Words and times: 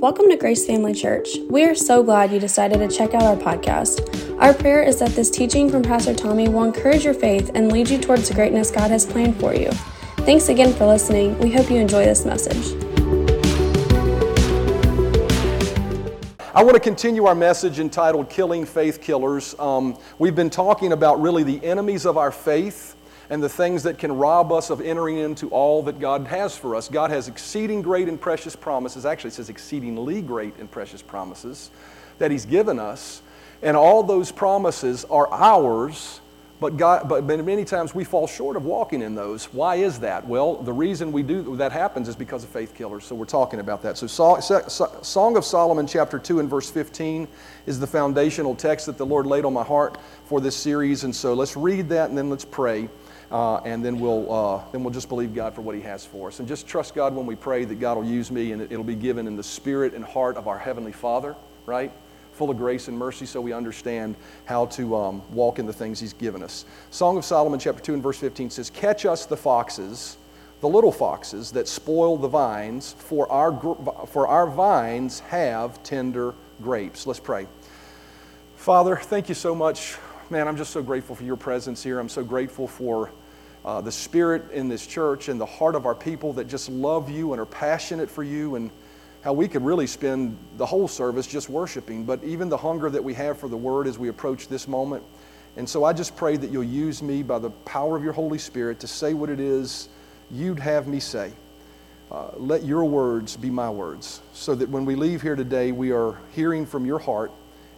Welcome 0.00 0.28
to 0.28 0.36
Grace 0.36 0.64
Family 0.64 0.94
Church. 0.94 1.38
We 1.50 1.64
are 1.64 1.74
so 1.74 2.04
glad 2.04 2.30
you 2.30 2.38
decided 2.38 2.78
to 2.78 2.96
check 2.96 3.14
out 3.14 3.22
our 3.24 3.34
podcast. 3.34 4.38
Our 4.40 4.54
prayer 4.54 4.80
is 4.80 5.00
that 5.00 5.10
this 5.10 5.28
teaching 5.28 5.68
from 5.68 5.82
Pastor 5.82 6.14
Tommy 6.14 6.48
will 6.48 6.62
encourage 6.62 7.04
your 7.04 7.14
faith 7.14 7.50
and 7.56 7.72
lead 7.72 7.90
you 7.90 7.98
towards 7.98 8.28
the 8.28 8.34
greatness 8.34 8.70
God 8.70 8.92
has 8.92 9.04
planned 9.04 9.40
for 9.40 9.56
you. 9.56 9.72
Thanks 10.18 10.50
again 10.50 10.72
for 10.72 10.86
listening. 10.86 11.36
We 11.40 11.50
hope 11.50 11.68
you 11.68 11.78
enjoy 11.78 12.04
this 12.04 12.24
message. 12.24 12.80
I 16.54 16.62
want 16.62 16.74
to 16.74 16.80
continue 16.80 17.24
our 17.24 17.34
message 17.34 17.80
entitled 17.80 18.30
Killing 18.30 18.64
Faith 18.64 19.00
Killers. 19.00 19.56
Um, 19.58 19.98
we've 20.20 20.36
been 20.36 20.48
talking 20.48 20.92
about 20.92 21.20
really 21.20 21.42
the 21.42 21.60
enemies 21.64 22.06
of 22.06 22.16
our 22.16 22.30
faith 22.30 22.94
and 23.30 23.42
the 23.42 23.48
things 23.48 23.82
that 23.82 23.98
can 23.98 24.12
rob 24.12 24.52
us 24.52 24.70
of 24.70 24.80
entering 24.80 25.18
into 25.18 25.48
all 25.50 25.82
that 25.82 26.00
God 26.00 26.26
has 26.28 26.56
for 26.56 26.74
us. 26.74 26.88
God 26.88 27.10
has 27.10 27.28
exceeding 27.28 27.82
great 27.82 28.08
and 28.08 28.20
precious 28.20 28.56
promises. 28.56 29.04
Actually, 29.04 29.28
it 29.28 29.34
says 29.34 29.50
exceedingly 29.50 30.22
great 30.22 30.56
and 30.58 30.70
precious 30.70 31.02
promises 31.02 31.70
that 32.18 32.30
He's 32.30 32.46
given 32.46 32.78
us. 32.78 33.22
And 33.62 33.76
all 33.76 34.02
those 34.02 34.32
promises 34.32 35.04
are 35.06 35.28
ours, 35.32 36.20
but, 36.60 36.76
God, 36.76 37.08
but 37.08 37.24
many 37.24 37.64
times 37.64 37.94
we 37.94 38.02
fall 38.02 38.26
short 38.26 38.56
of 38.56 38.64
walking 38.64 39.02
in 39.02 39.14
those. 39.14 39.44
Why 39.52 39.76
is 39.76 40.00
that? 40.00 40.26
Well, 40.26 40.56
the 40.56 40.72
reason 40.72 41.12
we 41.12 41.22
do 41.22 41.54
that 41.56 41.70
happens 41.70 42.08
is 42.08 42.16
because 42.16 42.42
of 42.42 42.50
faith 42.50 42.74
killers. 42.74 43.04
So 43.04 43.14
we're 43.14 43.26
talking 43.26 43.60
about 43.60 43.82
that. 43.82 43.98
So 43.98 44.06
Song 44.06 45.36
of 45.36 45.44
Solomon, 45.44 45.86
chapter 45.86 46.18
2 46.18 46.40
and 46.40 46.48
verse 46.48 46.70
15 46.70 47.28
is 47.66 47.78
the 47.78 47.86
foundational 47.86 48.54
text 48.54 48.86
that 48.86 48.96
the 48.96 49.06
Lord 49.06 49.26
laid 49.26 49.44
on 49.44 49.52
my 49.52 49.62
heart 49.62 49.98
for 50.24 50.40
this 50.40 50.56
series. 50.56 51.04
And 51.04 51.14
so 51.14 51.34
let's 51.34 51.56
read 51.56 51.90
that 51.90 52.08
and 52.08 52.18
then 52.18 52.30
let's 52.30 52.44
pray. 52.44 52.88
Uh, 53.30 53.58
and 53.58 53.84
then 53.84 54.00
we'll, 54.00 54.32
uh, 54.32 54.62
then 54.72 54.82
we'll 54.82 54.92
just 54.92 55.08
believe 55.08 55.34
God 55.34 55.54
for 55.54 55.60
what 55.60 55.74
He 55.74 55.82
has 55.82 56.04
for 56.04 56.28
us. 56.28 56.38
And 56.38 56.48
just 56.48 56.66
trust 56.66 56.94
God 56.94 57.14
when 57.14 57.26
we 57.26 57.36
pray 57.36 57.64
that 57.64 57.78
God 57.78 57.98
will 57.98 58.04
use 58.04 58.30
me 58.30 58.52
and 58.52 58.62
it'll 58.62 58.84
be 58.84 58.94
given 58.94 59.26
in 59.26 59.36
the 59.36 59.42
spirit 59.42 59.92
and 59.92 60.04
heart 60.04 60.36
of 60.36 60.48
our 60.48 60.58
Heavenly 60.58 60.92
Father, 60.92 61.36
right? 61.66 61.92
Full 62.32 62.50
of 62.50 62.56
grace 62.56 62.88
and 62.88 62.96
mercy 62.96 63.26
so 63.26 63.40
we 63.40 63.52
understand 63.52 64.16
how 64.46 64.66
to 64.66 64.96
um, 64.96 65.22
walk 65.34 65.58
in 65.58 65.66
the 65.66 65.72
things 65.72 66.00
He's 66.00 66.14
given 66.14 66.42
us. 66.42 66.64
Song 66.90 67.18
of 67.18 67.24
Solomon, 67.24 67.58
chapter 67.58 67.82
2 67.82 67.94
and 67.94 68.02
verse 68.02 68.18
15 68.18 68.48
says, 68.48 68.70
Catch 68.70 69.04
us 69.04 69.26
the 69.26 69.36
foxes, 69.36 70.16
the 70.60 70.68
little 70.68 70.92
foxes 70.92 71.52
that 71.52 71.68
spoil 71.68 72.16
the 72.16 72.28
vines, 72.28 72.94
for 72.98 73.30
our, 73.30 73.52
for 74.06 74.26
our 74.26 74.46
vines 74.46 75.20
have 75.20 75.82
tender 75.82 76.34
grapes. 76.62 77.06
Let's 77.06 77.20
pray. 77.20 77.46
Father, 78.56 78.96
thank 78.96 79.28
you 79.28 79.34
so 79.34 79.54
much 79.54 79.96
man, 80.30 80.46
I'm 80.46 80.56
just 80.56 80.72
so 80.72 80.82
grateful 80.82 81.16
for 81.16 81.24
your 81.24 81.36
presence 81.36 81.82
here. 81.82 81.98
I'm 81.98 82.08
so 82.08 82.22
grateful 82.22 82.68
for 82.68 83.10
uh, 83.64 83.80
the 83.80 83.92
spirit 83.92 84.50
in 84.52 84.68
this 84.68 84.86
church 84.86 85.28
and 85.28 85.40
the 85.40 85.46
heart 85.46 85.74
of 85.74 85.86
our 85.86 85.94
people 85.94 86.34
that 86.34 86.48
just 86.48 86.68
love 86.68 87.10
you 87.10 87.32
and 87.32 87.40
are 87.40 87.46
passionate 87.46 88.10
for 88.10 88.22
you 88.22 88.56
and 88.56 88.70
how 89.22 89.32
we 89.32 89.48
could 89.48 89.64
really 89.64 89.86
spend 89.86 90.36
the 90.58 90.66
whole 90.66 90.86
service 90.86 91.26
just 91.26 91.48
worshiping, 91.48 92.04
but 92.04 92.22
even 92.24 92.48
the 92.48 92.56
hunger 92.56 92.90
that 92.90 93.02
we 93.02 93.14
have 93.14 93.38
for 93.38 93.48
the 93.48 93.56
word 93.56 93.86
as 93.86 93.98
we 93.98 94.08
approach 94.08 94.48
this 94.48 94.68
moment. 94.68 95.02
And 95.56 95.68
so 95.68 95.84
I 95.84 95.92
just 95.92 96.14
pray 96.14 96.36
that 96.36 96.50
you'll 96.50 96.62
use 96.62 97.02
me 97.02 97.22
by 97.22 97.38
the 97.38 97.50
power 97.50 97.96
of 97.96 98.04
your 98.04 98.12
Holy 98.12 98.38
Spirit 98.38 98.80
to 98.80 98.86
say 98.86 99.14
what 99.14 99.30
it 99.30 99.40
is 99.40 99.88
you'd 100.30 100.60
have 100.60 100.86
me 100.86 101.00
say. 101.00 101.32
Uh, 102.10 102.30
let 102.36 102.64
your 102.64 102.84
words 102.84 103.36
be 103.36 103.50
my 103.50 103.68
words 103.68 104.20
so 104.32 104.54
that 104.54 104.68
when 104.68 104.84
we 104.84 104.94
leave 104.94 105.20
here 105.20 105.36
today, 105.36 105.72
we 105.72 105.90
are 105.90 106.18
hearing 106.32 106.64
from 106.64 106.86
your 106.86 106.98
heart 106.98 107.32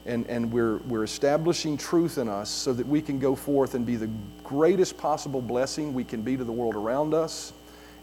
and, 0.07 0.27
and 0.27 0.51
we're, 0.53 0.79
we're 0.79 1.05
establishing 1.05 1.77
truth 1.77 2.19
in 2.19 2.29
us 2.29 2.49
so 2.49 2.73
that 2.73 2.87
we 2.87 3.03
can 3.03 3.19
go 3.19 3.35
forth 3.35 3.75
and 3.75 3.85
be 3.85 3.97
the 3.97 4.11
greatest 4.43 4.97
possible 4.97 5.43
blessing 5.43 5.93
we 5.93 6.05
can 6.05 6.23
be 6.23 6.37
to 6.37 6.45
the 6.45 6.53
world 6.53 6.75
around 6.75 7.15
us, 7.15 7.53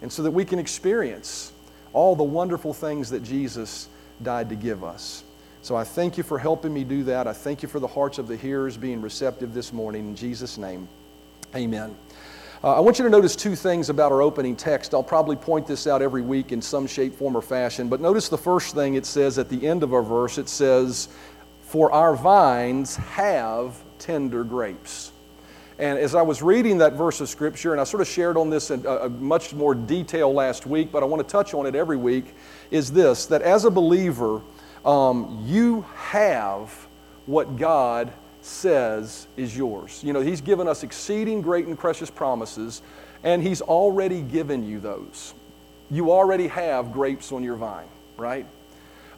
and 0.01 0.11
so 0.11 0.23
that 0.23 0.31
we 0.31 0.45
can 0.45 0.59
experience 0.59 1.51
all 1.93 2.15
the 2.15 2.23
wonderful 2.23 2.73
things 2.73 3.09
that 3.09 3.23
Jesus 3.23 3.89
died 4.21 4.49
to 4.49 4.55
give 4.55 4.83
us. 4.83 5.23
So 5.63 5.75
I 5.75 5.83
thank 5.83 6.17
you 6.17 6.23
for 6.23 6.37
helping 6.37 6.73
me 6.73 6.83
do 6.83 7.03
that. 7.05 7.27
I 7.27 7.33
thank 7.33 7.63
you 7.63 7.67
for 7.67 7.79
the 7.79 7.87
hearts 7.87 8.19
of 8.19 8.27
the 8.27 8.37
hearers 8.37 8.77
being 8.77 9.01
receptive 9.01 9.53
this 9.53 9.73
morning. 9.73 10.07
In 10.07 10.15
Jesus' 10.15 10.57
name, 10.57 10.87
amen. 11.55 11.95
Uh, 12.63 12.75
I 12.75 12.79
want 12.79 12.97
you 12.97 13.03
to 13.05 13.11
notice 13.11 13.35
two 13.35 13.55
things 13.55 13.89
about 13.89 14.11
our 14.11 14.21
opening 14.21 14.55
text. 14.55 14.93
I'll 14.93 15.03
probably 15.03 15.35
point 15.35 15.67
this 15.67 15.85
out 15.85 16.01
every 16.01 16.23
week 16.23 16.51
in 16.51 16.61
some 16.61 16.87
shape, 16.87 17.15
form, 17.15 17.37
or 17.37 17.41
fashion. 17.41 17.87
But 17.87 18.01
notice 18.01 18.29
the 18.29 18.37
first 18.37 18.73
thing 18.73 18.95
it 18.95 19.05
says 19.05 19.37
at 19.37 19.49
the 19.49 19.67
end 19.67 19.83
of 19.83 19.93
our 19.93 20.01
verse 20.01 20.37
it 20.37 20.49
says, 20.49 21.09
for 21.67 21.91
our 21.91 22.15
vines 22.15 22.95
have 22.95 23.75
tender 23.99 24.43
grapes. 24.43 25.11
And 25.79 25.99
as 25.99 26.15
I 26.15 26.21
was 26.21 26.41
reading 26.41 26.79
that 26.79 26.93
verse 26.93 27.21
of 27.21 27.29
Scripture, 27.29 27.73
and 27.73 27.79
I 27.79 27.83
sort 27.83 28.01
of 28.01 28.07
shared 28.07 28.37
on 28.37 28.49
this 28.49 28.71
in 28.71 28.83
much 29.21 29.53
more 29.53 29.75
detail 29.75 30.33
last 30.33 30.65
week, 30.65 30.91
but 30.91 31.03
I 31.03 31.05
want 31.05 31.27
to 31.27 31.31
touch 31.31 31.53
on 31.53 31.65
it 31.65 31.75
every 31.75 31.97
week, 31.97 32.33
is 32.71 32.91
this 32.91 33.27
that 33.27 33.41
as 33.41 33.65
a 33.65 33.69
believer, 33.69 34.41
um, 34.85 35.43
you 35.45 35.85
have 35.95 36.87
what 37.25 37.57
God 37.57 38.11
says 38.41 39.27
is 39.35 39.55
yours. 39.55 40.01
You 40.03 40.13
know, 40.13 40.21
He's 40.21 40.41
given 40.41 40.67
us 40.69 40.83
exceeding 40.83 41.41
great 41.41 41.67
and 41.67 41.77
precious 41.77 42.09
promises, 42.09 42.81
and 43.23 43.43
He's 43.43 43.61
already 43.61 44.21
given 44.21 44.63
you 44.63 44.79
those. 44.79 45.33
You 45.91 46.11
already 46.11 46.47
have 46.47 46.93
grapes 46.93 47.31
on 47.33 47.43
your 47.43 47.57
vine, 47.57 47.87
right? 48.15 48.47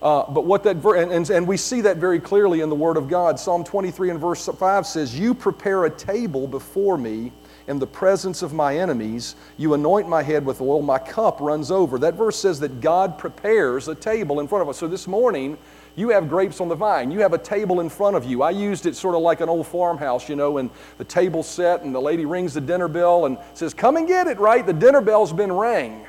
Uh, 0.02 0.24
but 0.32 0.46
what 0.46 0.64
that, 0.64 0.78
ver- 0.78 0.96
and, 0.96 1.12
and, 1.12 1.30
and 1.30 1.48
we 1.48 1.58
see 1.58 1.82
that 1.82 1.98
very 1.98 2.20
clearly 2.20 2.62
in 2.62 2.70
the 2.70 2.76
Word 2.76 2.96
of 2.96 3.10
God. 3.10 3.40
Psalm 3.40 3.64
23 3.64 4.12
and 4.12 4.20
verse 4.20 4.46
5 4.46 4.86
says, 4.86 5.18
You 5.18 5.34
prepare 5.34 5.86
a 5.86 5.90
table 5.90 6.48
before 6.48 6.98
me 6.98 7.34
in 7.68 7.80
the 7.80 7.88
presence 7.88 8.42
of 8.42 8.54
my 8.54 8.78
enemies. 8.78 9.36
You 9.58 9.74
anoint 9.74 10.08
my 10.08 10.24
head 10.24 10.46
with 10.46 10.62
oil, 10.62 10.82
my 10.82 11.00
cup 11.00 11.42
runs 11.42 11.70
over. 11.70 12.00
That 12.00 12.16
verse 12.16 12.38
says 12.38 12.60
that 12.62 12.80
God 12.80 13.18
prepares 13.18 13.88
a 13.90 13.96
table 13.96 14.40
in 14.40 14.48
front 14.48 14.62
of 14.62 14.70
us. 14.70 14.78
So 14.78 14.88
this 14.88 15.08
morning, 15.08 15.58
you 15.96 16.10
have 16.10 16.30
grapes 16.30 16.62
on 16.62 16.70
the 16.70 16.76
vine. 16.76 17.12
You 17.12 17.20
have 17.20 17.34
a 17.34 17.38
table 17.38 17.82
in 17.82 17.90
front 17.90 18.16
of 18.16 18.24
you. 18.24 18.42
I 18.42 18.52
used 18.52 18.86
it 18.86 18.96
sort 18.96 19.16
of 19.16 19.22
like 19.22 19.42
an 19.42 19.50
old 19.50 19.68
farmhouse, 19.68 20.30
you 20.30 20.36
know, 20.38 20.60
and 20.60 20.70
the 20.98 21.04
table's 21.04 21.48
set, 21.48 21.82
and 21.84 21.94
the 21.94 22.00
lady 22.00 22.26
rings 22.26 22.54
the 22.54 22.62
dinner 22.62 22.88
bell 22.88 23.26
and 23.26 23.38
says, 23.54 23.74
Come 23.74 23.98
and 23.98 24.08
get 24.08 24.28
it, 24.28 24.40
right? 24.40 24.66
The 24.66 24.74
dinner 24.74 25.02
bell's 25.02 25.34
been 25.34 25.52
rang. 25.52 26.08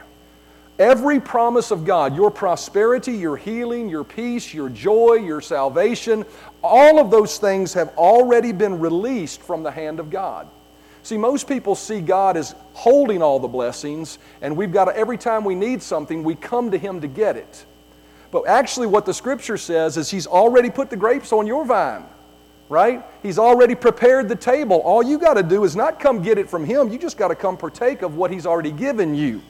Every 0.80 1.20
promise 1.20 1.70
of 1.70 1.84
God, 1.84 2.16
your 2.16 2.30
prosperity, 2.30 3.12
your 3.12 3.36
healing, 3.36 3.90
your 3.90 4.02
peace, 4.02 4.54
your 4.54 4.70
joy, 4.70 5.16
your 5.16 5.42
salvation, 5.42 6.24
all 6.64 6.98
of 6.98 7.10
those 7.10 7.36
things 7.36 7.74
have 7.74 7.90
already 7.98 8.50
been 8.50 8.80
released 8.80 9.42
from 9.42 9.62
the 9.62 9.70
hand 9.70 10.00
of 10.00 10.08
God. 10.08 10.48
See, 11.02 11.18
most 11.18 11.46
people 11.46 11.74
see 11.74 12.00
God 12.00 12.38
as 12.38 12.54
holding 12.72 13.20
all 13.20 13.38
the 13.38 13.46
blessings, 13.46 14.18
and 14.40 14.56
we've 14.56 14.72
got 14.72 14.86
to, 14.86 14.96
every 14.96 15.18
time 15.18 15.44
we 15.44 15.54
need 15.54 15.82
something, 15.82 16.24
we 16.24 16.34
come 16.34 16.70
to 16.70 16.78
Him 16.78 17.02
to 17.02 17.08
get 17.08 17.36
it. 17.36 17.66
But 18.30 18.48
actually, 18.48 18.86
what 18.86 19.04
the 19.04 19.12
Scripture 19.12 19.58
says 19.58 19.98
is 19.98 20.10
He's 20.10 20.26
already 20.26 20.70
put 20.70 20.88
the 20.88 20.96
grapes 20.96 21.30
on 21.30 21.46
your 21.46 21.66
vine, 21.66 22.06
right? 22.70 23.04
He's 23.22 23.38
already 23.38 23.74
prepared 23.74 24.30
the 24.30 24.36
table. 24.36 24.78
All 24.78 25.02
you 25.02 25.18
got 25.18 25.34
to 25.34 25.42
do 25.42 25.64
is 25.64 25.76
not 25.76 26.00
come 26.00 26.22
get 26.22 26.38
it 26.38 26.48
from 26.48 26.64
Him, 26.64 26.88
you 26.88 26.98
just 26.98 27.18
got 27.18 27.28
to 27.28 27.34
come 27.34 27.58
partake 27.58 28.00
of 28.00 28.16
what 28.16 28.30
He's 28.30 28.46
already 28.46 28.72
given 28.72 29.14
you. 29.14 29.42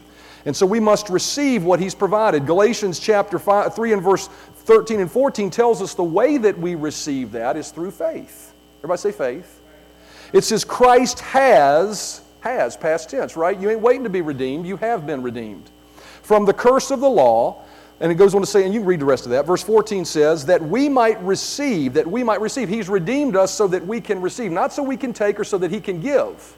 And 0.46 0.56
so 0.56 0.64
we 0.64 0.80
must 0.80 1.10
receive 1.10 1.64
what 1.64 1.80
he's 1.80 1.94
provided. 1.94 2.46
Galatians 2.46 2.98
chapter 2.98 3.38
5, 3.38 3.74
3 3.74 3.92
and 3.92 4.02
verse 4.02 4.28
13 4.28 5.00
and 5.00 5.10
14 5.10 5.50
tells 5.50 5.82
us 5.82 5.94
the 5.94 6.04
way 6.04 6.38
that 6.38 6.58
we 6.58 6.74
receive 6.74 7.32
that 7.32 7.56
is 7.56 7.70
through 7.70 7.90
faith. 7.90 8.54
Everybody 8.78 9.00
say 9.00 9.12
faith. 9.12 9.60
It 10.32 10.44
says 10.44 10.64
Christ 10.64 11.20
has, 11.20 12.22
has, 12.40 12.76
past 12.76 13.10
tense, 13.10 13.36
right? 13.36 13.58
You 13.58 13.70
ain't 13.70 13.80
waiting 13.80 14.04
to 14.04 14.10
be 14.10 14.20
redeemed, 14.20 14.66
you 14.66 14.76
have 14.76 15.06
been 15.06 15.22
redeemed. 15.22 15.70
From 16.22 16.44
the 16.44 16.54
curse 16.54 16.90
of 16.90 17.00
the 17.00 17.10
law, 17.10 17.64
and 18.00 18.10
it 18.10 18.14
goes 18.14 18.34
on 18.34 18.40
to 18.40 18.46
say, 18.46 18.64
and 18.64 18.72
you 18.72 18.80
can 18.80 18.88
read 18.88 19.00
the 19.00 19.04
rest 19.04 19.26
of 19.26 19.30
that. 19.32 19.46
Verse 19.46 19.62
14 19.62 20.06
says, 20.06 20.46
that 20.46 20.62
we 20.62 20.88
might 20.88 21.22
receive, 21.22 21.92
that 21.94 22.06
we 22.06 22.22
might 22.22 22.40
receive. 22.40 22.68
He's 22.68 22.88
redeemed 22.88 23.36
us 23.36 23.52
so 23.52 23.66
that 23.68 23.86
we 23.86 24.00
can 24.00 24.22
receive, 24.22 24.50
not 24.50 24.72
so 24.72 24.82
we 24.82 24.96
can 24.96 25.12
take 25.12 25.38
or 25.38 25.44
so 25.44 25.58
that 25.58 25.70
He 25.70 25.80
can 25.80 26.00
give. 26.00 26.56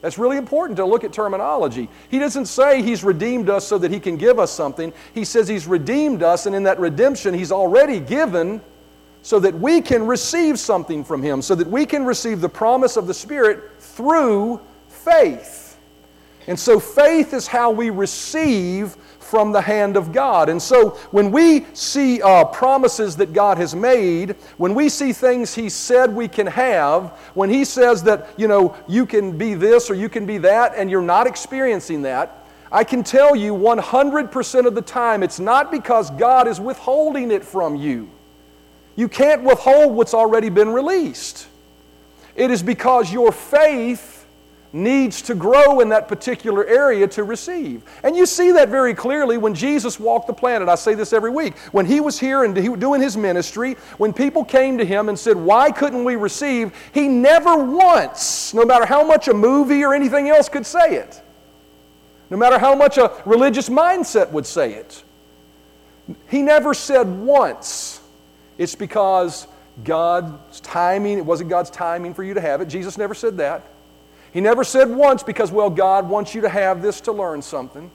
That's 0.00 0.18
really 0.18 0.36
important 0.36 0.76
to 0.76 0.84
look 0.84 1.02
at 1.02 1.12
terminology. 1.12 1.88
He 2.08 2.18
doesn't 2.18 2.46
say 2.46 2.82
He's 2.82 3.02
redeemed 3.02 3.50
us 3.50 3.66
so 3.66 3.78
that 3.78 3.90
He 3.90 3.98
can 3.98 4.16
give 4.16 4.38
us 4.38 4.52
something. 4.52 4.92
He 5.12 5.24
says 5.24 5.48
He's 5.48 5.66
redeemed 5.66 6.22
us, 6.22 6.46
and 6.46 6.54
in 6.54 6.62
that 6.64 6.78
redemption, 6.78 7.34
He's 7.34 7.50
already 7.50 7.98
given 7.98 8.60
so 9.22 9.40
that 9.40 9.54
we 9.54 9.80
can 9.80 10.06
receive 10.06 10.58
something 10.58 11.02
from 11.02 11.22
Him, 11.22 11.42
so 11.42 11.54
that 11.56 11.66
we 11.66 11.84
can 11.84 12.04
receive 12.04 12.40
the 12.40 12.48
promise 12.48 12.96
of 12.96 13.06
the 13.06 13.14
Spirit 13.14 13.80
through 13.80 14.60
faith. 14.88 15.76
And 16.46 16.58
so, 16.58 16.80
faith 16.80 17.34
is 17.34 17.46
how 17.46 17.70
we 17.70 17.90
receive 17.90 18.96
from 19.28 19.52
the 19.52 19.60
hand 19.60 19.96
of 19.96 20.12
God. 20.12 20.48
And 20.48 20.60
so 20.60 20.90
when 21.10 21.30
we 21.30 21.66
see 21.74 22.22
uh, 22.22 22.44
promises 22.46 23.16
that 23.16 23.32
God 23.32 23.58
has 23.58 23.74
made, 23.74 24.32
when 24.56 24.74
we 24.74 24.88
see 24.88 25.12
things 25.12 25.54
He 25.54 25.68
said 25.68 26.14
we 26.14 26.28
can 26.28 26.46
have, 26.46 27.10
when 27.34 27.50
He 27.50 27.64
says 27.64 28.02
that, 28.04 28.30
you 28.36 28.48
know, 28.48 28.74
you 28.88 29.04
can 29.06 29.36
be 29.36 29.54
this 29.54 29.90
or 29.90 29.94
you 29.94 30.08
can 30.08 30.26
be 30.26 30.38
that, 30.38 30.72
and 30.76 30.90
you're 30.90 31.02
not 31.02 31.26
experiencing 31.26 32.02
that, 32.02 32.46
I 32.70 32.84
can 32.84 33.02
tell 33.02 33.36
you 33.36 33.54
100% 33.54 34.66
of 34.66 34.74
the 34.74 34.82
time 34.82 35.22
it's 35.22 35.40
not 35.40 35.70
because 35.70 36.10
God 36.10 36.48
is 36.48 36.60
withholding 36.60 37.30
it 37.30 37.44
from 37.44 37.76
you. 37.76 38.10
You 38.96 39.08
can't 39.08 39.42
withhold 39.42 39.94
what's 39.94 40.14
already 40.14 40.48
been 40.48 40.70
released. 40.70 41.46
It 42.34 42.50
is 42.50 42.62
because 42.62 43.12
your 43.12 43.32
faith 43.32 44.17
needs 44.72 45.22
to 45.22 45.34
grow 45.34 45.80
in 45.80 45.88
that 45.88 46.08
particular 46.08 46.66
area 46.66 47.08
to 47.08 47.24
receive. 47.24 47.82
And 48.02 48.16
you 48.16 48.26
see 48.26 48.52
that 48.52 48.68
very 48.68 48.94
clearly 48.94 49.38
when 49.38 49.54
Jesus 49.54 49.98
walked 49.98 50.26
the 50.26 50.34
planet. 50.34 50.68
I 50.68 50.74
say 50.74 50.94
this 50.94 51.12
every 51.12 51.30
week. 51.30 51.56
When 51.72 51.86
he 51.86 52.00
was 52.00 52.18
here 52.18 52.44
and 52.44 52.56
he 52.56 52.68
was 52.68 52.78
doing 52.78 53.00
his 53.00 53.16
ministry, 53.16 53.74
when 53.96 54.12
people 54.12 54.44
came 54.44 54.76
to 54.78 54.84
him 54.84 55.08
and 55.08 55.18
said, 55.18 55.36
Why 55.36 55.70
couldn't 55.70 56.04
we 56.04 56.16
receive? 56.16 56.72
He 56.92 57.08
never 57.08 57.56
once, 57.56 58.52
no 58.52 58.64
matter 58.64 58.84
how 58.84 59.04
much 59.04 59.28
a 59.28 59.34
movie 59.34 59.82
or 59.84 59.94
anything 59.94 60.28
else 60.28 60.48
could 60.48 60.66
say 60.66 60.96
it, 60.96 61.22
no 62.30 62.36
matter 62.36 62.58
how 62.58 62.74
much 62.74 62.98
a 62.98 63.22
religious 63.24 63.70
mindset 63.70 64.30
would 64.32 64.44
say 64.44 64.74
it, 64.74 65.02
he 66.28 66.42
never 66.42 66.74
said 66.74 67.06
once, 67.06 68.00
It's 68.58 68.74
because 68.74 69.46
God's 69.82 70.60
timing, 70.60 71.18
it 71.18 71.24
wasn't 71.24 71.48
God's 71.48 71.70
timing 71.70 72.12
for 72.12 72.22
you 72.22 72.34
to 72.34 72.40
have 72.40 72.60
it. 72.60 72.66
Jesus 72.66 72.98
never 72.98 73.14
said 73.14 73.38
that. 73.38 73.62
He 74.32 74.40
never 74.40 74.64
said 74.64 74.88
once 74.90 75.22
because, 75.22 75.50
well, 75.50 75.70
God 75.70 76.08
wants 76.08 76.34
you 76.34 76.42
to 76.42 76.48
have 76.48 76.82
this 76.82 77.00
to 77.02 77.12
learn 77.12 77.42
something. 77.42 77.90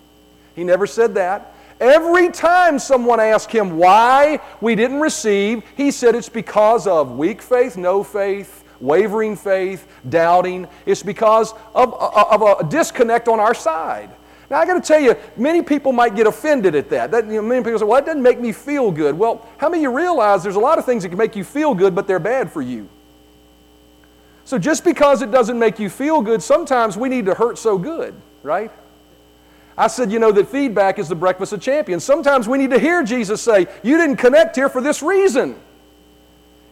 He 0.55 0.63
never 0.63 0.87
said 0.87 1.15
that. 1.15 1.53
Every 1.79 2.29
time 2.29 2.79
someone 2.79 3.19
asked 3.19 3.51
him 3.51 3.77
why 3.77 4.39
we 4.61 4.75
didn't 4.75 4.99
receive, 4.99 5.63
he 5.75 5.91
said 5.91 6.15
it's 6.15 6.29
because 6.29 6.87
of 6.87 7.17
weak 7.17 7.41
faith, 7.41 7.77
no 7.77 8.03
faith, 8.03 8.63
wavering 8.79 9.35
faith, 9.35 9.87
doubting. 10.07 10.67
It's 10.85 11.03
because 11.03 11.53
of, 11.73 11.93
of 11.93 12.41
a 12.41 12.63
disconnect 12.69 13.27
on 13.27 13.39
our 13.39 13.53
side. 13.53 14.09
Now, 14.49 14.59
I 14.59 14.65
got 14.65 14.75
to 14.75 14.81
tell 14.81 14.99
you, 14.99 15.15
many 15.35 15.61
people 15.61 15.93
might 15.93 16.15
get 16.15 16.27
offended 16.27 16.75
at 16.75 16.89
that. 16.89 17.11
that 17.11 17.25
you 17.25 17.33
know, 17.33 17.41
many 17.41 17.63
people 17.63 17.79
say, 17.79 17.85
well, 17.85 17.99
that 17.99 18.05
doesn't 18.05 18.21
make 18.21 18.39
me 18.39 18.51
feel 18.51 18.91
good. 18.91 19.17
Well, 19.17 19.47
how 19.57 19.69
many 19.69 19.83
of 19.83 19.91
you 19.91 19.97
realize 19.97 20.43
there's 20.43 20.57
a 20.57 20.59
lot 20.59 20.77
of 20.77 20.85
things 20.85 21.03
that 21.03 21.09
can 21.09 21.17
make 21.17 21.35
you 21.35 21.43
feel 21.43 21.73
good, 21.73 21.95
but 21.95 22.07
they're 22.07 22.19
bad 22.19 22.51
for 22.51 22.61
you? 22.61 22.87
So 24.45 24.59
just 24.59 24.83
because 24.83 25.21
it 25.21 25.31
doesn't 25.31 25.57
make 25.57 25.79
you 25.79 25.89
feel 25.89 26.21
good, 26.21 26.43
sometimes 26.43 26.97
we 26.97 27.09
need 27.09 27.25
to 27.25 27.33
hurt 27.33 27.57
so 27.57 27.77
good, 27.77 28.13
right? 28.41 28.71
I 29.77 29.87
said, 29.87 30.11
you 30.11 30.19
know, 30.19 30.31
that 30.31 30.49
feedback 30.49 30.99
is 30.99 31.09
the 31.09 31.15
breakfast 31.15 31.53
of 31.53 31.61
champions. 31.61 32.03
Sometimes 32.03 32.47
we 32.47 32.57
need 32.57 32.69
to 32.71 32.79
hear 32.79 33.03
Jesus 33.03 33.41
say, 33.41 33.67
You 33.81 33.97
didn't 33.97 34.17
connect 34.17 34.55
here 34.55 34.69
for 34.69 34.81
this 34.81 35.01
reason. 35.01 35.55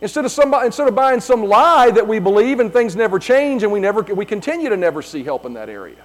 Instead 0.02 0.26
of, 0.26 0.32
somebody, 0.32 0.66
instead 0.66 0.88
of 0.88 0.96
buying 0.96 1.22
some 1.22 1.46
lie 1.46 1.92
that 1.92 2.08
we 2.08 2.18
believe 2.18 2.60
and 2.60 2.74
things 2.74 2.96
never 2.96 3.20
change 3.20 3.62
and 3.62 3.72
we, 3.72 3.80
never, 3.80 4.02
we 4.02 4.26
continue 4.26 4.68
to 4.68 4.78
never 4.78 5.02
see 5.02 5.24
help 5.24 5.46
in 5.46 5.54
that 5.54 5.70
area. 5.70 6.04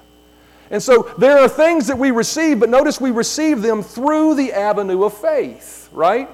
And 0.70 0.82
so 0.82 1.14
there 1.16 1.38
are 1.38 1.48
things 1.48 1.86
that 1.86 1.96
we 1.96 2.10
receive, 2.10 2.60
but 2.60 2.68
notice 2.68 3.00
we 3.00 3.10
receive 3.10 3.62
them 3.62 3.82
through 3.82 4.34
the 4.34 4.52
avenue 4.52 5.04
of 5.04 5.16
faith, 5.16 5.88
right? 5.92 6.28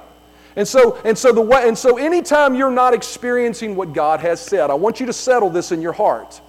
And 0.57 0.69
so, 0.69 1.01
and 1.05 1.17
so 1.17 1.33
the 1.33 1.41
way, 1.41 1.67
and 1.67 1.77
so 1.77 1.97
anytime 1.97 2.55
you're 2.55 2.71
not 2.71 2.93
experiencing 2.95 3.75
what 3.75 3.93
God 3.93 4.21
has 4.21 4.41
said, 4.41 4.71
I 4.71 4.75
want 4.75 5.01
you 5.01 5.07
to 5.07 5.13
settle 5.13 5.49
this 5.49 5.73
in 5.73 5.81
your 5.81 5.93
heart. 5.93 6.41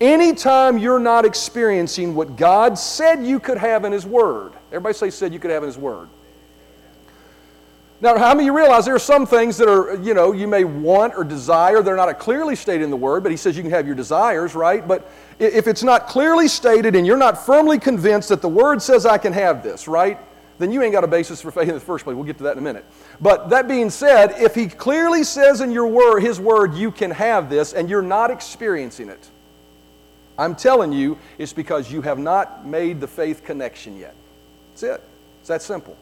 Anytime 0.00 0.78
you're 0.78 0.98
not 0.98 1.24
experiencing 1.24 2.14
what 2.14 2.36
God 2.36 2.78
said 2.78 3.24
you 3.24 3.38
could 3.38 3.58
have 3.58 3.84
in 3.84 3.92
His 3.92 4.06
Word, 4.06 4.52
everybody 4.68 4.94
say 4.94 5.10
said 5.10 5.32
you 5.32 5.38
could 5.38 5.50
have 5.50 5.62
in 5.62 5.68
His 5.68 5.78
Word. 5.78 6.08
Now, 8.00 8.18
how 8.18 8.34
many 8.34 8.40
of 8.40 8.46
you 8.46 8.56
realize 8.56 8.84
there 8.84 8.96
are 8.96 8.98
some 8.98 9.26
things 9.26 9.56
that 9.58 9.68
are, 9.68 9.94
you 10.02 10.12
know, 10.12 10.32
you 10.32 10.48
may 10.48 10.64
want 10.64 11.14
or 11.14 11.22
desire. 11.22 11.82
They're 11.82 11.94
not 11.94 12.18
clearly 12.18 12.56
stated 12.56 12.82
in 12.82 12.90
the 12.90 12.96
Word, 12.96 13.22
but 13.22 13.30
He 13.30 13.36
says 13.36 13.56
you 13.56 13.62
can 13.62 13.70
have 13.70 13.86
your 13.86 13.94
desires, 13.94 14.56
right? 14.56 14.86
But 14.86 15.08
if 15.38 15.68
it's 15.68 15.84
not 15.84 16.08
clearly 16.08 16.48
stated 16.48 16.96
and 16.96 17.06
you're 17.06 17.16
not 17.16 17.46
firmly 17.46 17.78
convinced 17.78 18.30
that 18.30 18.42
the 18.42 18.48
Word 18.48 18.82
says 18.82 19.06
I 19.06 19.18
can 19.18 19.32
have 19.32 19.62
this, 19.62 19.86
right? 19.86 20.18
Then 20.58 20.72
you 20.72 20.82
ain't 20.82 20.92
got 20.92 21.04
a 21.04 21.08
basis 21.08 21.40
for 21.40 21.50
faith 21.50 21.68
in 21.68 21.74
the 21.74 21.80
first 21.80 22.04
place. 22.04 22.14
We'll 22.14 22.24
get 22.24 22.38
to 22.38 22.44
that 22.44 22.52
in 22.52 22.58
a 22.58 22.62
minute. 22.62 22.84
But 23.20 23.50
that 23.50 23.68
being 23.68 23.90
said, 23.90 24.32
if 24.40 24.54
he 24.54 24.66
clearly 24.66 25.24
says 25.24 25.60
in 25.60 25.72
your 25.72 25.86
word, 25.86 26.20
his 26.20 26.38
word, 26.38 26.74
you 26.74 26.90
can 26.90 27.10
have 27.10 27.50
this, 27.50 27.72
and 27.72 27.88
you're 27.88 28.02
not 28.02 28.30
experiencing 28.30 29.08
it, 29.08 29.30
I'm 30.38 30.54
telling 30.54 30.92
you, 30.92 31.18
it's 31.38 31.52
because 31.52 31.90
you 31.90 32.02
have 32.02 32.18
not 32.18 32.66
made 32.66 33.00
the 33.00 33.08
faith 33.08 33.44
connection 33.44 33.98
yet. 33.98 34.14
That's 34.70 34.82
it. 34.82 35.02
It's 35.40 35.48
that 35.48 35.62
simple. 35.62 35.96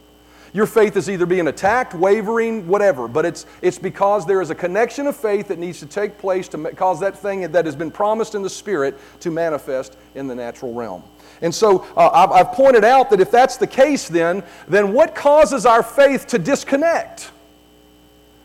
Your 0.53 0.67
faith 0.67 0.97
is 0.97 1.09
either 1.09 1.27
being 1.27 1.47
attacked, 1.47 1.95
wavering, 1.95 2.67
whatever, 2.67 3.07
but 3.07 3.25
it's, 3.25 3.47
it's 3.63 3.79
because 3.79 4.27
there 4.27 4.41
is 4.41 4.51
a 4.51 4.55
connection 4.55 5.07
of 5.07 5.17
faith 5.17 5.49
that 5.49 5.59
needs 5.59 5.79
to 5.81 5.87
take 5.87 6.19
place 6.19 6.49
to 6.49 6.73
cause 6.73 6.99
that 7.01 7.17
thing 7.17 7.53
that 7.53 7.65
has 7.65 7.77
been 7.77 7.91
promised 7.91 8.35
in 8.35 8.43
the 8.43 8.51
Spirit 8.51 8.99
to 9.21 9.31
manifest 9.31 9.97
in 10.17 10.27
the 10.27 10.35
natural 10.35 10.75
realm. 10.75 11.05
And 11.41 11.55
so 11.55 11.87
uh, 11.97 12.11
I've, 12.13 12.33
I've 12.33 12.53
pointed 12.53 12.85
out 12.85 13.11
that 13.11 13.21
if 13.21 13.31
that's 13.31 13.57
the 13.57 13.67
case, 13.67 14.09
then, 14.09 14.43
then 14.67 14.93
what 14.93 15.15
causes 15.15 15.67
our 15.67 15.83
faith 15.83 16.27
to 16.29 16.39
disconnect? 16.39 17.31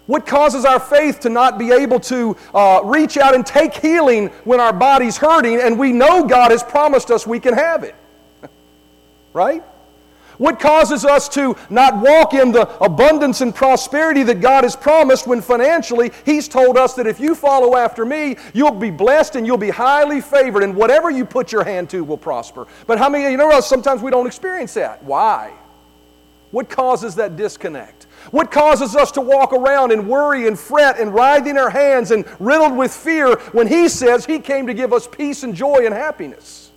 What 0.06 0.28
causes 0.28 0.66
our 0.66 0.80
faith 0.80 1.22
to 1.22 1.30
not 1.30 1.58
be 1.58 1.72
able 1.72 2.00
to 2.02 2.38
uh, 2.54 2.82
reach 2.84 3.18
out 3.18 3.34
and 3.34 3.44
take 3.44 3.74
healing 3.74 4.28
when 4.44 4.60
our 4.60 4.72
body's 4.72 5.18
hurting 5.18 5.60
and 5.60 5.80
we 5.80 5.92
know 5.92 6.26
God 6.26 6.52
has 6.52 6.62
promised 6.62 7.10
us 7.10 7.26
we 7.26 7.40
can 7.40 7.56
have 7.56 7.84
it? 7.84 7.96
right? 9.34 9.64
What 10.38 10.60
causes 10.60 11.06
us 11.06 11.30
to 11.30 11.56
not 11.70 12.02
walk 12.02 12.34
in 12.34 12.52
the 12.52 12.68
abundance 12.84 13.42
and 13.42 13.54
prosperity 13.54 14.24
that 14.24 14.42
God 14.42 14.64
has 14.64 14.76
promised 14.76 15.28
when 15.28 15.42
financially 15.42 16.12
He's 16.26 16.48
told 16.48 16.78
us 16.78 16.94
that 16.96 17.08
if 17.08 17.20
you 17.20 17.36
follow 17.36 17.76
after 17.76 18.06
me, 18.06 18.38
you'll 18.54 18.72
be 18.72 18.92
blessed 18.92 19.36
and 19.36 19.46
you'll 19.46 19.58
be 19.58 19.70
highly 19.70 20.22
favored, 20.22 20.64
and 20.64 20.76
whatever 20.76 21.10
you 21.10 21.26
put 21.26 21.52
your 21.52 21.64
hand 21.64 21.90
to 21.92 22.04
will 22.04 22.18
prosper. 22.18 22.68
But 22.88 22.98
how 22.98 23.10
many 23.10 23.32
you 23.32 23.38
know 23.38 23.60
sometimes 23.62 24.02
we 24.02 24.12
don't 24.12 24.28
experience 24.28 24.74
that? 24.74 25.04
Why? 25.04 25.54
What 26.52 26.70
causes 26.70 27.16
that 27.16 27.36
disconnect? 27.36 28.08
What 28.32 28.52
causes 28.52 28.96
us 28.96 29.12
to 29.12 29.22
walk 29.22 29.54
around 29.54 29.92
and 29.92 30.08
worry 30.08 30.48
and 30.48 30.58
fret 30.58 31.00
and 31.00 31.14
writhing 31.14 31.58
our 31.58 31.70
hands 31.70 32.12
and 32.12 32.26
riddled 32.40 32.76
with 32.76 32.94
fear 32.94 33.36
when 33.52 33.68
He 33.68 33.90
says 33.90 34.26
He 34.26 34.40
came 34.40 34.68
to 34.68 34.74
give 34.74 34.94
us 34.94 35.08
peace 35.08 35.44
and 35.44 35.54
joy 35.54 35.86
and 35.86 35.94
happiness? 35.94 36.72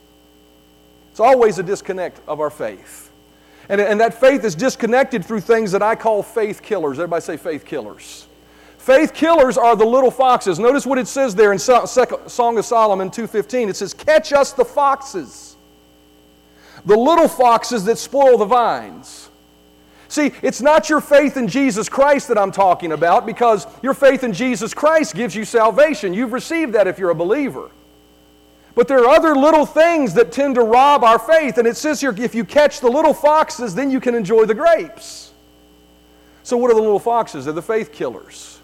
It's 1.10 1.20
always 1.20 1.58
a 1.58 1.62
disconnect 1.62 2.20
of 2.28 2.40
our 2.40 2.50
faith. 2.50 3.07
And, 3.68 3.80
and 3.80 4.00
that 4.00 4.14
faith 4.14 4.44
is 4.44 4.54
disconnected 4.54 5.24
through 5.24 5.40
things 5.40 5.72
that 5.72 5.82
I 5.82 5.94
call 5.94 6.22
faith 6.22 6.62
killers. 6.62 6.98
Everybody 6.98 7.22
say 7.22 7.36
faith 7.36 7.64
killers. 7.64 8.26
Faith 8.78 9.12
killers 9.12 9.58
are 9.58 9.76
the 9.76 9.84
little 9.84 10.10
foxes. 10.10 10.58
Notice 10.58 10.86
what 10.86 10.98
it 10.98 11.06
says 11.06 11.34
there 11.34 11.52
in 11.52 11.58
Song 11.58 12.58
of 12.58 12.64
Solomon 12.64 13.10
2:15. 13.10 13.68
It 13.68 13.76
says, 13.76 13.92
"Catch 13.92 14.32
us 14.32 14.52
the 14.52 14.64
foxes, 14.64 15.56
the 16.86 16.96
little 16.96 17.28
foxes 17.28 17.84
that 17.84 17.98
spoil 17.98 18.38
the 18.38 18.46
vines." 18.46 19.28
See, 20.08 20.32
it's 20.40 20.62
not 20.62 20.88
your 20.88 21.02
faith 21.02 21.36
in 21.36 21.48
Jesus 21.48 21.90
Christ 21.90 22.28
that 22.28 22.38
I'm 22.38 22.50
talking 22.50 22.92
about 22.92 23.26
because 23.26 23.66
your 23.82 23.92
faith 23.92 24.24
in 24.24 24.32
Jesus 24.32 24.72
Christ 24.72 25.14
gives 25.14 25.36
you 25.36 25.44
salvation. 25.44 26.14
You've 26.14 26.32
received 26.32 26.72
that 26.72 26.86
if 26.86 26.98
you're 26.98 27.10
a 27.10 27.14
believer. 27.14 27.70
But 28.78 28.86
there 28.86 29.00
are 29.00 29.08
other 29.08 29.34
little 29.34 29.66
things 29.66 30.14
that 30.14 30.30
tend 30.30 30.54
to 30.54 30.62
rob 30.62 31.02
our 31.02 31.18
faith. 31.18 31.58
And 31.58 31.66
it 31.66 31.76
says 31.76 32.00
here 32.00 32.14
if 32.16 32.32
you 32.32 32.44
catch 32.44 32.78
the 32.78 32.88
little 32.88 33.12
foxes, 33.12 33.74
then 33.74 33.90
you 33.90 33.98
can 33.98 34.14
enjoy 34.14 34.44
the 34.44 34.54
grapes. 34.54 35.32
So, 36.44 36.56
what 36.56 36.70
are 36.70 36.74
the 36.74 36.80
little 36.80 37.00
foxes? 37.00 37.46
They're 37.46 37.54
the 37.54 37.60
faith 37.60 37.90
killers. 37.90 38.60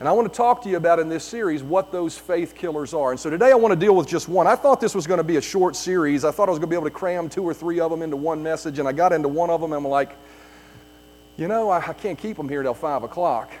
And 0.00 0.08
I 0.08 0.12
want 0.12 0.30
to 0.30 0.36
talk 0.36 0.60
to 0.62 0.68
you 0.68 0.76
about 0.76 0.98
in 0.98 1.08
this 1.08 1.22
series 1.22 1.62
what 1.62 1.92
those 1.92 2.18
faith 2.18 2.56
killers 2.56 2.92
are. 2.94 3.12
And 3.12 3.20
so 3.20 3.30
today 3.30 3.52
I 3.52 3.54
want 3.54 3.70
to 3.70 3.78
deal 3.78 3.94
with 3.94 4.08
just 4.08 4.28
one. 4.28 4.48
I 4.48 4.56
thought 4.56 4.80
this 4.80 4.92
was 4.92 5.06
going 5.06 5.18
to 5.18 5.24
be 5.24 5.36
a 5.36 5.40
short 5.40 5.76
series. 5.76 6.24
I 6.24 6.32
thought 6.32 6.48
I 6.48 6.50
was 6.50 6.58
going 6.58 6.68
to 6.68 6.74
be 6.74 6.76
able 6.76 6.86
to 6.86 6.90
cram 6.90 7.28
two 7.28 7.44
or 7.44 7.54
three 7.54 7.78
of 7.78 7.92
them 7.92 8.02
into 8.02 8.16
one 8.16 8.42
message. 8.42 8.80
And 8.80 8.88
I 8.88 8.92
got 8.92 9.12
into 9.12 9.28
one 9.28 9.50
of 9.50 9.60
them 9.60 9.72
and 9.72 9.86
I'm 9.86 9.88
like, 9.88 10.16
you 11.36 11.46
know, 11.46 11.70
I, 11.70 11.78
I 11.78 11.92
can't 11.92 12.18
keep 12.18 12.36
them 12.36 12.48
here 12.48 12.64
till 12.64 12.74
5 12.74 13.04
o'clock. 13.04 13.52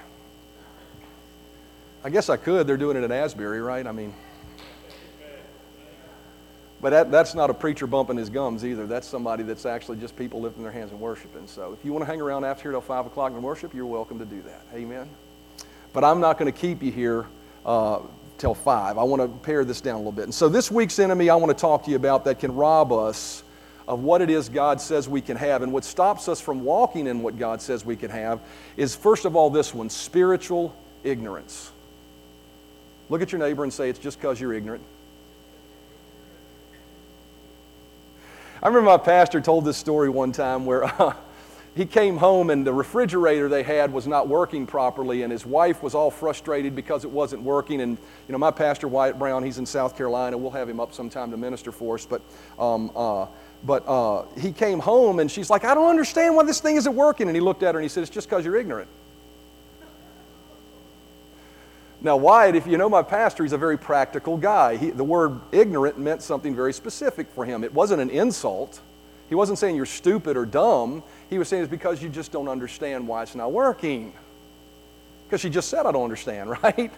I 2.02 2.10
guess 2.10 2.28
I 2.30 2.36
could. 2.36 2.66
They're 2.66 2.76
doing 2.76 2.96
it 2.96 3.04
in 3.04 3.12
Asbury, 3.12 3.60
right? 3.60 3.86
I 3.86 3.92
mean, 3.92 4.12
but 6.84 6.90
that, 6.90 7.10
that's 7.10 7.34
not 7.34 7.48
a 7.48 7.54
preacher 7.54 7.86
bumping 7.86 8.18
his 8.18 8.28
gums 8.28 8.62
either. 8.62 8.86
That's 8.86 9.08
somebody 9.08 9.42
that's 9.42 9.64
actually 9.64 9.96
just 9.96 10.14
people 10.16 10.42
lifting 10.42 10.62
their 10.62 10.70
hands 10.70 10.90
and 10.90 11.00
worshiping. 11.00 11.46
So 11.46 11.72
if 11.72 11.82
you 11.82 11.94
want 11.94 12.02
to 12.02 12.06
hang 12.06 12.20
around 12.20 12.44
after 12.44 12.64
here 12.64 12.72
till 12.72 12.82
5 12.82 13.06
o'clock 13.06 13.32
and 13.32 13.42
worship, 13.42 13.72
you're 13.72 13.86
welcome 13.86 14.18
to 14.18 14.26
do 14.26 14.42
that. 14.42 14.66
Amen. 14.74 15.08
But 15.94 16.04
I'm 16.04 16.20
not 16.20 16.36
going 16.36 16.52
to 16.52 16.58
keep 16.58 16.82
you 16.82 16.92
here 16.92 17.24
uh, 17.64 18.00
till 18.36 18.54
5. 18.54 18.98
I 18.98 19.02
want 19.02 19.22
to 19.22 19.28
pare 19.28 19.64
this 19.64 19.80
down 19.80 19.94
a 19.94 19.96
little 19.96 20.12
bit. 20.12 20.24
And 20.24 20.34
so 20.34 20.50
this 20.50 20.70
week's 20.70 20.98
enemy 20.98 21.30
I 21.30 21.36
want 21.36 21.56
to 21.56 21.58
talk 21.58 21.84
to 21.84 21.90
you 21.90 21.96
about 21.96 22.26
that 22.26 22.38
can 22.38 22.54
rob 22.54 22.92
us 22.92 23.44
of 23.88 24.00
what 24.00 24.20
it 24.20 24.28
is 24.28 24.50
God 24.50 24.78
says 24.78 25.08
we 25.08 25.22
can 25.22 25.38
have. 25.38 25.62
And 25.62 25.72
what 25.72 25.86
stops 25.86 26.28
us 26.28 26.38
from 26.38 26.64
walking 26.64 27.06
in 27.06 27.22
what 27.22 27.38
God 27.38 27.62
says 27.62 27.82
we 27.82 27.96
can 27.96 28.10
have 28.10 28.40
is, 28.76 28.94
first 28.94 29.24
of 29.24 29.36
all, 29.36 29.48
this 29.48 29.72
one 29.72 29.88
spiritual 29.88 30.76
ignorance. 31.02 31.72
Look 33.08 33.22
at 33.22 33.32
your 33.32 33.38
neighbor 33.38 33.64
and 33.64 33.72
say, 33.72 33.88
It's 33.88 33.98
just 33.98 34.20
because 34.20 34.38
you're 34.38 34.52
ignorant. 34.52 34.84
I 38.64 38.68
remember 38.68 38.92
my 38.92 38.96
pastor 38.96 39.42
told 39.42 39.66
this 39.66 39.76
story 39.76 40.08
one 40.08 40.32
time 40.32 40.64
where 40.64 40.84
uh, 41.02 41.12
he 41.74 41.84
came 41.84 42.16
home 42.16 42.48
and 42.48 42.66
the 42.66 42.72
refrigerator 42.72 43.46
they 43.46 43.62
had 43.62 43.92
was 43.92 44.06
not 44.06 44.26
working 44.26 44.66
properly, 44.66 45.22
and 45.22 45.30
his 45.30 45.44
wife 45.44 45.82
was 45.82 45.94
all 45.94 46.10
frustrated 46.10 46.74
because 46.74 47.04
it 47.04 47.10
wasn't 47.10 47.42
working. 47.42 47.82
And 47.82 47.98
you 48.26 48.32
know, 48.32 48.38
my 48.38 48.50
pastor 48.50 48.88
Wyatt 48.88 49.18
Brown, 49.18 49.42
he's 49.42 49.58
in 49.58 49.66
South 49.66 49.98
Carolina. 49.98 50.38
We'll 50.38 50.50
have 50.52 50.66
him 50.66 50.80
up 50.80 50.94
sometime 50.94 51.30
to 51.30 51.36
minister 51.36 51.72
for 51.72 51.96
us. 51.96 52.06
But 52.06 52.22
um, 52.58 52.90
uh, 52.96 53.26
but 53.64 53.86
uh, 53.86 54.24
he 54.38 54.50
came 54.50 54.78
home 54.78 55.18
and 55.18 55.30
she's 55.30 55.50
like, 55.50 55.64
I 55.64 55.74
don't 55.74 55.90
understand 55.90 56.34
why 56.34 56.44
this 56.44 56.60
thing 56.60 56.76
isn't 56.76 56.94
working. 56.94 57.28
And 57.28 57.36
he 57.36 57.40
looked 57.40 57.62
at 57.62 57.74
her 57.74 57.80
and 57.80 57.84
he 57.84 57.90
said, 57.90 58.02
It's 58.02 58.10
just 58.10 58.30
because 58.30 58.46
you're 58.46 58.56
ignorant. 58.56 58.88
Now, 62.04 62.18
Wyatt, 62.18 62.54
if 62.54 62.66
you 62.66 62.76
know 62.76 62.90
my 62.90 63.02
pastor, 63.02 63.44
he's 63.44 63.54
a 63.54 63.58
very 63.58 63.78
practical 63.78 64.36
guy. 64.36 64.76
He, 64.76 64.90
the 64.90 65.02
word 65.02 65.40
ignorant 65.52 65.98
meant 65.98 66.20
something 66.20 66.54
very 66.54 66.74
specific 66.74 67.30
for 67.30 67.46
him. 67.46 67.64
It 67.64 67.72
wasn't 67.72 68.02
an 68.02 68.10
insult. 68.10 68.78
He 69.30 69.34
wasn't 69.34 69.58
saying 69.58 69.74
you're 69.74 69.86
stupid 69.86 70.36
or 70.36 70.44
dumb. 70.44 71.02
He 71.30 71.38
was 71.38 71.48
saying 71.48 71.62
it's 71.62 71.70
because 71.70 72.02
you 72.02 72.10
just 72.10 72.30
don't 72.30 72.48
understand 72.48 73.08
why 73.08 73.22
it's 73.22 73.34
not 73.34 73.52
working. 73.52 74.12
Because 75.24 75.40
she 75.40 75.48
just 75.48 75.70
said, 75.70 75.86
I 75.86 75.92
don't 75.92 76.04
understand, 76.04 76.50
right? 76.62 76.92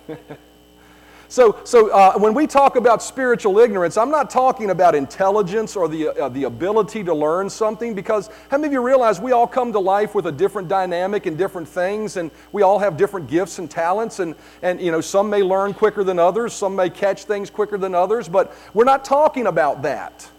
So, 1.29 1.59
so 1.65 1.91
uh, 1.91 2.19
when 2.19 2.35
we 2.35 2.47
talk 2.47 2.77
about 2.77 3.03
spiritual 3.03 3.59
ignorance, 3.59 3.97
I'm 3.97 4.11
not 4.11 4.31
talking 4.31 4.71
about 4.71 4.95
intelligence 4.95 5.75
or 5.75 5.89
the, 5.89 6.09
uh, 6.09 6.29
the 6.29 6.45
ability 6.45 7.03
to 7.05 7.15
learn 7.15 7.51
something 7.51 7.95
because 7.95 8.31
how 8.51 8.59
many 8.59 8.69
of 8.69 8.73
you 8.73 8.83
realize 8.83 9.21
we 9.21 9.33
all 9.33 9.47
come 9.47 9.73
to 9.73 9.81
life 9.81 10.15
with 10.15 10.27
a 10.27 10.33
different 10.33 10.69
dynamic 10.69 11.27
and 11.27 11.37
different 11.37 11.69
things 11.69 12.17
and 12.17 12.31
we 12.53 12.63
all 12.63 12.79
have 12.79 12.97
different 12.97 13.29
gifts 13.29 13.59
and 13.59 13.71
talents 13.71 14.21
and, 14.21 14.35
and 14.63 14.81
you 14.81 14.93
know, 14.93 15.01
some 15.01 15.29
may 15.29 15.43
learn 15.43 15.75
quicker 15.75 16.05
than 16.05 16.19
others, 16.19 16.53
some 16.53 16.77
may 16.77 16.91
catch 16.91 17.25
things 17.25 17.51
quicker 17.51 17.77
than 17.77 17.95
others, 17.95 18.29
but 18.29 18.55
we're 18.73 18.85
not 18.85 19.05
talking 19.05 19.47
about 19.47 19.83
that. 19.83 20.31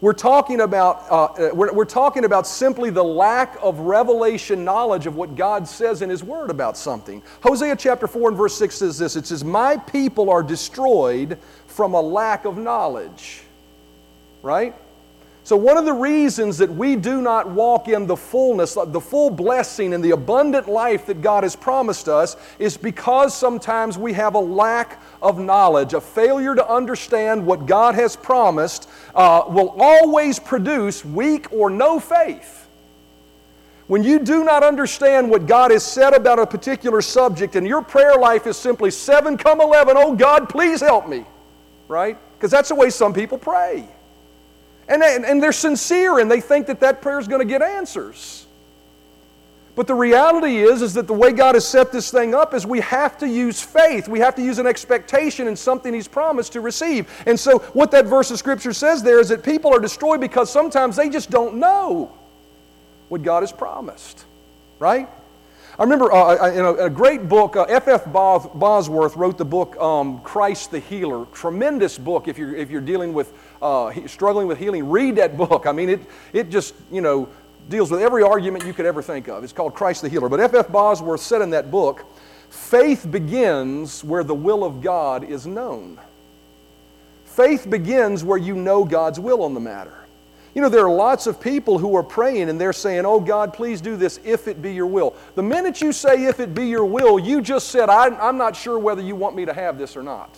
We're 0.00 0.12
talking 0.12 0.60
about, 0.60 1.10
uh, 1.10 1.24
uh, 1.24 1.50
we're, 1.52 1.72
we're 1.72 1.84
talking 1.84 2.24
about 2.24 2.46
simply 2.46 2.90
the 2.90 3.02
lack 3.02 3.56
of 3.60 3.80
revelation 3.80 4.64
knowledge 4.64 5.06
of 5.06 5.16
what 5.16 5.34
God 5.34 5.66
says 5.66 6.02
in 6.02 6.10
His 6.10 6.22
Word 6.22 6.50
about 6.50 6.76
something. 6.76 7.20
Hosea 7.42 7.74
chapter 7.74 8.06
4 8.06 8.28
and 8.28 8.38
verse 8.38 8.56
6 8.56 8.76
says 8.76 8.98
this 8.98 9.16
It 9.16 9.26
says, 9.26 9.42
My 9.42 9.76
people 9.76 10.30
are 10.30 10.42
destroyed 10.42 11.38
from 11.66 11.94
a 11.94 12.00
lack 12.00 12.44
of 12.44 12.56
knowledge. 12.56 13.42
Right? 14.40 14.76
So, 15.48 15.56
one 15.56 15.78
of 15.78 15.86
the 15.86 15.94
reasons 15.94 16.58
that 16.58 16.70
we 16.70 16.94
do 16.94 17.22
not 17.22 17.48
walk 17.48 17.88
in 17.88 18.06
the 18.06 18.18
fullness, 18.18 18.74
the 18.74 19.00
full 19.00 19.30
blessing, 19.30 19.94
and 19.94 20.04
the 20.04 20.10
abundant 20.10 20.68
life 20.68 21.06
that 21.06 21.22
God 21.22 21.42
has 21.42 21.56
promised 21.56 22.06
us 22.06 22.36
is 22.58 22.76
because 22.76 23.34
sometimes 23.34 23.96
we 23.96 24.12
have 24.12 24.34
a 24.34 24.38
lack 24.38 25.00
of 25.22 25.38
knowledge. 25.38 25.94
A 25.94 26.02
failure 26.02 26.54
to 26.54 26.68
understand 26.68 27.46
what 27.46 27.64
God 27.64 27.94
has 27.94 28.14
promised 28.14 28.90
uh, 29.14 29.44
will 29.48 29.74
always 29.78 30.38
produce 30.38 31.02
weak 31.02 31.50
or 31.50 31.70
no 31.70 31.98
faith. 31.98 32.68
When 33.86 34.04
you 34.04 34.18
do 34.18 34.44
not 34.44 34.62
understand 34.62 35.30
what 35.30 35.46
God 35.46 35.70
has 35.70 35.82
said 35.82 36.12
about 36.12 36.38
a 36.38 36.46
particular 36.46 37.00
subject 37.00 37.56
and 37.56 37.66
your 37.66 37.80
prayer 37.80 38.18
life 38.18 38.46
is 38.46 38.58
simply 38.58 38.90
seven 38.90 39.38
come 39.38 39.62
11, 39.62 39.96
oh 39.96 40.14
God, 40.14 40.50
please 40.50 40.82
help 40.82 41.08
me, 41.08 41.24
right? 41.88 42.18
Because 42.36 42.50
that's 42.50 42.68
the 42.68 42.74
way 42.74 42.90
some 42.90 43.14
people 43.14 43.38
pray. 43.38 43.88
And, 44.88 45.02
and 45.02 45.42
they're 45.42 45.52
sincere 45.52 46.18
and 46.18 46.30
they 46.30 46.40
think 46.40 46.66
that 46.66 46.80
that 46.80 47.02
prayer 47.02 47.18
is 47.18 47.28
going 47.28 47.40
to 47.40 47.46
get 47.46 47.60
answers. 47.60 48.46
But 49.78 49.86
the 49.86 49.94
reality 49.94 50.56
is, 50.56 50.82
is 50.82 50.94
that 50.94 51.06
the 51.06 51.14
way 51.14 51.30
God 51.30 51.54
has 51.54 51.64
set 51.64 51.92
this 51.92 52.10
thing 52.10 52.34
up 52.34 52.52
is 52.52 52.66
we 52.66 52.80
have 52.80 53.16
to 53.18 53.28
use 53.28 53.62
faith. 53.62 54.08
We 54.08 54.18
have 54.18 54.34
to 54.34 54.42
use 54.42 54.58
an 54.58 54.66
expectation 54.66 55.46
in 55.46 55.54
something 55.54 55.94
He's 55.94 56.08
promised 56.08 56.52
to 56.54 56.60
receive. 56.60 57.08
And 57.26 57.38
so, 57.38 57.60
what 57.74 57.92
that 57.92 58.06
verse 58.06 58.32
of 58.32 58.38
Scripture 58.38 58.72
says 58.72 59.04
there 59.04 59.20
is 59.20 59.28
that 59.28 59.44
people 59.44 59.72
are 59.72 59.78
destroyed 59.78 60.20
because 60.20 60.50
sometimes 60.50 60.96
they 60.96 61.08
just 61.08 61.30
don't 61.30 61.58
know 61.58 62.10
what 63.08 63.22
God 63.22 63.44
has 63.44 63.52
promised. 63.52 64.24
Right? 64.80 65.08
I 65.78 65.84
remember 65.84 66.12
uh, 66.12 66.50
in 66.50 66.64
a, 66.64 66.72
a, 66.86 66.90
great 66.90 67.28
book, 67.28 67.54
F.F. 67.56 68.08
Uh, 68.08 68.38
Bosworth 68.48 69.14
wrote 69.14 69.38
the 69.38 69.44
book 69.44 69.76
um, 69.76 70.18
Christ 70.22 70.72
the 70.72 70.80
Healer. 70.80 71.24
Tremendous 71.26 71.98
book 71.98 72.26
if 72.26 72.36
you're, 72.36 72.56
if 72.56 72.68
you're 72.68 72.80
dealing 72.80 73.12
with 73.12 73.32
uh, 73.60 73.92
struggling 74.06 74.46
with 74.46 74.58
healing. 74.58 74.88
Read 74.88 75.16
that 75.16 75.36
book. 75.36 75.66
I 75.66 75.72
mean, 75.72 75.88
it, 75.88 76.00
it 76.32 76.50
just, 76.50 76.74
you 76.90 77.00
know, 77.00 77.28
deals 77.68 77.90
with 77.90 78.00
every 78.00 78.22
argument 78.22 78.64
you 78.64 78.72
could 78.72 78.86
ever 78.86 79.02
think 79.02 79.28
of. 79.28 79.44
It's 79.44 79.52
called 79.52 79.74
Christ 79.74 80.02
the 80.02 80.08
Healer. 80.08 80.28
But 80.28 80.40
F.F. 80.40 80.66
F. 80.66 80.72
Bosworth 80.72 81.20
said 81.20 81.42
in 81.42 81.50
that 81.50 81.70
book 81.70 82.04
faith 82.50 83.10
begins 83.10 84.02
where 84.02 84.24
the 84.24 84.34
will 84.34 84.64
of 84.64 84.80
God 84.80 85.22
is 85.24 85.46
known. 85.46 86.00
Faith 87.24 87.68
begins 87.68 88.24
where 88.24 88.38
you 88.38 88.54
know 88.54 88.84
God's 88.84 89.20
will 89.20 89.42
on 89.42 89.54
the 89.54 89.60
matter. 89.60 89.94
You 90.54 90.62
know, 90.62 90.68
there 90.68 90.84
are 90.84 90.92
lots 90.92 91.26
of 91.26 91.40
people 91.40 91.78
who 91.78 91.94
are 91.94 92.02
praying 92.02 92.48
and 92.48 92.60
they're 92.60 92.72
saying, 92.72 93.04
Oh 93.06 93.20
God, 93.20 93.52
please 93.52 93.80
do 93.80 93.96
this 93.96 94.18
if 94.24 94.48
it 94.48 94.60
be 94.60 94.72
your 94.72 94.86
will. 94.86 95.14
The 95.34 95.42
minute 95.42 95.80
you 95.80 95.92
say, 95.92 96.24
If 96.24 96.40
it 96.40 96.54
be 96.54 96.66
your 96.66 96.84
will, 96.86 97.18
you 97.18 97.40
just 97.40 97.68
said, 97.68 97.90
I'm 97.90 98.38
not 98.38 98.56
sure 98.56 98.78
whether 98.78 99.02
you 99.02 99.14
want 99.14 99.36
me 99.36 99.44
to 99.44 99.52
have 99.52 99.78
this 99.78 99.96
or 99.96 100.02
not. 100.02 100.34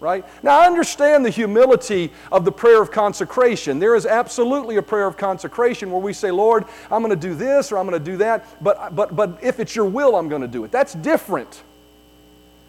Right? 0.00 0.24
Now, 0.42 0.60
I 0.60 0.66
understand 0.66 1.24
the 1.24 1.30
humility 1.30 2.12
of 2.30 2.44
the 2.44 2.52
prayer 2.52 2.82
of 2.82 2.90
consecration. 2.90 3.78
There 3.78 3.94
is 3.94 4.04
absolutely 4.04 4.76
a 4.76 4.82
prayer 4.82 5.06
of 5.06 5.16
consecration 5.16 5.90
where 5.90 6.00
we 6.00 6.12
say, 6.12 6.30
Lord, 6.30 6.66
I'm 6.90 7.00
going 7.00 7.18
to 7.18 7.28
do 7.28 7.34
this 7.34 7.72
or 7.72 7.78
I'm 7.78 7.88
going 7.88 7.98
to 7.98 8.10
do 8.10 8.18
that, 8.18 8.62
but, 8.62 8.94
but, 8.94 9.16
but 9.16 9.38
if 9.42 9.60
it's 9.60 9.74
your 9.74 9.86
will, 9.86 10.16
I'm 10.16 10.28
going 10.28 10.42
to 10.42 10.48
do 10.48 10.64
it. 10.64 10.70
That's 10.70 10.92
different 10.92 11.62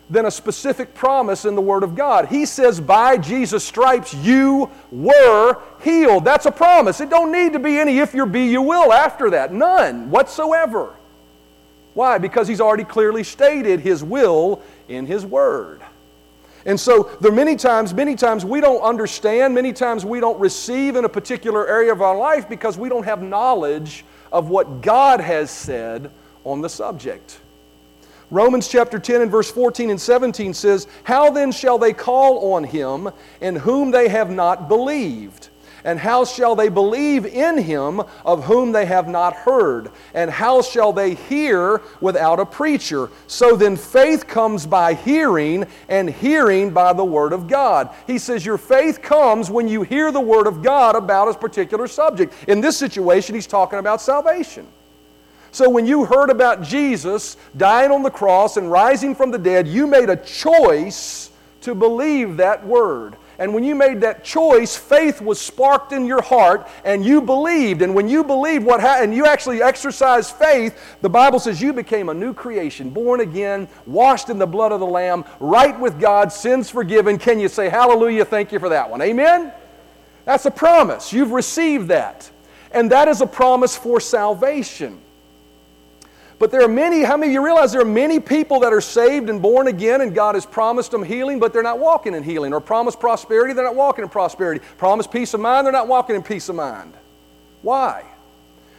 than 0.09 0.27
a 0.27 0.31
specific 0.31 0.93
promise 0.93 1.45
in 1.45 1.55
the 1.55 1.61
Word 1.61 1.83
of 1.83 1.95
God. 1.95 2.27
He 2.27 2.45
says, 2.45 2.79
by 2.79 3.17
Jesus' 3.17 3.63
stripes 3.63 4.13
you 4.13 4.69
were 4.91 5.57
healed. 5.81 6.23
That's 6.23 6.45
a 6.45 6.51
promise. 6.51 7.01
It 7.01 7.09
don't 7.09 7.31
need 7.31 7.53
to 7.53 7.59
be 7.59 7.79
any 7.79 7.99
if 7.99 8.13
you 8.13 8.25
be, 8.25 8.45
you 8.45 8.61
will 8.61 8.93
after 8.93 9.31
that. 9.31 9.51
None 9.51 10.11
whatsoever. 10.11 10.93
Why? 11.95 12.17
Because 12.17 12.47
He's 12.47 12.61
already 12.61 12.83
clearly 12.83 13.23
stated 13.23 13.79
His 13.79 14.03
will 14.03 14.61
in 14.87 15.05
His 15.05 15.25
Word. 15.25 15.81
And 16.65 16.79
so 16.79 17.11
there 17.21 17.31
are 17.31 17.35
many 17.35 17.55
times, 17.55 17.93
many 17.93 18.15
times 18.15 18.43
we 18.43 18.59
don't 18.59 18.81
understand, 18.81 19.53
many 19.53 19.71
times 19.71 20.03
we 20.03 20.19
don't 20.19 20.39
receive 20.39 20.95
in 20.95 21.05
a 21.05 21.09
particular 21.09 21.67
area 21.67 21.91
of 21.91 22.01
our 22.01 22.17
life 22.17 22.49
because 22.49 22.77
we 22.77 22.89
don't 22.89 23.03
have 23.03 23.21
knowledge 23.21 24.03
of 24.31 24.49
what 24.49 24.81
God 24.81 25.19
has 25.19 25.51
said 25.51 26.09
on 26.43 26.61
the 26.61 26.69
subject. 26.69 27.39
Romans 28.31 28.67
chapter 28.67 28.97
10 28.97 29.21
and 29.21 29.31
verse 29.31 29.51
14 29.51 29.91
and 29.91 30.01
17 30.01 30.55
says, 30.55 30.87
How 31.03 31.29
then 31.29 31.51
shall 31.51 31.77
they 31.77 31.93
call 31.93 32.53
on 32.53 32.63
him 32.63 33.11
in 33.39 33.55
whom 33.55 33.91
they 33.91 34.07
have 34.07 34.31
not 34.31 34.67
believed? 34.67 35.49
And 35.85 35.99
how 35.99 36.25
shall 36.25 36.55
they 36.55 36.67
believe 36.67 37.27
in 37.27 37.59
him 37.59 38.01
of 38.25 38.43
whom 38.43 38.71
they 38.71 38.87
have 38.87 39.07
not 39.07 39.35
heard? 39.35 39.91
And 40.15 40.31
how 40.31 40.63
shall 40.63 40.91
they 40.91 41.13
hear 41.13 41.83
without 42.01 42.39
a 42.39 42.45
preacher? 42.45 43.11
So 43.27 43.55
then 43.55 43.77
faith 43.77 44.25
comes 44.25 44.65
by 44.65 44.95
hearing, 44.95 45.67
and 45.87 46.09
hearing 46.09 46.71
by 46.71 46.93
the 46.93 47.05
word 47.05 47.33
of 47.33 47.47
God. 47.47 47.91
He 48.07 48.17
says 48.17 48.43
your 48.43 48.57
faith 48.57 49.03
comes 49.03 49.51
when 49.51 49.67
you 49.67 49.83
hear 49.83 50.11
the 50.11 50.19
word 50.19 50.47
of 50.47 50.63
God 50.63 50.95
about 50.95 51.27
a 51.27 51.37
particular 51.37 51.87
subject. 51.87 52.33
In 52.47 52.61
this 52.61 52.77
situation, 52.77 53.35
he's 53.35 53.45
talking 53.45 53.77
about 53.77 54.01
salvation. 54.01 54.65
So 55.51 55.69
when 55.69 55.85
you 55.85 56.03
heard 56.03 56.31
about 56.31 56.63
Jesus 56.63 57.37
dying 57.55 57.91
on 57.91 58.01
the 58.01 58.09
cross 58.09 58.57
and 58.57 58.71
rising 58.71 59.13
from 59.13 59.29
the 59.29 59.37
dead, 59.37 59.67
you 59.67 59.85
made 59.85 60.09
a 60.09 60.17
choice 60.17 61.29
to 61.61 61.75
believe 61.75 62.37
that 62.37 62.65
word. 62.65 63.17
And 63.37 63.53
when 63.53 63.63
you 63.63 63.75
made 63.75 64.01
that 64.01 64.23
choice, 64.23 64.75
faith 64.75 65.21
was 65.21 65.39
sparked 65.39 65.91
in 65.91 66.05
your 66.05 66.21
heart 66.21 66.67
and 66.83 67.05
you 67.05 67.21
believed. 67.21 67.81
And 67.81 67.93
when 67.93 68.07
you 68.07 68.23
believed 68.23 68.65
what 68.65 68.79
happened, 68.79 69.05
and 69.05 69.15
you 69.15 69.25
actually 69.25 69.61
exercised 69.61 70.35
faith, 70.35 70.97
the 71.01 71.09
Bible 71.09 71.39
says 71.39 71.61
you 71.61 71.73
became 71.73 72.09
a 72.09 72.13
new 72.13 72.33
creation, 72.33 72.89
born 72.89 73.19
again, 73.19 73.67
washed 73.85 74.29
in 74.29 74.37
the 74.37 74.47
blood 74.47 74.71
of 74.71 74.79
the 74.79 74.85
Lamb, 74.85 75.25
right 75.39 75.77
with 75.79 75.99
God, 75.99 76.31
sins 76.31 76.69
forgiven. 76.69 77.17
Can 77.17 77.39
you 77.39 77.47
say 77.47 77.69
hallelujah? 77.69 78.25
Thank 78.25 78.51
you 78.51 78.59
for 78.59 78.69
that 78.69 78.89
one. 78.89 79.01
Amen? 79.01 79.51
That's 80.25 80.45
a 80.45 80.51
promise. 80.51 81.13
You've 81.13 81.31
received 81.31 81.89
that. 81.89 82.29
And 82.71 82.91
that 82.91 83.07
is 83.07 83.21
a 83.21 83.27
promise 83.27 83.77
for 83.77 83.99
salvation. 83.99 85.01
But 86.37 86.51
there 86.51 86.61
are 86.63 86.67
many, 86.67 87.01
how 87.01 87.15
many 87.15 87.31
of 87.31 87.33
you 87.33 87.43
realize 87.43 87.71
there 87.71 87.81
are 87.81 87.85
many 87.85 88.19
people 88.19 88.59
that 88.59 88.73
are 88.73 88.81
saved 88.81 89.29
and 89.29 89.41
born 89.41 89.67
again 89.67 90.01
and 90.01 90.13
God 90.13 90.35
has 90.35 90.45
promised 90.45 90.91
them 90.91 91.03
healing, 91.03 91.39
but 91.39 91.53
they're 91.53 91.63
not 91.63 91.79
walking 91.79 92.13
in 92.13 92.23
healing. 92.23 92.53
Or 92.53 92.59
promised 92.59 92.99
prosperity, 92.99 93.53
they're 93.53 93.63
not 93.63 93.75
walking 93.75 94.03
in 94.03 94.09
prosperity. 94.09 94.63
Promised 94.77 95.11
peace 95.11 95.33
of 95.33 95.39
mind, 95.39 95.65
they're 95.65 95.71
not 95.71 95.87
walking 95.87 96.15
in 96.15 96.23
peace 96.23 96.49
of 96.49 96.55
mind. 96.55 96.93
Why? 97.61 98.03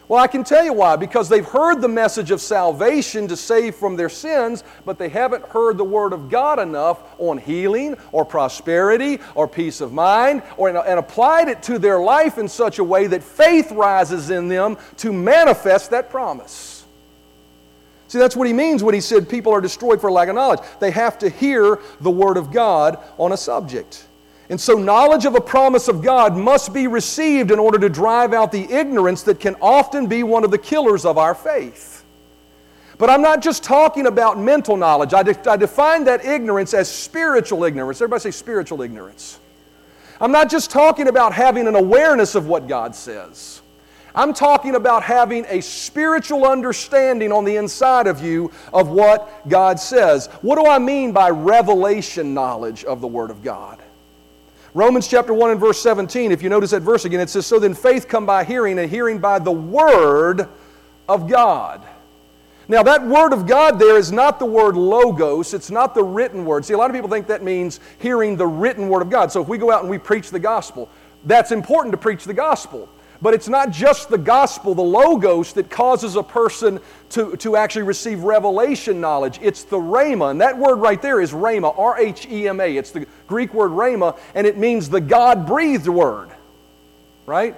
Well, 0.06 0.22
I 0.22 0.26
can 0.28 0.44
tell 0.44 0.62
you 0.62 0.74
why. 0.74 0.96
Because 0.96 1.30
they've 1.30 1.46
heard 1.46 1.80
the 1.80 1.88
message 1.88 2.30
of 2.30 2.42
salvation 2.42 3.26
to 3.28 3.36
save 3.36 3.74
from 3.74 3.96
their 3.96 4.10
sins, 4.10 4.62
but 4.84 4.98
they 4.98 5.08
haven't 5.08 5.44
heard 5.46 5.78
the 5.78 5.84
Word 5.84 6.12
of 6.12 6.28
God 6.28 6.58
enough 6.58 7.02
on 7.18 7.38
healing 7.38 7.96
or 8.12 8.24
prosperity 8.24 9.18
or 9.34 9.48
peace 9.48 9.80
of 9.80 9.94
mind 9.94 10.42
or, 10.58 10.68
and 10.68 10.98
applied 10.98 11.48
it 11.48 11.62
to 11.64 11.78
their 11.78 12.00
life 12.00 12.36
in 12.36 12.48
such 12.48 12.78
a 12.78 12.84
way 12.84 13.06
that 13.06 13.22
faith 13.22 13.72
rises 13.72 14.28
in 14.28 14.48
them 14.48 14.76
to 14.98 15.10
manifest 15.10 15.90
that 15.90 16.10
promise. 16.10 16.75
See, 18.08 18.18
that's 18.18 18.36
what 18.36 18.46
he 18.46 18.52
means 18.52 18.84
when 18.84 18.94
he 18.94 19.00
said 19.00 19.28
people 19.28 19.52
are 19.52 19.60
destroyed 19.60 20.00
for 20.00 20.10
lack 20.10 20.28
of 20.28 20.36
knowledge. 20.36 20.60
They 20.80 20.92
have 20.92 21.18
to 21.18 21.28
hear 21.28 21.80
the 22.00 22.10
Word 22.10 22.36
of 22.36 22.52
God 22.52 22.98
on 23.18 23.32
a 23.32 23.36
subject. 23.36 24.06
And 24.48 24.60
so, 24.60 24.74
knowledge 24.74 25.24
of 25.24 25.34
a 25.34 25.40
promise 25.40 25.88
of 25.88 26.02
God 26.02 26.36
must 26.36 26.72
be 26.72 26.86
received 26.86 27.50
in 27.50 27.58
order 27.58 27.78
to 27.78 27.88
drive 27.88 28.32
out 28.32 28.52
the 28.52 28.70
ignorance 28.72 29.22
that 29.24 29.40
can 29.40 29.56
often 29.60 30.06
be 30.06 30.22
one 30.22 30.44
of 30.44 30.52
the 30.52 30.58
killers 30.58 31.04
of 31.04 31.18
our 31.18 31.34
faith. 31.34 32.04
But 32.98 33.10
I'm 33.10 33.22
not 33.22 33.42
just 33.42 33.64
talking 33.64 34.06
about 34.06 34.38
mental 34.38 34.76
knowledge. 34.76 35.12
I, 35.12 35.22
de- 35.22 35.50
I 35.50 35.56
define 35.56 36.04
that 36.04 36.24
ignorance 36.24 36.74
as 36.74 36.90
spiritual 36.90 37.64
ignorance. 37.64 38.00
Everybody 38.00 38.22
say 38.22 38.30
spiritual 38.30 38.82
ignorance. 38.82 39.40
I'm 40.20 40.32
not 40.32 40.48
just 40.48 40.70
talking 40.70 41.08
about 41.08 41.32
having 41.34 41.66
an 41.66 41.74
awareness 41.74 42.34
of 42.36 42.46
what 42.46 42.68
God 42.68 42.94
says. 42.94 43.60
I'm 44.16 44.32
talking 44.32 44.74
about 44.74 45.02
having 45.02 45.44
a 45.48 45.60
spiritual 45.60 46.46
understanding 46.46 47.30
on 47.30 47.44
the 47.44 47.56
inside 47.56 48.06
of 48.06 48.24
you 48.24 48.50
of 48.72 48.88
what 48.88 49.46
God 49.46 49.78
says. 49.78 50.28
What 50.40 50.56
do 50.56 50.66
I 50.66 50.78
mean 50.78 51.12
by 51.12 51.28
revelation 51.28 52.32
knowledge 52.32 52.82
of 52.84 53.02
the 53.02 53.06
Word 53.06 53.30
of 53.30 53.42
God? 53.42 53.82
Romans 54.72 55.06
chapter 55.06 55.34
1 55.34 55.52
and 55.52 55.60
verse 55.60 55.80
17, 55.80 56.32
if 56.32 56.42
you 56.42 56.48
notice 56.48 56.70
that 56.70 56.80
verse 56.80 57.04
again, 57.04 57.20
it 57.20 57.28
says, 57.28 57.46
So 57.46 57.58
then 57.58 57.74
faith 57.74 58.08
come 58.08 58.24
by 58.24 58.44
hearing, 58.44 58.78
and 58.78 58.90
hearing 58.90 59.18
by 59.18 59.38
the 59.38 59.52
Word 59.52 60.48
of 61.08 61.28
God. 61.28 61.82
Now, 62.68 62.82
that 62.82 63.06
Word 63.06 63.34
of 63.34 63.46
God 63.46 63.78
there 63.78 63.96
is 63.96 64.10
not 64.10 64.38
the 64.38 64.46
word 64.46 64.76
logos, 64.76 65.54
it's 65.54 65.70
not 65.70 65.94
the 65.94 66.02
written 66.02 66.44
word. 66.44 66.64
See, 66.64 66.74
a 66.74 66.78
lot 66.78 66.90
of 66.90 66.94
people 66.96 67.08
think 67.08 67.26
that 67.28 67.42
means 67.42 67.80
hearing 67.98 68.36
the 68.36 68.46
written 68.46 68.88
Word 68.88 69.02
of 69.02 69.10
God. 69.10 69.30
So 69.30 69.42
if 69.42 69.48
we 69.48 69.58
go 69.58 69.70
out 69.70 69.82
and 69.82 69.90
we 69.90 69.98
preach 69.98 70.30
the 70.30 70.40
gospel, 70.40 70.88
that's 71.24 71.52
important 71.52 71.92
to 71.92 71.98
preach 71.98 72.24
the 72.24 72.34
gospel. 72.34 72.88
But 73.22 73.34
it's 73.34 73.48
not 73.48 73.70
just 73.70 74.08
the 74.08 74.18
gospel, 74.18 74.74
the 74.74 74.82
logos, 74.82 75.54
that 75.54 75.70
causes 75.70 76.16
a 76.16 76.22
person 76.22 76.80
to, 77.10 77.36
to 77.38 77.56
actually 77.56 77.84
receive 77.84 78.24
revelation 78.24 79.00
knowledge. 79.00 79.38
It's 79.42 79.64
the 79.64 79.78
rhema. 79.78 80.30
And 80.30 80.40
that 80.40 80.58
word 80.58 80.76
right 80.76 81.00
there 81.00 81.20
is 81.20 81.32
rhema, 81.32 81.76
R 81.78 81.98
H 81.98 82.26
E 82.30 82.48
M 82.48 82.60
A. 82.60 82.76
It's 82.76 82.90
the 82.90 83.06
Greek 83.26 83.54
word 83.54 83.70
rhema, 83.70 84.18
and 84.34 84.46
it 84.46 84.58
means 84.58 84.88
the 84.88 85.00
God 85.00 85.46
breathed 85.46 85.88
word. 85.88 86.30
Right? 87.24 87.56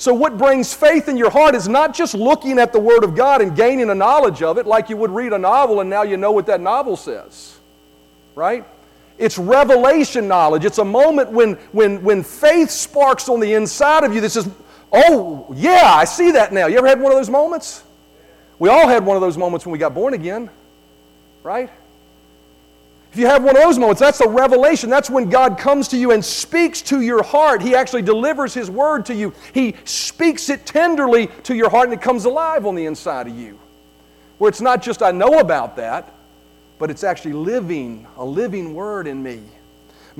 So, 0.00 0.14
what 0.14 0.38
brings 0.38 0.72
faith 0.72 1.08
in 1.08 1.18
your 1.18 1.28
heart 1.28 1.54
is 1.54 1.68
not 1.68 1.94
just 1.94 2.14
looking 2.14 2.58
at 2.58 2.72
the 2.72 2.80
Word 2.80 3.04
of 3.04 3.14
God 3.14 3.42
and 3.42 3.54
gaining 3.54 3.90
a 3.90 3.94
knowledge 3.94 4.42
of 4.42 4.56
it 4.56 4.66
like 4.66 4.88
you 4.88 4.96
would 4.96 5.10
read 5.10 5.34
a 5.34 5.38
novel 5.38 5.80
and 5.80 5.90
now 5.90 6.04
you 6.04 6.16
know 6.16 6.32
what 6.32 6.46
that 6.46 6.62
novel 6.62 6.96
says. 6.96 7.58
Right? 8.34 8.64
It's 9.18 9.36
revelation 9.36 10.26
knowledge. 10.26 10.64
It's 10.64 10.78
a 10.78 10.84
moment 10.86 11.30
when, 11.32 11.56
when, 11.72 12.02
when 12.02 12.22
faith 12.22 12.70
sparks 12.70 13.28
on 13.28 13.40
the 13.40 13.52
inside 13.52 14.02
of 14.02 14.14
you 14.14 14.22
that 14.22 14.30
says, 14.30 14.48
Oh, 14.92 15.46
yeah, 15.54 15.94
I 15.94 16.04
see 16.04 16.32
that 16.32 16.52
now. 16.52 16.66
You 16.66 16.78
ever 16.78 16.88
had 16.88 17.00
one 17.00 17.12
of 17.12 17.18
those 17.18 17.30
moments? 17.30 17.84
We 18.58 18.68
all 18.68 18.88
had 18.88 19.04
one 19.04 19.16
of 19.16 19.20
those 19.20 19.38
moments 19.38 19.64
when 19.64 19.72
we 19.72 19.78
got 19.78 19.94
born 19.94 20.14
again, 20.14 20.50
right? 21.42 21.70
If 23.12 23.18
you 23.18 23.26
have 23.26 23.42
one 23.42 23.56
of 23.56 23.62
those 23.62 23.78
moments, 23.78 24.00
that's 24.00 24.20
a 24.20 24.28
revelation. 24.28 24.88
That's 24.88 25.10
when 25.10 25.28
God 25.28 25.58
comes 25.58 25.88
to 25.88 25.96
you 25.96 26.12
and 26.12 26.24
speaks 26.24 26.80
to 26.82 27.00
your 27.00 27.22
heart. 27.22 27.60
He 27.60 27.74
actually 27.74 28.02
delivers 28.02 28.54
His 28.54 28.70
word 28.70 29.06
to 29.06 29.14
you. 29.14 29.32
He 29.52 29.74
speaks 29.84 30.48
it 30.48 30.64
tenderly 30.64 31.26
to 31.44 31.54
your 31.54 31.70
heart 31.70 31.88
and 31.88 31.92
it 31.92 32.02
comes 32.02 32.24
alive 32.24 32.66
on 32.66 32.76
the 32.76 32.86
inside 32.86 33.26
of 33.26 33.36
you. 33.36 33.58
Where 34.38 34.48
it's 34.48 34.60
not 34.60 34.80
just, 34.80 35.02
I 35.02 35.10
know 35.10 35.40
about 35.40 35.76
that, 35.76 36.12
but 36.78 36.90
it's 36.90 37.02
actually 37.02 37.32
living, 37.32 38.06
a 38.16 38.24
living 38.24 38.74
word 38.74 39.06
in 39.06 39.22
me. 39.22 39.42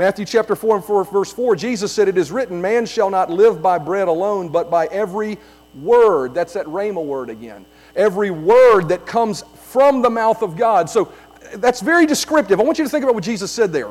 Matthew 0.00 0.24
chapter 0.24 0.56
4 0.56 0.76
and 0.76 0.84
4, 0.84 1.04
verse 1.04 1.30
4, 1.30 1.56
Jesus 1.56 1.92
said, 1.92 2.08
It 2.08 2.16
is 2.16 2.32
written, 2.32 2.58
Man 2.58 2.86
shall 2.86 3.10
not 3.10 3.28
live 3.28 3.60
by 3.60 3.76
bread 3.76 4.08
alone, 4.08 4.48
but 4.48 4.70
by 4.70 4.86
every 4.86 5.36
word. 5.74 6.32
That's 6.32 6.54
that 6.54 6.64
Rhema 6.64 7.04
word 7.04 7.28
again. 7.28 7.66
Every 7.94 8.30
word 8.30 8.88
that 8.88 9.04
comes 9.04 9.44
from 9.56 10.00
the 10.00 10.08
mouth 10.08 10.40
of 10.40 10.56
God. 10.56 10.88
So 10.88 11.12
that's 11.56 11.82
very 11.82 12.06
descriptive. 12.06 12.58
I 12.58 12.62
want 12.62 12.78
you 12.78 12.84
to 12.84 12.90
think 12.90 13.02
about 13.02 13.14
what 13.14 13.24
Jesus 13.24 13.52
said 13.52 13.74
there. 13.74 13.90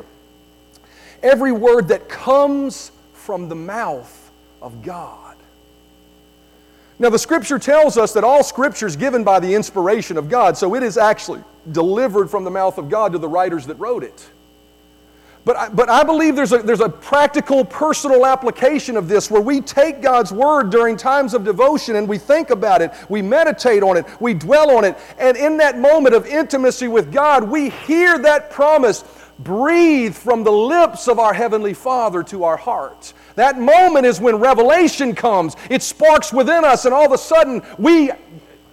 Every 1.22 1.52
word 1.52 1.90
that 1.90 2.10
comes 2.10 2.92
from 3.14 3.48
the 3.48 3.54
mouth 3.54 4.32
of 4.64 4.82
God. 4.82 5.38
Now, 6.98 7.12
the 7.12 7.20
scripture 7.20 7.60
tells 7.60 8.00
us 8.00 8.14
that 8.14 8.24
all 8.24 8.42
scripture 8.42 8.88
is 8.88 8.96
given 8.96 9.24
by 9.24 9.40
the 9.40 9.54
inspiration 9.54 10.18
of 10.18 10.28
God, 10.28 10.58
so 10.58 10.74
it 10.74 10.82
is 10.82 10.98
actually 10.98 11.44
delivered 11.72 12.32
from 12.32 12.46
the 12.46 12.52
mouth 12.52 12.80
of 12.80 12.90
God 12.90 13.12
to 13.12 13.20
the 13.20 13.30
writers 13.30 13.68
that 13.68 13.76
wrote 13.76 14.04
it. 14.04 14.28
But 15.50 15.58
I, 15.58 15.70
but 15.70 15.90
I 15.90 16.04
believe 16.04 16.36
there's 16.36 16.52
a, 16.52 16.60
there's 16.60 16.80
a 16.80 16.90
practical, 16.90 17.66
personal 17.66 18.24
application 18.28 18.96
of 18.96 19.08
this 19.08 19.32
where 19.32 19.42
we 19.42 19.62
take 19.62 20.00
God's 20.00 20.32
Word 20.32 20.70
during 20.70 20.96
times 20.96 21.34
of 21.34 21.44
devotion 21.44 21.96
and 21.96 22.08
we 22.08 22.20
think 22.20 22.52
about 22.52 22.84
it, 22.84 22.92
we 23.10 23.24
meditate 23.24 23.82
on 23.82 23.98
it, 23.98 24.06
we 24.22 24.36
dwell 24.36 24.70
on 24.78 24.86
it, 24.86 24.96
and 25.18 25.36
in 25.36 25.58
that 25.58 25.80
moment 25.80 26.14
of 26.14 26.28
intimacy 26.28 26.88
with 26.88 27.12
God, 27.12 27.50
we 27.50 27.72
hear 27.72 28.20
that 28.20 28.52
promise 28.52 29.04
breathe 29.40 30.14
from 30.14 30.44
the 30.44 30.52
lips 30.52 31.08
of 31.08 31.18
our 31.18 31.34
Heavenly 31.34 31.74
Father 31.74 32.22
to 32.26 32.44
our 32.44 32.58
hearts. 32.58 33.16
That 33.34 33.58
moment 33.58 34.06
is 34.06 34.22
when 34.22 34.36
revelation 34.36 35.16
comes. 35.16 35.56
It 35.72 35.82
sparks 35.82 36.32
within 36.32 36.64
us, 36.64 36.86
and 36.86 36.94
all 36.94 37.08
of 37.08 37.12
a 37.12 37.18
sudden 37.18 37.64
we 37.80 38.12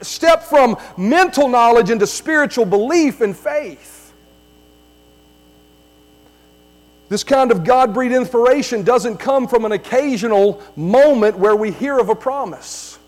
step 0.03 0.43
from 0.43 0.77
mental 0.99 1.49
knowledge 1.49 1.89
into 1.89 2.07
spiritual 2.07 2.67
belief 2.67 3.23
and 3.23 3.35
faith. 3.35 3.96
This 7.09 7.23
kind 7.23 7.53
of 7.53 7.63
God 7.63 7.95
breed 7.95 8.13
inspiration 8.13 8.83
doesn't 8.83 9.19
come 9.19 9.47
from 9.47 9.65
an 9.65 9.73
occasional 9.73 10.63
moment 10.75 11.39
where 11.39 11.55
we 11.55 11.71
hear 11.71 11.99
of 11.99 12.09
a 12.09 12.17
promise. 12.17 12.99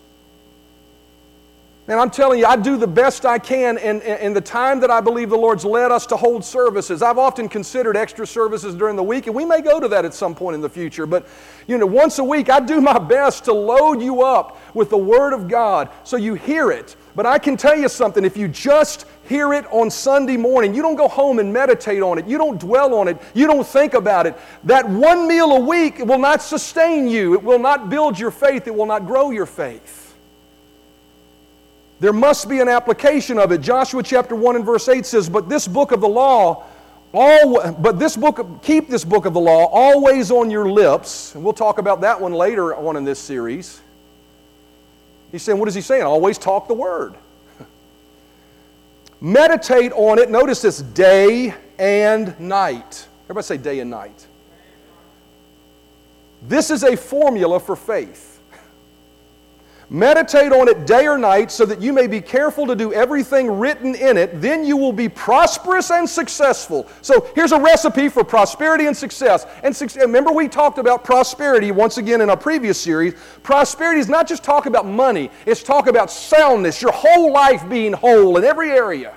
And 1.89 1.99
I'm 1.99 2.11
telling 2.11 2.37
you, 2.37 2.45
I 2.45 2.55
do 2.55 2.77
the 2.77 2.87
best 2.87 3.25
I 3.25 3.39
can 3.39 3.79
in, 3.79 4.01
in, 4.03 4.33
the 4.33 4.41
time 4.41 4.79
that 4.81 4.91
I 4.91 5.01
believe 5.01 5.31
the 5.31 5.37
Lord's 5.37 5.65
led 5.65 5.91
us 5.91 6.05
to 6.07 6.17
hold 6.17 6.45
services. 6.45 7.01
I've 7.01 7.17
often 7.17 7.49
considered 7.49 7.97
extra 7.97 8.27
services 8.27 8.75
during 8.75 8.95
the 8.95 9.01
week, 9.01 9.25
and 9.25 9.35
we 9.35 9.43
may 9.43 9.59
go 9.61 9.79
to 9.79 9.87
that 9.87 10.05
at 10.05 10.13
some 10.13 10.35
point 10.35 10.53
in 10.53 10.61
the 10.61 10.69
future. 10.69 11.07
But, 11.07 11.27
you 11.65 11.79
know, 11.79 11.87
once 11.87 12.19
a 12.19 12.23
week, 12.23 12.47
I 12.47 12.59
do 12.59 12.79
my 12.79 12.99
best 13.09 13.45
to 13.45 13.53
load 13.53 14.03
you 14.03 14.21
up 14.21 14.59
with 14.75 14.91
the 14.91 14.99
Word 14.99 15.33
of 15.33 15.47
God 15.47 15.89
so 16.03 16.15
you 16.15 16.35
hear 16.35 16.69
it. 16.69 16.95
But 17.19 17.25
I 17.25 17.37
can 17.37 17.57
tell 17.57 17.77
you 17.77 17.89
something 17.89 18.23
if 18.23 18.37
you 18.37 18.47
just 18.47 19.05
hear 19.27 19.53
it 19.53 19.65
on 19.71 19.91
Sunday 19.91 20.37
morning. 20.37 20.73
You 20.73 20.81
don't 20.81 20.95
go 20.95 21.09
home 21.09 21.39
and 21.39 21.51
meditate 21.51 22.01
on 22.01 22.17
it. 22.17 22.25
You 22.25 22.37
don't 22.37 22.57
dwell 22.57 22.93
on 22.93 23.09
it. 23.09 23.17
You 23.33 23.45
don't 23.45 23.67
think 23.67 23.93
about 23.93 24.25
it. 24.25 24.37
That 24.63 24.87
one 24.87 25.27
meal 25.27 25.51
a 25.51 25.59
week 25.59 25.99
will 25.99 26.17
not 26.17 26.41
sustain 26.41 27.09
you. 27.09 27.33
It 27.33 27.43
will 27.43 27.59
not 27.59 27.89
build 27.89 28.17
your 28.17 28.31
faith. 28.31 28.67
It 28.67 28.73
will 28.73 28.85
not 28.85 29.05
grow 29.05 29.31
your 29.31 29.45
faith. 29.45 30.15
There 31.99 32.13
must 32.13 32.47
be 32.47 32.61
an 32.61 32.69
application 32.69 33.37
of 33.37 33.51
it. 33.51 33.59
Joshua 33.59 34.01
chapter 34.01 34.33
1 34.33 34.55
and 34.55 34.65
verse 34.65 34.87
8 34.87 35.05
says, 35.05 35.29
But 35.29 35.49
this 35.49 35.67
book 35.67 35.91
of 35.91 35.99
the 35.99 36.07
law, 36.07 36.67
all, 37.13 37.73
but 37.73 37.99
this 37.99 38.15
book, 38.15 38.63
keep 38.63 38.87
this 38.87 39.03
book 39.03 39.25
of 39.25 39.33
the 39.33 39.41
law 39.41 39.65
always 39.65 40.31
on 40.31 40.49
your 40.49 40.71
lips. 40.71 41.35
And 41.35 41.43
we'll 41.43 41.51
talk 41.51 41.79
about 41.79 41.99
that 41.99 42.21
one 42.21 42.31
later 42.31 42.73
on 42.73 42.95
in 42.95 43.03
this 43.03 43.19
series. 43.19 43.81
He's 45.31 45.43
saying, 45.43 45.59
what 45.59 45.67
is 45.67 45.75
he 45.75 45.81
saying? 45.81 46.03
Always 46.03 46.37
talk 46.37 46.67
the 46.67 46.73
word. 46.73 47.15
Meditate 49.21 49.91
on 49.93 50.19
it. 50.19 50.29
Notice 50.29 50.61
this 50.61 50.81
day 50.81 51.53
and 51.77 52.39
night. 52.39 53.07
Everybody 53.25 53.45
say 53.45 53.57
day 53.57 53.79
and 53.79 53.89
night. 53.89 54.27
This 56.41 56.71
is 56.71 56.83
a 56.83 56.95
formula 56.95 57.59
for 57.59 57.75
faith. 57.75 58.28
Meditate 59.91 60.51
on 60.51 60.67
it 60.67 60.85
day 60.85 61.07
or 61.07 61.17
night 61.17 61.51
so 61.51 61.65
that 61.65 61.81
you 61.81 61.91
may 61.91 62.05
be 62.05 62.21
careful 62.21 62.67
to 62.67 62.75
do 62.75 62.93
everything 62.93 63.49
written 63.49 63.95
in 63.95 64.17
it. 64.17 64.39
Then 64.39 64.63
you 64.63 64.77
will 64.77 64.93
be 64.93 65.09
prosperous 65.09 65.89
and 65.89 66.07
successful. 66.07 66.87
So 67.01 67.27
here's 67.33 67.53
a 67.53 67.59
recipe 67.59 68.07
for 68.07 68.23
prosperity 68.23 68.85
and 68.85 68.95
success. 68.95 69.47
And 69.63 69.75
remember, 69.95 70.31
we 70.31 70.47
talked 70.47 70.77
about 70.77 71.03
prosperity 71.03 71.71
once 71.71 71.97
again 71.97 72.21
in 72.21 72.29
our 72.29 72.37
previous 72.37 72.79
series. 72.79 73.15
Prosperity 73.41 73.99
is 73.99 74.09
not 74.09 74.27
just 74.27 74.43
talk 74.43 74.67
about 74.67 74.85
money, 74.85 75.31
it's 75.47 75.63
talk 75.63 75.87
about 75.87 76.11
soundness, 76.11 76.83
your 76.83 76.91
whole 76.91 77.33
life 77.33 77.67
being 77.67 77.93
whole 77.93 78.37
in 78.37 78.43
every 78.43 78.69
area. 78.69 79.15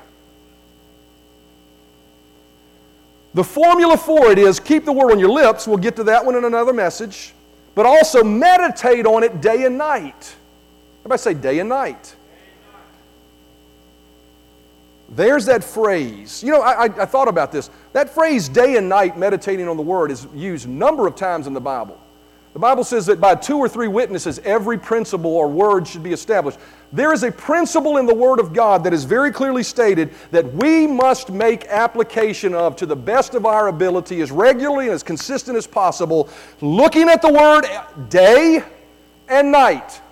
The 3.35 3.45
formula 3.45 3.99
for 3.99 4.31
it 4.31 4.39
is 4.39 4.59
keep 4.59 4.87
the 4.87 4.93
word 4.93 5.13
on 5.13 5.19
your 5.19 5.31
lips. 5.31 5.67
We'll 5.67 5.77
get 5.77 5.97
to 5.97 6.05
that 6.05 6.25
one 6.25 6.35
in 6.35 6.45
another 6.45 6.73
message. 6.73 7.35
But 7.75 7.85
also 7.85 8.25
meditate 8.25 9.05
on 9.05 9.23
it 9.23 9.43
day 9.43 9.65
and 9.65 9.77
night. 9.77 10.37
Everybody 11.03 11.19
say 11.19 11.35
day 11.35 11.59
and 11.59 11.69
night. 11.69 12.15
There's 15.09 15.45
that 15.47 15.63
phrase. 15.63 16.43
You 16.43 16.53
know, 16.53 16.63
I, 16.63 16.85
I, 16.85 17.05
thought 17.05 17.29
about 17.29 17.53
this. 17.53 17.71
That 17.93 18.09
phrase, 18.09 18.49
day 18.49 18.77
and 18.77 18.89
night, 18.89 19.19
meditating 19.19 19.69
on 19.69 19.77
the 19.77 19.83
Word, 19.83 20.11
is 20.11 20.27
used 20.35 20.67
a 20.67 20.71
number 20.71 21.07
of 21.07 21.17
times 21.17 21.47
in 21.47 21.53
the 21.53 21.61
Bible. 21.61 22.01
The 22.53 22.59
Bible 22.59 22.85
says 22.85 23.07
that 23.07 23.21
by 23.21 23.35
two 23.35 23.59
or 23.59 23.69
three 23.69 23.89
witnesses, 23.89 24.39
every 24.45 24.79
principle 24.79 25.35
or 25.35 25.49
word 25.49 25.89
should 25.89 26.03
be 26.03 26.13
established. 26.13 26.59
There 26.93 27.13
is 27.13 27.23
a 27.23 27.33
principle 27.33 27.97
in 27.97 28.05
the 28.05 28.15
Word 28.15 28.39
of 28.39 28.53
God 28.53 28.85
that 28.85 28.93
is 28.93 29.05
very 29.05 29.33
clearly 29.33 29.63
stated 29.63 30.13
that 30.31 30.53
we 30.53 30.87
must 30.87 31.31
make 31.31 31.65
application 31.67 32.55
of 32.55 32.77
to 32.77 32.87
the 32.87 32.97
best 32.97 33.35
of 33.35 33.47
our 33.47 33.69
ability 33.69 34.21
as 34.21 34.31
regularly 34.31 34.87
and 34.87 34.95
as 34.95 35.03
consistent 35.03 35.57
as 35.57 35.67
possible, 35.67 36.29
looking 36.61 37.09
at 37.09 37.23
the 37.23 37.33
Word 37.33 37.65
day 38.11 38.63
and 39.29 39.51
night. 39.51 40.03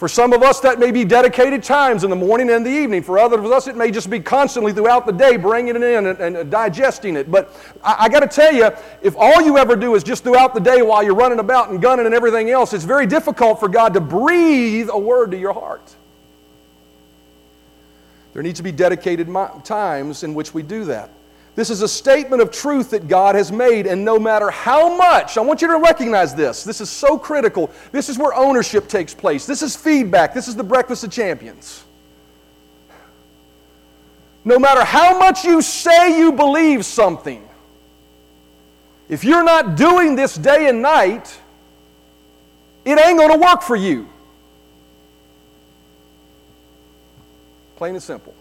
For 0.00 0.08
some 0.08 0.32
of 0.32 0.42
us, 0.42 0.60
that 0.60 0.78
may 0.78 0.92
be 0.92 1.04
dedicated 1.04 1.62
times 1.62 2.04
in 2.04 2.10
the 2.10 2.16
morning 2.16 2.48
and 2.48 2.64
the 2.64 2.70
evening. 2.70 3.02
For 3.02 3.18
others 3.18 3.40
of 3.40 3.52
us, 3.52 3.66
it 3.66 3.76
may 3.76 3.90
just 3.90 4.08
be 4.08 4.18
constantly 4.18 4.72
throughout 4.72 5.04
the 5.04 5.12
day 5.12 5.36
bringing 5.36 5.76
it 5.76 5.82
in 5.82 6.06
and, 6.06 6.18
and 6.18 6.36
uh, 6.38 6.42
digesting 6.44 7.16
it. 7.16 7.30
But 7.30 7.54
I, 7.84 7.96
I 8.04 8.08
got 8.08 8.20
to 8.20 8.26
tell 8.26 8.50
you, 8.50 8.70
if 9.02 9.14
all 9.18 9.42
you 9.42 9.58
ever 9.58 9.76
do 9.76 9.94
is 9.96 10.02
just 10.02 10.24
throughout 10.24 10.54
the 10.54 10.60
day 10.60 10.80
while 10.80 11.02
you're 11.02 11.14
running 11.14 11.38
about 11.38 11.68
and 11.68 11.82
gunning 11.82 12.06
and 12.06 12.14
everything 12.14 12.48
else, 12.48 12.72
it's 12.72 12.84
very 12.84 13.04
difficult 13.04 13.60
for 13.60 13.68
God 13.68 13.92
to 13.92 14.00
breathe 14.00 14.88
a 14.90 14.98
word 14.98 15.32
to 15.32 15.38
your 15.38 15.52
heart. 15.52 15.94
There 18.32 18.42
needs 18.42 18.58
to 18.58 18.62
be 18.62 18.72
dedicated 18.72 19.28
times 19.64 20.22
in 20.22 20.32
which 20.32 20.54
we 20.54 20.62
do 20.62 20.86
that. 20.86 21.10
This 21.60 21.68
is 21.68 21.82
a 21.82 21.88
statement 21.88 22.40
of 22.40 22.50
truth 22.50 22.88
that 22.88 23.06
God 23.06 23.34
has 23.34 23.52
made, 23.52 23.86
and 23.86 24.02
no 24.02 24.18
matter 24.18 24.50
how 24.50 24.96
much, 24.96 25.36
I 25.36 25.42
want 25.42 25.60
you 25.60 25.68
to 25.68 25.76
recognize 25.76 26.34
this. 26.34 26.64
This 26.64 26.80
is 26.80 26.88
so 26.88 27.18
critical. 27.18 27.70
This 27.92 28.08
is 28.08 28.16
where 28.16 28.32
ownership 28.32 28.88
takes 28.88 29.12
place. 29.12 29.44
This 29.44 29.60
is 29.60 29.76
feedback. 29.76 30.32
This 30.32 30.48
is 30.48 30.56
the 30.56 30.64
breakfast 30.64 31.04
of 31.04 31.10
champions. 31.12 31.84
No 34.42 34.58
matter 34.58 34.82
how 34.82 35.18
much 35.18 35.44
you 35.44 35.60
say 35.60 36.16
you 36.16 36.32
believe 36.32 36.86
something, 36.86 37.46
if 39.10 39.22
you're 39.22 39.44
not 39.44 39.76
doing 39.76 40.16
this 40.16 40.36
day 40.36 40.66
and 40.70 40.80
night, 40.80 41.38
it 42.86 42.98
ain't 42.98 43.18
going 43.18 43.38
to 43.38 43.38
work 43.38 43.60
for 43.60 43.76
you. 43.76 44.08
Plain 47.76 47.96
and 47.96 48.02
simple. 48.02 48.34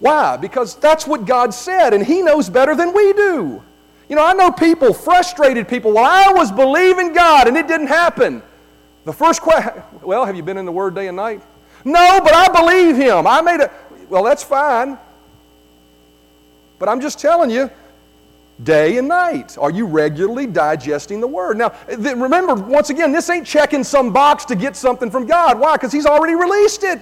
Why? 0.00 0.36
Because 0.36 0.74
that's 0.76 1.06
what 1.06 1.26
God 1.26 1.54
said, 1.54 1.94
and 1.94 2.04
He 2.04 2.22
knows 2.22 2.50
better 2.50 2.74
than 2.74 2.92
we 2.92 3.12
do. 3.12 3.62
You 4.08 4.16
know, 4.16 4.26
I 4.26 4.32
know 4.32 4.50
people, 4.50 4.92
frustrated 4.92 5.68
people, 5.68 5.92
well, 5.92 6.04
I 6.04 6.32
was 6.32 6.50
believing 6.50 7.12
God 7.12 7.46
and 7.46 7.56
it 7.56 7.68
didn't 7.68 7.86
happen. 7.86 8.42
The 9.04 9.12
first 9.12 9.40
question, 9.40 9.84
well, 10.02 10.24
have 10.24 10.34
you 10.34 10.42
been 10.42 10.56
in 10.56 10.64
the 10.64 10.72
Word 10.72 10.96
day 10.96 11.06
and 11.06 11.16
night? 11.16 11.42
No, 11.84 12.20
but 12.22 12.34
I 12.34 12.48
believe 12.48 12.96
Him. 12.96 13.26
I 13.26 13.40
made 13.40 13.60
it. 13.60 13.70
Well, 14.08 14.24
that's 14.24 14.42
fine. 14.42 14.98
But 16.80 16.88
I'm 16.88 17.00
just 17.00 17.20
telling 17.20 17.50
you, 17.50 17.70
day 18.64 18.98
and 18.98 19.06
night. 19.06 19.56
Are 19.58 19.70
you 19.70 19.86
regularly 19.86 20.46
digesting 20.46 21.20
the 21.20 21.28
Word? 21.28 21.58
Now, 21.58 21.68
th- 21.68 22.16
remember, 22.16 22.54
once 22.54 22.90
again, 22.90 23.12
this 23.12 23.30
ain't 23.30 23.46
checking 23.46 23.84
some 23.84 24.12
box 24.12 24.44
to 24.46 24.56
get 24.56 24.76
something 24.76 25.10
from 25.10 25.26
God. 25.26 25.58
Why? 25.58 25.76
Because 25.76 25.92
He's 25.92 26.06
already 26.06 26.34
released 26.34 26.82
it. 26.82 27.00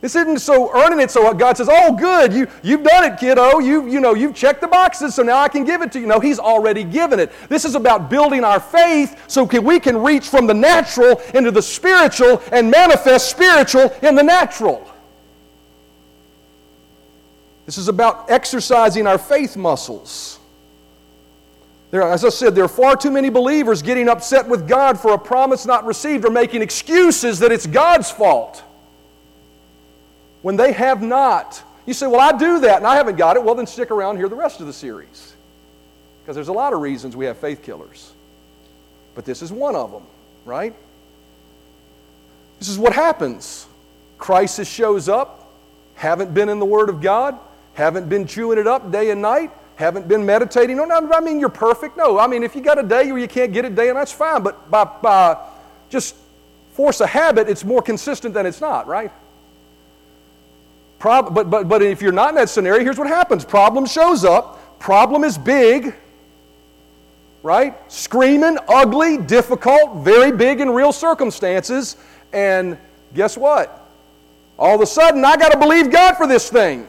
This 0.00 0.14
isn't 0.14 0.38
so 0.38 0.72
earning 0.76 1.00
it 1.00 1.10
so 1.10 1.32
God 1.34 1.56
says, 1.56 1.68
oh, 1.70 1.92
good, 1.92 2.32
you, 2.32 2.46
you've 2.62 2.84
done 2.84 3.04
it, 3.04 3.18
kiddo. 3.18 3.58
You, 3.58 3.88
you 3.88 3.98
know, 3.98 4.14
you've 4.14 4.34
checked 4.34 4.60
the 4.60 4.68
boxes, 4.68 5.16
so 5.16 5.24
now 5.24 5.38
I 5.38 5.48
can 5.48 5.64
give 5.64 5.82
it 5.82 5.90
to 5.92 6.00
you. 6.00 6.06
No, 6.06 6.20
He's 6.20 6.38
already 6.38 6.84
given 6.84 7.18
it. 7.18 7.32
This 7.48 7.64
is 7.64 7.74
about 7.74 8.08
building 8.08 8.44
our 8.44 8.60
faith 8.60 9.20
so 9.26 9.44
can, 9.44 9.64
we 9.64 9.80
can 9.80 10.00
reach 10.00 10.28
from 10.28 10.46
the 10.46 10.54
natural 10.54 11.20
into 11.34 11.50
the 11.50 11.62
spiritual 11.62 12.40
and 12.52 12.70
manifest 12.70 13.28
spiritual 13.28 13.92
in 14.02 14.14
the 14.14 14.22
natural. 14.22 14.88
This 17.66 17.76
is 17.76 17.88
about 17.88 18.30
exercising 18.30 19.06
our 19.06 19.18
faith 19.18 19.56
muscles. 19.56 20.38
There, 21.90 22.02
as 22.02 22.24
I 22.24 22.28
said, 22.28 22.54
there 22.54 22.64
are 22.64 22.68
far 22.68 22.96
too 22.96 23.10
many 23.10 23.30
believers 23.30 23.82
getting 23.82 24.08
upset 24.08 24.46
with 24.46 24.68
God 24.68 24.98
for 25.00 25.12
a 25.12 25.18
promise 25.18 25.66
not 25.66 25.84
received 25.84 26.24
or 26.24 26.30
making 26.30 26.62
excuses 26.62 27.40
that 27.40 27.50
it's 27.50 27.66
God's 27.66 28.10
fault 28.10 28.62
when 30.48 30.56
they 30.56 30.72
have 30.72 31.02
not. 31.02 31.62
You 31.84 31.92
say, 31.92 32.06
Well, 32.06 32.22
I 32.22 32.32
do 32.32 32.60
that 32.60 32.78
and 32.78 32.86
I 32.86 32.96
haven't 32.96 33.16
got 33.16 33.36
it. 33.36 33.44
Well, 33.44 33.54
then 33.54 33.66
stick 33.66 33.90
around 33.90 34.16
here 34.16 34.30
the 34.30 34.34
rest 34.34 34.60
of 34.60 34.66
the 34.66 34.72
series. 34.72 35.34
Because 36.22 36.36
there's 36.36 36.48
a 36.48 36.54
lot 36.54 36.72
of 36.72 36.80
reasons 36.80 37.14
we 37.14 37.26
have 37.26 37.36
faith 37.36 37.62
killers. 37.62 38.14
But 39.14 39.26
this 39.26 39.42
is 39.42 39.52
one 39.52 39.76
of 39.76 39.92
them, 39.92 40.04
right? 40.46 40.74
This 42.60 42.70
is 42.70 42.78
what 42.78 42.94
happens. 42.94 43.66
Crisis 44.16 44.66
shows 44.66 45.06
up, 45.06 45.52
haven't 45.96 46.32
been 46.32 46.48
in 46.48 46.60
the 46.60 46.64
Word 46.64 46.88
of 46.88 47.02
God, 47.02 47.38
haven't 47.74 48.08
been 48.08 48.26
chewing 48.26 48.56
it 48.56 48.66
up 48.66 48.90
day 48.90 49.10
and 49.10 49.20
night, 49.20 49.50
haven't 49.76 50.08
been 50.08 50.24
meditating. 50.24 50.78
No, 50.78 50.86
no, 50.86 51.10
I 51.12 51.20
mean 51.20 51.40
you're 51.40 51.50
perfect. 51.50 51.98
No, 51.98 52.18
I 52.18 52.26
mean 52.26 52.42
if 52.42 52.56
you 52.56 52.62
got 52.62 52.78
a 52.78 52.82
day 52.82 53.12
where 53.12 53.20
you 53.20 53.28
can't 53.28 53.52
get 53.52 53.66
it 53.66 53.74
day 53.74 53.90
and 53.90 53.98
that's 53.98 54.12
fine. 54.12 54.42
But 54.42 54.70
by, 54.70 54.84
by 54.84 55.36
just 55.90 56.16
force 56.72 57.02
a 57.02 57.06
habit, 57.06 57.50
it's 57.50 57.66
more 57.66 57.82
consistent 57.82 58.32
than 58.32 58.46
it's 58.46 58.62
not, 58.62 58.86
right? 58.86 59.12
Prob- 60.98 61.34
but, 61.34 61.48
but, 61.50 61.68
but 61.68 61.82
if 61.82 62.02
you're 62.02 62.12
not 62.12 62.30
in 62.30 62.34
that 62.36 62.48
scenario, 62.48 62.82
here's 62.82 62.98
what 62.98 63.06
happens 63.06 63.44
problem 63.44 63.86
shows 63.86 64.24
up, 64.24 64.78
problem 64.78 65.24
is 65.24 65.38
big, 65.38 65.94
right? 67.42 67.74
Screaming, 67.90 68.58
ugly, 68.68 69.18
difficult, 69.18 70.04
very 70.04 70.32
big 70.32 70.60
in 70.60 70.70
real 70.70 70.92
circumstances. 70.92 71.96
And 72.32 72.76
guess 73.14 73.36
what? 73.36 73.86
All 74.58 74.74
of 74.74 74.80
a 74.80 74.86
sudden, 74.86 75.24
I 75.24 75.36
got 75.36 75.52
to 75.52 75.58
believe 75.58 75.90
God 75.90 76.16
for 76.16 76.26
this 76.26 76.50
thing. 76.50 76.88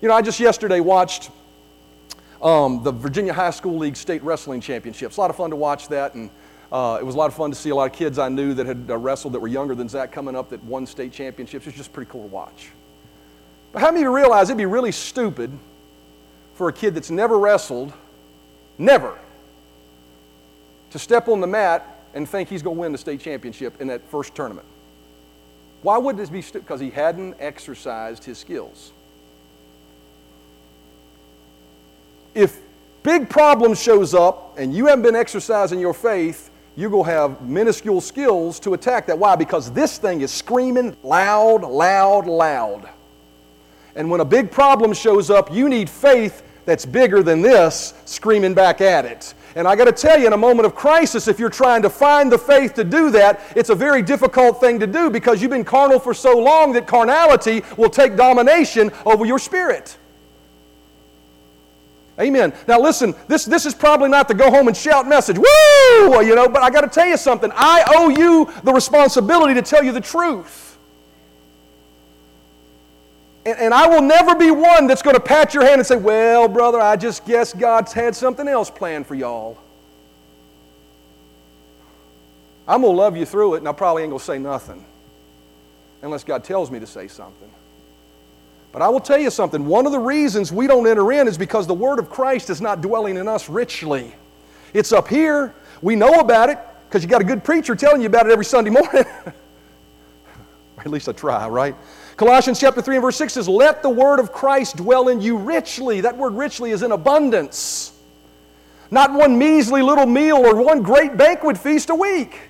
You 0.00 0.08
know, 0.08 0.14
I 0.14 0.22
just 0.22 0.38
yesterday 0.38 0.80
watched 0.80 1.30
um, 2.40 2.82
the 2.84 2.92
Virginia 2.92 3.32
High 3.32 3.50
School 3.50 3.78
League 3.78 3.96
State 3.96 4.22
Wrestling 4.22 4.60
Championships. 4.60 5.16
A 5.16 5.20
lot 5.20 5.30
of 5.30 5.36
fun 5.36 5.50
to 5.50 5.56
watch 5.56 5.88
that. 5.88 6.14
And 6.14 6.30
uh, 6.70 6.98
it 7.00 7.04
was 7.04 7.14
a 7.14 7.18
lot 7.18 7.26
of 7.26 7.34
fun 7.34 7.50
to 7.50 7.56
see 7.56 7.70
a 7.70 7.74
lot 7.74 7.90
of 7.90 7.96
kids 7.96 8.18
I 8.18 8.28
knew 8.28 8.52
that 8.54 8.66
had 8.66 8.86
uh, 8.90 8.96
wrestled 8.98 9.32
that 9.32 9.40
were 9.40 9.48
younger 9.48 9.74
than 9.74 9.88
Zach 9.88 10.12
coming 10.12 10.36
up 10.36 10.50
that 10.50 10.62
won 10.64 10.86
state 10.86 11.12
championships. 11.12 11.66
It 11.66 11.70
was 11.70 11.76
just 11.76 11.92
pretty 11.92 12.10
cool 12.10 12.22
to 12.22 12.28
watch. 12.28 12.70
But 13.72 13.80
how 13.80 13.88
many 13.88 14.00
of 14.00 14.04
you 14.04 14.14
realize 14.14 14.48
it'd 14.48 14.58
be 14.58 14.66
really 14.66 14.92
stupid 14.92 15.50
for 16.54 16.68
a 16.68 16.72
kid 16.72 16.94
that's 16.94 17.10
never 17.10 17.38
wrestled, 17.38 17.92
never, 18.76 19.18
to 20.90 20.98
step 20.98 21.28
on 21.28 21.40
the 21.40 21.46
mat 21.46 22.02
and 22.14 22.28
think 22.28 22.48
he's 22.48 22.62
going 22.62 22.76
to 22.76 22.80
win 22.80 22.92
the 22.92 22.98
state 22.98 23.20
championship 23.20 23.80
in 23.80 23.86
that 23.88 24.02
first 24.10 24.34
tournament? 24.34 24.66
Why 25.82 25.96
would 25.96 26.16
this 26.16 26.28
be 26.28 26.42
stupid? 26.42 26.66
Because 26.66 26.80
he 26.80 26.90
hadn't 26.90 27.36
exercised 27.38 28.24
his 28.24 28.36
skills. 28.36 28.92
If 32.34 32.60
big 33.02 33.30
problem 33.30 33.74
shows 33.74 34.12
up 34.12 34.58
and 34.58 34.74
you 34.74 34.86
haven't 34.86 35.02
been 35.02 35.16
exercising 35.16 35.78
your 35.78 35.94
faith, 35.94 36.50
you're 36.78 36.90
going 36.90 37.06
to 37.06 37.10
have 37.10 37.42
minuscule 37.42 38.00
skills 38.00 38.60
to 38.60 38.74
attack 38.74 39.06
that. 39.06 39.18
Why? 39.18 39.34
Because 39.34 39.72
this 39.72 39.98
thing 39.98 40.20
is 40.20 40.30
screaming 40.30 40.96
loud, 41.02 41.62
loud, 41.62 42.28
loud. 42.28 42.88
And 43.96 44.08
when 44.08 44.20
a 44.20 44.24
big 44.24 44.52
problem 44.52 44.92
shows 44.92 45.28
up, 45.28 45.52
you 45.52 45.68
need 45.68 45.90
faith 45.90 46.44
that's 46.66 46.86
bigger 46.86 47.20
than 47.20 47.42
this 47.42 47.94
screaming 48.04 48.54
back 48.54 48.80
at 48.80 49.04
it. 49.04 49.34
And 49.56 49.66
I 49.66 49.74
got 49.74 49.86
to 49.86 49.92
tell 49.92 50.20
you, 50.20 50.28
in 50.28 50.34
a 50.34 50.36
moment 50.36 50.66
of 50.66 50.76
crisis, 50.76 51.26
if 51.26 51.40
you're 51.40 51.50
trying 51.50 51.82
to 51.82 51.90
find 51.90 52.30
the 52.30 52.38
faith 52.38 52.74
to 52.74 52.84
do 52.84 53.10
that, 53.10 53.40
it's 53.56 53.70
a 53.70 53.74
very 53.74 54.00
difficult 54.00 54.60
thing 54.60 54.78
to 54.78 54.86
do 54.86 55.10
because 55.10 55.42
you've 55.42 55.50
been 55.50 55.64
carnal 55.64 55.98
for 55.98 56.14
so 56.14 56.38
long 56.38 56.72
that 56.74 56.86
carnality 56.86 57.64
will 57.76 57.90
take 57.90 58.14
domination 58.14 58.92
over 59.04 59.24
your 59.24 59.40
spirit. 59.40 59.98
Amen. 62.20 62.52
Now 62.66 62.80
listen, 62.80 63.14
this, 63.28 63.44
this 63.44 63.64
is 63.64 63.74
probably 63.74 64.08
not 64.08 64.26
the 64.26 64.34
go 64.34 64.50
home 64.50 64.66
and 64.66 64.76
shout 64.76 65.08
message. 65.08 65.38
Woo! 65.38 66.22
You 66.22 66.34
know, 66.34 66.48
but 66.48 66.62
I 66.62 66.70
got 66.70 66.80
to 66.80 66.88
tell 66.88 67.06
you 67.06 67.16
something. 67.16 67.50
I 67.54 67.84
owe 67.88 68.08
you 68.08 68.52
the 68.64 68.72
responsibility 68.72 69.54
to 69.54 69.62
tell 69.62 69.84
you 69.84 69.92
the 69.92 70.00
truth. 70.00 70.76
And, 73.46 73.58
and 73.58 73.74
I 73.74 73.86
will 73.86 74.02
never 74.02 74.34
be 74.34 74.50
one 74.50 74.88
that's 74.88 75.00
going 75.00 75.14
to 75.14 75.20
pat 75.20 75.54
your 75.54 75.64
hand 75.64 75.76
and 75.76 75.86
say, 75.86 75.96
Well, 75.96 76.48
brother, 76.48 76.80
I 76.80 76.96
just 76.96 77.24
guess 77.24 77.52
God's 77.52 77.92
had 77.92 78.16
something 78.16 78.48
else 78.48 78.68
planned 78.68 79.06
for 79.06 79.14
y'all. 79.14 79.56
I'm 82.66 82.82
going 82.82 82.92
to 82.92 82.98
love 82.98 83.16
you 83.16 83.24
through 83.24 83.54
it, 83.54 83.58
and 83.58 83.68
I 83.68 83.72
probably 83.72 84.02
ain't 84.02 84.10
going 84.10 84.18
to 84.18 84.24
say 84.24 84.38
nothing 84.38 84.84
unless 86.02 86.24
God 86.24 86.44
tells 86.44 86.70
me 86.70 86.80
to 86.80 86.86
say 86.86 87.08
something. 87.08 87.50
But 88.72 88.82
I 88.82 88.88
will 88.88 89.00
tell 89.00 89.18
you 89.18 89.30
something. 89.30 89.66
One 89.66 89.86
of 89.86 89.92
the 89.92 89.98
reasons 89.98 90.52
we 90.52 90.66
don't 90.66 90.86
enter 90.86 91.10
in 91.12 91.26
is 91.26 91.38
because 91.38 91.66
the 91.66 91.74
Word 91.74 91.98
of 91.98 92.10
Christ 92.10 92.50
is 92.50 92.60
not 92.60 92.80
dwelling 92.80 93.16
in 93.16 93.26
us 93.26 93.48
richly. 93.48 94.14
It's 94.74 94.92
up 94.92 95.08
here. 95.08 95.54
We 95.80 95.96
know 95.96 96.20
about 96.20 96.50
it 96.50 96.58
because 96.86 97.02
you 97.02 97.08
got 97.08 97.20
a 97.20 97.24
good 97.24 97.44
preacher 97.44 97.74
telling 97.74 98.00
you 98.00 98.06
about 98.06 98.26
it 98.26 98.32
every 98.32 98.44
Sunday 98.44 98.70
morning. 98.70 99.04
or 99.26 99.34
at 100.80 100.88
least 100.88 101.08
I 101.08 101.12
try, 101.12 101.48
right? 101.48 101.74
Colossians 102.16 102.58
chapter 102.58 102.82
3 102.82 102.96
and 102.96 103.02
verse 103.02 103.16
6 103.16 103.32
says, 103.32 103.48
Let 103.48 103.82
the 103.82 103.88
word 103.88 104.18
of 104.18 104.32
Christ 104.32 104.76
dwell 104.76 105.08
in 105.08 105.20
you 105.20 105.36
richly. 105.36 106.00
That 106.00 106.16
word 106.16 106.34
richly 106.34 106.72
is 106.72 106.82
in 106.82 106.92
abundance. 106.92 107.92
Not 108.90 109.12
one 109.12 109.38
measly 109.38 109.82
little 109.82 110.06
meal 110.06 110.38
or 110.38 110.56
one 110.56 110.82
great 110.82 111.16
banquet 111.16 111.56
feast 111.56 111.90
a 111.90 111.94
week. 111.94 112.47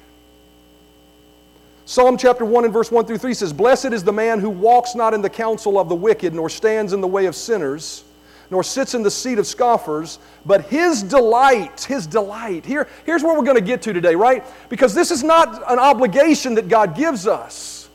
Psalm 1.88 2.18
chapter 2.18 2.44
1 2.44 2.64
and 2.64 2.72
verse 2.72 2.92
1 2.92 3.07
through 3.07 3.16
3 3.16 3.33
says, 3.33 3.51
Blessed 3.51 3.94
is 3.94 4.05
the 4.05 4.12
man 4.12 4.40
who 4.40 4.51
walks 4.51 4.94
not 4.94 5.14
in 5.14 5.22
the 5.22 5.31
counsel 5.31 5.79
of 5.79 5.88
the 5.88 5.94
wicked, 5.94 6.35
nor 6.35 6.51
stands 6.51 6.92
in 6.92 7.01
the 7.01 7.09
way 7.09 7.24
of 7.24 7.35
sinners, 7.35 8.05
nor 8.51 8.62
sits 8.62 8.92
in 8.92 9.03
the 9.03 9.11
seat 9.11 9.38
of 9.38 9.46
scoffers, 9.46 10.18
but 10.44 10.66
his 10.66 11.03
delight, 11.03 11.85
his 11.85 12.07
delight. 12.07 12.66
Here, 12.66 12.88
here's 13.07 13.22
where 13.22 13.35
we're 13.35 13.42
going 13.42 13.57
to 13.57 13.62
get 13.62 13.81
to 13.83 13.94
today, 13.94 14.14
right? 14.14 14.44
Because 14.68 14.92
this 14.92 15.11
is 15.11 15.24
not 15.24 15.62
an 15.66 15.79
obligation 15.79 16.57
that 16.57 16.68
God 16.68 16.94
gives 16.94 17.27
us. 17.27 17.88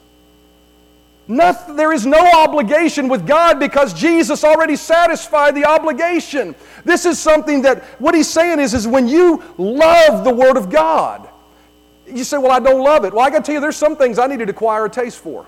Nothing, 1.27 1.75
there 1.75 1.93
is 1.93 2.03
no 2.03 2.31
obligation 2.33 3.07
with 3.07 3.27
God 3.27 3.59
because 3.59 3.93
Jesus 3.93 4.43
already 4.43 4.75
satisfied 4.75 5.53
the 5.53 5.65
obligation. 5.65 6.55
This 6.83 7.05
is 7.05 7.19
something 7.19 7.61
that, 7.61 7.83
what 8.01 8.15
he's 8.15 8.27
saying 8.27 8.59
is, 8.59 8.73
is 8.73 8.87
when 8.87 9.07
you 9.07 9.43
love 9.59 10.23
the 10.23 10.33
Word 10.33 10.57
of 10.57 10.71
God, 10.71 11.29
you 12.13 12.23
say, 12.23 12.37
Well, 12.37 12.51
I 12.51 12.59
don't 12.59 12.83
love 12.83 13.05
it. 13.05 13.13
Well, 13.13 13.25
I 13.25 13.29
got 13.29 13.39
to 13.39 13.43
tell 13.43 13.55
you, 13.55 13.61
there's 13.61 13.77
some 13.77 13.95
things 13.95 14.19
I 14.19 14.27
need 14.27 14.39
to 14.39 14.49
acquire 14.49 14.85
a 14.85 14.89
taste 14.89 15.19
for. 15.19 15.45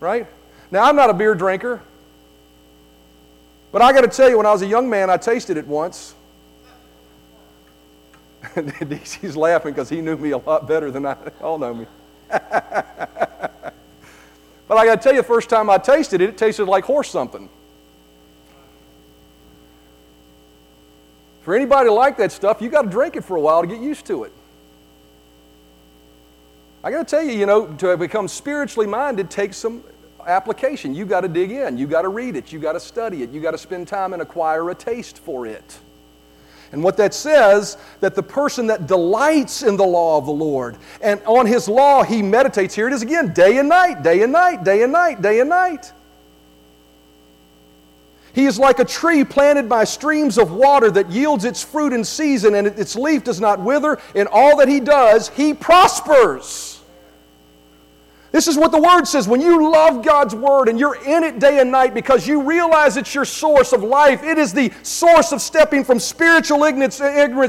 Right? 0.00 0.26
Now, 0.70 0.84
I'm 0.84 0.96
not 0.96 1.10
a 1.10 1.14
beer 1.14 1.34
drinker. 1.34 1.82
But 3.70 3.82
I 3.82 3.92
got 3.92 4.00
to 4.02 4.08
tell 4.08 4.30
you, 4.30 4.36
when 4.36 4.46
I 4.46 4.52
was 4.52 4.62
a 4.62 4.66
young 4.66 4.88
man, 4.88 5.10
I 5.10 5.16
tasted 5.16 5.56
it 5.56 5.66
once. 5.66 6.14
He's 9.20 9.36
laughing 9.36 9.72
because 9.72 9.88
he 9.88 10.00
knew 10.00 10.16
me 10.16 10.30
a 10.30 10.38
lot 10.38 10.66
better 10.66 10.90
than 10.90 11.04
I 11.04 11.16
all 11.40 11.58
know 11.58 11.74
me. 11.74 11.86
But 14.68 14.76
I 14.76 14.84
got 14.84 14.96
to 14.96 15.02
tell 15.02 15.14
you, 15.14 15.22
the 15.22 15.26
first 15.26 15.48
time 15.48 15.70
I 15.70 15.78
tasted 15.78 16.20
it, 16.20 16.28
it 16.28 16.36
tasted 16.36 16.66
like 16.66 16.84
horse 16.84 17.10
something. 17.10 17.48
For 21.40 21.54
anybody 21.54 21.88
to 21.88 21.94
like 21.94 22.18
that 22.18 22.30
stuff, 22.30 22.60
you 22.60 22.68
got 22.68 22.82
to 22.82 22.88
drink 22.90 23.16
it 23.16 23.22
for 23.22 23.36
a 23.36 23.40
while 23.40 23.62
to 23.62 23.66
get 23.66 23.80
used 23.80 24.04
to 24.06 24.24
it. 24.24 24.32
I 26.82 26.90
got 26.90 26.98
to 26.98 27.16
tell 27.16 27.24
you, 27.24 27.32
you 27.32 27.46
know, 27.46 27.66
to 27.74 27.96
become 27.96 28.28
spiritually 28.28 28.86
minded 28.86 29.30
takes 29.30 29.56
some 29.56 29.82
application. 30.24 30.94
You 30.94 31.06
got 31.06 31.22
to 31.22 31.28
dig 31.28 31.50
in. 31.50 31.76
You 31.76 31.86
got 31.86 32.02
to 32.02 32.08
read 32.08 32.36
it. 32.36 32.52
You 32.52 32.58
got 32.58 32.74
to 32.74 32.80
study 32.80 33.22
it. 33.22 33.30
You 33.30 33.40
got 33.40 33.50
to 33.52 33.58
spend 33.58 33.88
time 33.88 34.12
and 34.12 34.22
acquire 34.22 34.70
a 34.70 34.74
taste 34.74 35.18
for 35.18 35.46
it. 35.46 35.78
And 36.70 36.82
what 36.84 36.98
that 36.98 37.14
says, 37.14 37.78
that 38.00 38.14
the 38.14 38.22
person 38.22 38.66
that 38.66 38.86
delights 38.86 39.62
in 39.62 39.76
the 39.76 39.86
law 39.86 40.18
of 40.18 40.26
the 40.26 40.32
Lord, 40.32 40.76
and 41.00 41.20
on 41.24 41.46
his 41.46 41.66
law 41.66 42.02
he 42.02 42.20
meditates, 42.20 42.74
here 42.74 42.86
it 42.86 42.92
is 42.92 43.02
again, 43.02 43.32
day 43.32 43.56
and 43.56 43.68
night, 43.68 44.02
day 44.02 44.22
and 44.22 44.32
night, 44.32 44.64
day 44.64 44.82
and 44.82 44.92
night, 44.92 45.22
day 45.22 45.40
and 45.40 45.48
night. 45.48 45.92
He 48.38 48.46
is 48.46 48.56
like 48.56 48.78
a 48.78 48.84
tree 48.84 49.24
planted 49.24 49.68
by 49.68 49.82
streams 49.82 50.38
of 50.38 50.52
water 50.52 50.92
that 50.92 51.10
yields 51.10 51.44
its 51.44 51.64
fruit 51.64 51.92
in 51.92 52.04
season 52.04 52.54
and 52.54 52.68
its 52.68 52.94
leaf 52.94 53.24
does 53.24 53.40
not 53.40 53.58
wither. 53.58 53.98
In 54.14 54.28
all 54.30 54.56
that 54.58 54.68
he 54.68 54.78
does, 54.78 55.28
he 55.30 55.52
prospers. 55.52 56.77
This 58.38 58.46
is 58.46 58.56
what 58.56 58.70
the 58.70 58.80
Word 58.80 59.04
says. 59.08 59.26
When 59.26 59.40
you 59.40 59.68
love 59.68 60.04
God's 60.04 60.32
Word 60.32 60.68
and 60.68 60.78
you're 60.78 60.94
in 61.04 61.24
it 61.24 61.40
day 61.40 61.58
and 61.58 61.72
night 61.72 61.92
because 61.92 62.24
you 62.24 62.40
realize 62.40 62.96
it's 62.96 63.12
your 63.12 63.24
source 63.24 63.72
of 63.72 63.82
life, 63.82 64.22
it 64.22 64.38
is 64.38 64.52
the 64.52 64.72
source 64.84 65.32
of 65.32 65.40
stepping 65.40 65.82
from 65.82 65.98
spiritual 65.98 66.62
ignorance 66.62 67.00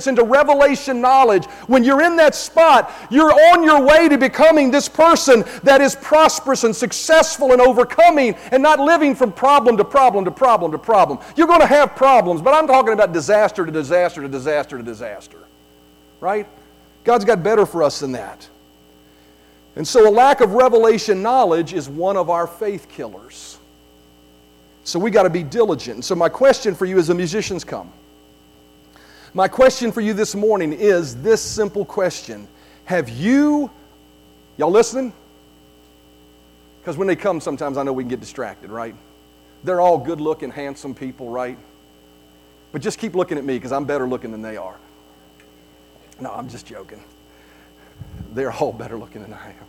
into 0.08 0.24
revelation 0.24 1.00
knowledge. 1.00 1.46
When 1.68 1.84
you're 1.84 2.02
in 2.02 2.16
that 2.16 2.34
spot, 2.34 2.92
you're 3.12 3.32
on 3.32 3.64
your 3.64 3.86
way 3.86 4.10
to 4.10 4.18
becoming 4.18 4.72
this 4.72 4.90
person 4.90 5.44
that 5.62 5.80
is 5.80 5.94
prosperous 5.94 6.64
and 6.64 6.76
successful 6.76 7.52
and 7.52 7.62
overcoming 7.62 8.34
and 8.52 8.64
not 8.64 8.80
living 8.80 9.14
from 9.14 9.32
problem 9.32 9.78
to 9.78 9.86
problem 9.86 10.26
to 10.26 10.32
problem 10.32 10.72
to 10.72 10.80
problem. 10.80 11.20
You're 11.36 11.46
going 11.46 11.62
to 11.62 11.68
have 11.68 11.96
problems, 11.96 12.42
but 12.42 12.56
I'm 12.56 12.66
talking 12.66 12.94
about 12.94 13.14
disaster 13.14 13.64
to 13.64 13.72
disaster 13.72 14.24
to 14.24 14.28
disaster 14.28 14.76
to 14.76 14.84
disaster. 14.84 15.38
Right? 16.20 16.48
God's 17.04 17.26
got 17.26 17.44
better 17.44 17.68
for 17.68 17.84
us 17.84 18.00
than 18.00 18.14
that. 18.14 18.50
And 19.80 19.88
so, 19.88 20.10
a 20.10 20.12
lack 20.12 20.42
of 20.42 20.56
revelation 20.56 21.22
knowledge 21.22 21.72
is 21.72 21.88
one 21.88 22.18
of 22.18 22.30
our 22.30 22.48
faith 22.48 22.90
killers. 22.90 23.58
So, 24.84 25.00
we 25.00 25.10
got 25.10 25.24
to 25.24 25.30
be 25.30 25.42
diligent. 25.42 26.04
So, 26.04 26.16
my 26.16 26.28
question 26.28 26.76
for 26.76 26.86
you 26.86 26.98
as 26.98 27.08
the 27.08 27.16
musicians 27.16 27.64
come, 27.64 27.90
my 29.34 29.48
question 29.48 29.94
for 29.94 30.02
you 30.02 30.14
this 30.14 30.36
morning 30.36 30.74
is 30.74 31.22
this 31.22 31.42
simple 31.42 31.86
question 31.86 32.46
Have 32.84 33.08
you, 33.08 33.72
y'all 34.58 34.70
listening? 34.70 35.14
Because 36.82 36.98
when 36.98 37.08
they 37.08 37.16
come, 37.16 37.40
sometimes 37.40 37.78
I 37.78 37.84
know 37.84 37.94
we 37.94 38.04
can 38.04 38.10
get 38.10 38.20
distracted, 38.20 38.72
right? 38.72 38.96
They're 39.64 39.80
all 39.80 39.98
good 39.98 40.20
looking, 40.20 40.52
handsome 40.52 40.94
people, 40.94 41.30
right? 41.30 41.58
But 42.74 42.82
just 42.82 43.00
keep 43.00 43.16
looking 43.16 43.38
at 43.38 43.46
me 43.46 43.56
because 43.56 43.72
I'm 43.72 43.86
better 43.86 44.10
looking 44.10 44.32
than 44.32 44.42
they 44.42 44.58
are. 44.58 44.76
No, 46.20 46.34
I'm 46.34 46.50
just 46.50 46.66
joking. 46.66 47.02
They're 48.34 48.52
all 48.52 48.74
better 48.74 48.98
looking 48.98 49.22
than 49.22 49.34
I 49.34 49.52
am. 49.52 49.69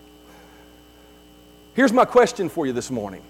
Here's 1.80 1.94
my 1.94 2.04
question 2.04 2.50
for 2.50 2.66
you 2.66 2.74
this 2.74 2.90
morning 2.90 3.22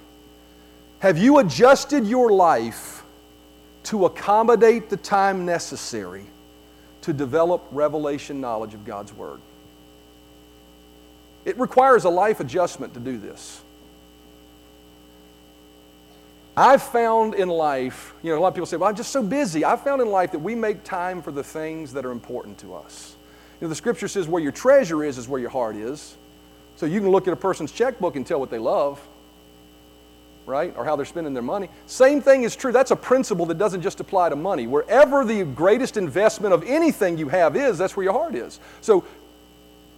Have 0.99 1.17
you 1.17 1.39
adjusted 1.39 2.05
your 2.05 2.33
life 2.33 3.05
to 3.85 4.07
accommodate 4.07 4.91
the 4.91 4.97
time 4.97 5.47
necessary 5.47 6.27
to 7.03 7.13
develop 7.13 7.65
revelation 7.71 8.41
knowledge 8.41 8.75
of 8.75 8.85
God's 8.85 9.13
Word? 9.13 9.41
It 11.45 11.61
requires 11.61 12.03
a 12.03 12.11
life 12.11 12.41
adjustment 12.41 12.93
to 12.95 12.99
do 12.99 13.19
this. 13.19 13.63
I've 16.57 16.83
found 16.83 17.37
in 17.37 17.49
life, 17.49 18.15
you 18.21 18.33
know, 18.33 18.39
a 18.39 18.41
lot 18.41 18.49
of 18.49 18.55
people 18.55 18.67
say, 18.67 18.79
well, 18.79 18.89
I'm 18.89 18.97
just 18.97 19.13
so 19.13 19.23
busy. 19.23 19.65
I've 19.65 19.85
found 19.85 20.03
in 20.03 20.09
life 20.09 20.33
that 20.33 20.41
we 20.41 20.57
make 20.57 20.83
time 20.83 21.23
for 21.23 21.31
the 21.31 21.45
things 21.45 21.93
that 21.93 22.05
are 22.05 22.11
important 22.11 22.59
to 22.59 22.75
us. 22.75 23.15
You 23.61 23.67
know, 23.67 23.69
the 23.69 23.77
scripture 23.77 24.09
says 24.09 24.27
where 24.27 24.43
your 24.43 24.51
treasure 24.51 25.05
is, 25.05 25.19
is 25.19 25.29
where 25.29 25.41
your 25.41 25.51
heart 25.51 25.77
is. 25.77 26.17
So 26.81 26.87
you 26.87 27.01
can 27.01 27.11
look 27.11 27.29
at 27.29 27.35
a 27.35 27.37
person's 27.37 27.73
checkbook 27.73 28.17
and 28.17 28.27
tell 28.27 28.41
what 28.41 28.49
they 28.49 28.59
love, 28.59 29.07
right? 30.47 30.75
Or 30.79 30.85
how 30.87 30.97
they're 30.97 31.05
spending 31.05 31.35
their 31.35 31.43
money. 31.43 31.69
Same 31.85 32.23
thing 32.23 32.43
is 32.43 32.57
true. 32.57 32.73
That's 32.73 32.91
a 32.91 32.97
principle 32.97 33.45
that 33.45 33.59
doesn't 33.59 33.83
just 33.83 34.01
apply 34.01 34.31
to 34.31 34.37
money. 34.37 34.67
Wherever 34.67 35.23
the 35.23 35.45
greatest 35.45 35.99
investment 35.99 36.55
of 36.55 36.65
anything 36.65 37.19
you 37.19 37.29
have 37.29 37.55
is, 37.55 37.77
that's 37.77 37.99
where 37.99 38.05
your 38.05 38.15
heart 38.15 38.35
is. 38.35 38.61
So 38.81 39.05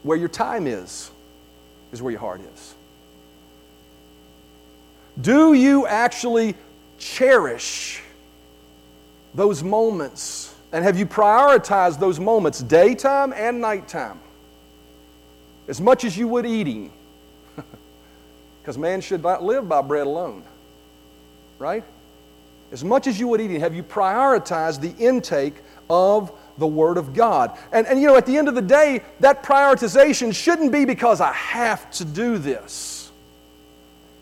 where 0.03 0.19
your 0.19 0.29
time 0.29 0.67
is, 0.67 1.13
is 1.93 2.03
where 2.03 2.11
your 2.11 2.19
heart 2.19 2.41
is. 2.53 2.75
Do 5.21 5.53
you 5.53 5.87
actually 5.87 6.57
cherish 6.99 8.03
those 9.37 9.63
moments? 9.63 10.53
And 10.73 10.85
have 10.85 10.99
you 10.99 11.07
prioritized 11.07 12.01
those 12.01 12.19
moments, 12.19 12.59
daytime 12.59 13.33
and 13.33 13.61
nighttime? 13.61 14.19
As 15.69 15.81
much 15.81 16.05
as 16.05 16.17
you 16.17 16.29
would 16.29 16.47
eating. 16.47 16.93
Because 18.61 18.79
man 18.79 19.01
should 19.01 19.25
not 19.25 19.43
live 19.43 19.69
by 19.69 19.83
bread 19.83 20.07
alone. 20.07 20.45
Right? 21.59 21.83
As 22.71 22.85
much 22.85 23.09
as 23.09 23.19
you 23.19 23.27
would 23.27 23.41
eating, 23.41 23.59
have 23.59 23.75
you 23.75 23.83
prioritized 23.83 24.81
the 24.81 24.95
intake 25.05 25.57
of 25.91 26.31
the 26.59 26.67
Word 26.67 26.97
of 26.97 27.13
God? 27.13 27.59
And, 27.73 27.89
and 27.89 28.01
you 28.01 28.07
know, 28.07 28.17
at 28.17 28.25
the 28.25 28.39
end 28.39 28.49
of 28.49 28.55
the 28.55 28.63
day, 28.63 29.03
that 29.19 29.43
prioritization 29.43 30.33
shouldn't 30.33 30.71
be 30.71 30.85
because 30.85 31.21
I 31.21 31.33
have 31.33 31.91
to 31.93 32.05
do 32.05 32.39
this. 32.39 33.11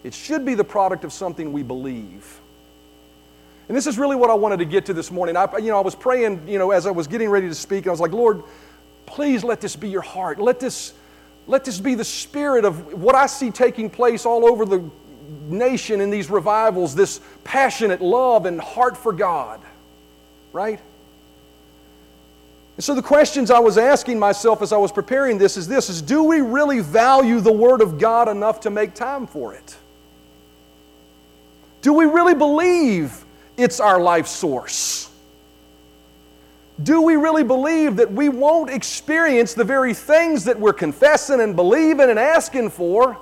It 0.02 0.14
should 0.14 0.44
be 0.44 0.54
the 0.54 0.64
product 0.64 1.04
of 1.04 1.12
something 1.12 1.52
we 1.52 1.62
believe. 1.62 2.40
And 3.68 3.76
this 3.76 3.86
is 3.86 3.98
really 3.98 4.16
what 4.16 4.30
I 4.30 4.34
wanted 4.34 4.58
to 4.58 4.64
get 4.64 4.86
to 4.86 4.94
this 4.94 5.12
morning. 5.12 5.36
I, 5.36 5.46
you 5.58 5.68
know, 5.68 5.76
I 5.76 5.82
was 5.82 5.94
praying, 5.94 6.48
you 6.48 6.58
know, 6.58 6.72
as 6.72 6.86
I 6.86 6.90
was 6.90 7.06
getting 7.06 7.28
ready 7.28 7.46
to 7.46 7.54
speak, 7.54 7.86
I 7.86 7.90
was 7.90 8.00
like, 8.00 8.10
Lord, 8.10 8.42
please 9.06 9.44
let 9.44 9.60
this 9.60 9.76
be 9.76 9.88
your 9.88 10.02
heart. 10.02 10.40
Let 10.40 10.58
this, 10.58 10.92
let 11.50 11.64
this 11.64 11.80
be 11.80 11.96
the 11.96 12.04
spirit 12.04 12.64
of 12.64 12.94
what 12.94 13.16
I 13.16 13.26
see 13.26 13.50
taking 13.50 13.90
place 13.90 14.24
all 14.24 14.46
over 14.46 14.64
the 14.64 14.88
nation 15.48 16.00
in 16.00 16.08
these 16.08 16.30
revivals 16.30 16.94
this 16.94 17.20
passionate 17.42 18.00
love 18.00 18.46
and 18.46 18.60
heart 18.60 18.96
for 18.96 19.12
God. 19.12 19.60
Right? 20.52 20.80
And 22.76 22.84
so 22.84 22.94
the 22.94 23.02
questions 23.02 23.50
I 23.50 23.58
was 23.58 23.76
asking 23.76 24.18
myself 24.18 24.62
as 24.62 24.72
I 24.72 24.76
was 24.76 24.92
preparing 24.92 25.38
this 25.38 25.56
is 25.56 25.66
this 25.66 25.90
is 25.90 26.00
do 26.00 26.22
we 26.22 26.40
really 26.40 26.80
value 26.80 27.40
the 27.40 27.52
word 27.52 27.82
of 27.82 27.98
God 27.98 28.28
enough 28.28 28.60
to 28.60 28.70
make 28.70 28.94
time 28.94 29.26
for 29.26 29.52
it? 29.52 29.76
Do 31.82 31.92
we 31.92 32.04
really 32.04 32.34
believe 32.34 33.24
it's 33.56 33.80
our 33.80 34.00
life 34.00 34.28
source? 34.28 35.09
Do 36.82 37.02
we 37.02 37.16
really 37.16 37.44
believe 37.44 37.96
that 37.96 38.10
we 38.10 38.28
won't 38.28 38.70
experience 38.70 39.54
the 39.54 39.64
very 39.64 39.92
things 39.94 40.44
that 40.44 40.58
we're 40.58 40.72
confessing 40.72 41.40
and 41.40 41.56
believing 41.56 42.10
and 42.10 42.18
asking 42.18 42.70
for? 42.70 43.18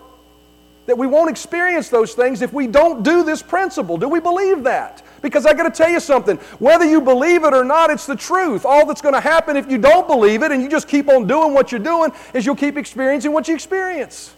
That 0.86 0.96
we 0.96 1.06
won't 1.06 1.30
experience 1.30 1.88
those 1.88 2.14
things 2.14 2.40
if 2.40 2.52
we 2.52 2.66
don't 2.66 3.02
do 3.02 3.22
this 3.22 3.42
principle. 3.42 3.98
Do 3.98 4.08
we 4.08 4.20
believe 4.20 4.64
that? 4.64 5.02
Because 5.20 5.44
I 5.44 5.52
got 5.52 5.64
to 5.64 5.70
tell 5.70 5.90
you 5.90 6.00
something. 6.00 6.36
Whether 6.58 6.86
you 6.86 7.00
believe 7.00 7.44
it 7.44 7.52
or 7.52 7.64
not, 7.64 7.90
it's 7.90 8.06
the 8.06 8.16
truth. 8.16 8.64
All 8.64 8.86
that's 8.86 9.02
going 9.02 9.14
to 9.14 9.20
happen 9.20 9.56
if 9.56 9.70
you 9.70 9.78
don't 9.78 10.06
believe 10.06 10.42
it 10.42 10.52
and 10.52 10.62
you 10.62 10.68
just 10.68 10.88
keep 10.88 11.08
on 11.08 11.26
doing 11.26 11.52
what 11.52 11.72
you're 11.72 11.78
doing 11.78 12.12
is 12.32 12.46
you'll 12.46 12.56
keep 12.56 12.76
experiencing 12.76 13.32
what 13.32 13.48
you 13.48 13.54
experience. 13.54 14.34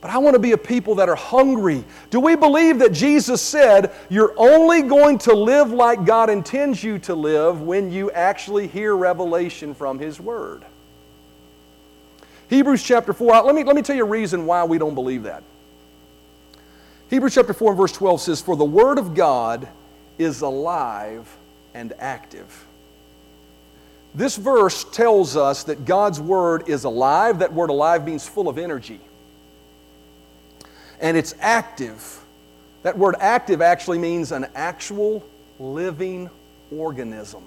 But 0.00 0.10
I 0.10 0.18
want 0.18 0.34
to 0.34 0.38
be 0.38 0.52
a 0.52 0.58
people 0.58 0.96
that 0.96 1.08
are 1.08 1.16
hungry. 1.16 1.84
Do 2.10 2.20
we 2.20 2.36
believe 2.36 2.78
that 2.80 2.92
Jesus 2.92 3.40
said 3.40 3.92
you're 4.08 4.34
only 4.36 4.82
going 4.82 5.18
to 5.18 5.34
live 5.34 5.72
like 5.72 6.04
God 6.04 6.28
intends 6.28 6.84
you 6.84 6.98
to 7.00 7.14
live 7.14 7.62
when 7.62 7.90
you 7.90 8.10
actually 8.10 8.66
hear 8.66 8.94
revelation 8.94 9.74
from 9.74 9.98
His 9.98 10.20
Word? 10.20 10.64
Hebrews 12.48 12.82
chapter 12.82 13.12
4, 13.12 13.42
let 13.42 13.54
me, 13.54 13.64
let 13.64 13.74
me 13.74 13.82
tell 13.82 13.96
you 13.96 14.04
a 14.04 14.08
reason 14.08 14.46
why 14.46 14.64
we 14.64 14.78
don't 14.78 14.94
believe 14.94 15.24
that. 15.24 15.42
Hebrews 17.08 17.34
chapter 17.34 17.52
4 17.52 17.70
and 17.70 17.78
verse 17.78 17.92
12 17.92 18.20
says, 18.20 18.40
For 18.40 18.56
the 18.56 18.64
Word 18.64 18.98
of 18.98 19.14
God 19.14 19.66
is 20.18 20.42
alive 20.42 21.36
and 21.74 21.92
active. 21.98 22.66
This 24.14 24.36
verse 24.36 24.84
tells 24.84 25.36
us 25.36 25.64
that 25.64 25.84
God's 25.84 26.20
Word 26.20 26.68
is 26.68 26.84
alive. 26.84 27.40
That 27.40 27.52
word 27.52 27.70
alive 27.70 28.04
means 28.04 28.28
full 28.28 28.48
of 28.48 28.58
energy 28.58 29.00
and 31.00 31.16
it's 31.16 31.34
active. 31.40 32.22
That 32.82 32.96
word 32.96 33.16
active 33.18 33.60
actually 33.62 33.98
means 33.98 34.32
an 34.32 34.46
actual 34.54 35.24
living 35.58 36.30
organism. 36.70 37.42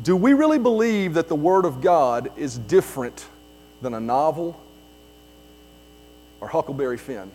Do 0.00 0.14
we 0.14 0.32
really 0.32 0.58
believe 0.58 1.14
that 1.14 1.28
the 1.28 1.34
Word 1.34 1.64
of 1.64 1.80
God 1.80 2.30
is 2.36 2.56
different 2.56 3.26
than 3.82 3.94
a 3.94 4.00
novel 4.00 4.60
or 6.40 6.46
Huckleberry 6.46 6.98
Finn? 6.98 7.30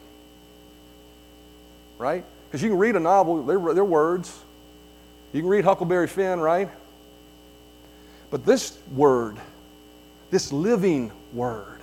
Right? 1.98 2.24
Because 2.48 2.64
you 2.64 2.70
can 2.70 2.80
read 2.80 2.96
a 2.96 3.02
novel, 3.02 3.44
they're, 3.44 3.74
they're 3.74 3.84
words. 3.84 4.40
You 5.34 5.42
can 5.42 5.50
read 5.50 5.66
Huckleberry 5.66 6.08
Finn, 6.08 6.40
right? 6.40 6.70
But 8.30 8.46
this 8.46 8.78
Word, 8.94 9.38
this 10.32 10.54
living 10.54 11.12
Word, 11.34 11.82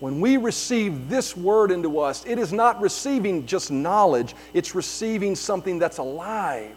When 0.00 0.18
we 0.18 0.38
receive 0.38 1.10
this 1.10 1.36
word 1.36 1.70
into 1.70 2.00
us, 2.00 2.24
it 2.26 2.38
is 2.38 2.52
not 2.52 2.80
receiving 2.80 3.44
just 3.44 3.70
knowledge, 3.70 4.34
it's 4.54 4.74
receiving 4.74 5.36
something 5.36 5.78
that's 5.78 5.98
alive. 5.98 6.76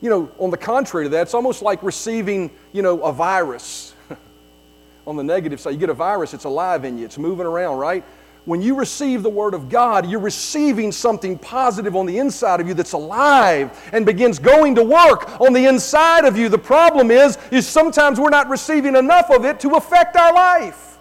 You 0.00 0.10
know, 0.10 0.30
on 0.38 0.50
the 0.50 0.56
contrary 0.56 1.06
to 1.06 1.08
that, 1.10 1.22
it's 1.22 1.34
almost 1.34 1.62
like 1.62 1.82
receiving, 1.82 2.50
you 2.72 2.82
know, 2.82 3.02
a 3.02 3.12
virus. 3.12 3.94
on 5.06 5.16
the 5.16 5.24
negative 5.24 5.60
side, 5.60 5.70
you 5.70 5.78
get 5.78 5.90
a 5.90 5.94
virus, 5.94 6.32
it's 6.32 6.44
alive 6.44 6.86
in 6.86 6.96
you, 6.96 7.04
it's 7.04 7.18
moving 7.18 7.46
around, 7.46 7.76
right? 7.76 8.02
When 8.44 8.60
you 8.60 8.74
receive 8.74 9.22
the 9.22 9.30
Word 9.30 9.54
of 9.54 9.70
God, 9.70 10.08
you're 10.08 10.20
receiving 10.20 10.92
something 10.92 11.38
positive 11.38 11.96
on 11.96 12.04
the 12.04 12.18
inside 12.18 12.60
of 12.60 12.68
you 12.68 12.74
that's 12.74 12.92
alive 12.92 13.88
and 13.92 14.04
begins 14.04 14.38
going 14.38 14.74
to 14.74 14.82
work 14.82 15.40
on 15.40 15.54
the 15.54 15.64
inside 15.64 16.26
of 16.26 16.36
you. 16.36 16.50
The 16.50 16.58
problem 16.58 17.10
is, 17.10 17.38
is 17.50 17.66
sometimes 17.66 18.20
we're 18.20 18.28
not 18.28 18.50
receiving 18.50 18.96
enough 18.96 19.30
of 19.30 19.46
it 19.46 19.60
to 19.60 19.70
affect 19.76 20.16
our 20.16 20.34
life. 20.34 20.98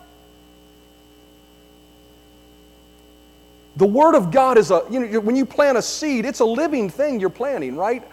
The 3.75 3.87
Word 3.87 4.15
of 4.15 4.31
God 4.31 4.57
is 4.57 4.71
a, 4.71 4.83
you 4.89 5.05
know, 5.05 5.19
when 5.19 5.35
you 5.35 5.45
plant 5.45 5.77
a 5.77 5.81
seed, 5.81 6.25
it's 6.25 6.39
a 6.39 6.45
living 6.45 6.89
thing 6.89 7.19
you're 7.19 7.29
planting, 7.29 7.75
right? 7.75 8.07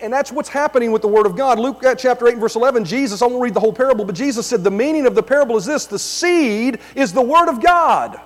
And 0.00 0.12
that's 0.12 0.30
what's 0.30 0.48
happening 0.48 0.92
with 0.92 1.02
the 1.02 1.08
Word 1.08 1.26
of 1.26 1.34
God. 1.34 1.58
Luke 1.58 1.84
uh, 1.84 1.96
chapter 1.96 2.28
8 2.28 2.32
and 2.32 2.40
verse 2.40 2.54
11, 2.54 2.84
Jesus, 2.84 3.22
I 3.22 3.26
won't 3.26 3.42
read 3.42 3.54
the 3.54 3.60
whole 3.60 3.72
parable, 3.72 4.04
but 4.04 4.14
Jesus 4.14 4.46
said 4.46 4.62
the 4.62 4.70
meaning 4.70 5.04
of 5.06 5.16
the 5.16 5.22
parable 5.22 5.56
is 5.56 5.66
this 5.66 5.86
the 5.86 5.98
seed 5.98 6.78
is 6.94 7.12
the 7.12 7.22
Word 7.22 7.48
of 7.48 7.60
God. 7.60 8.20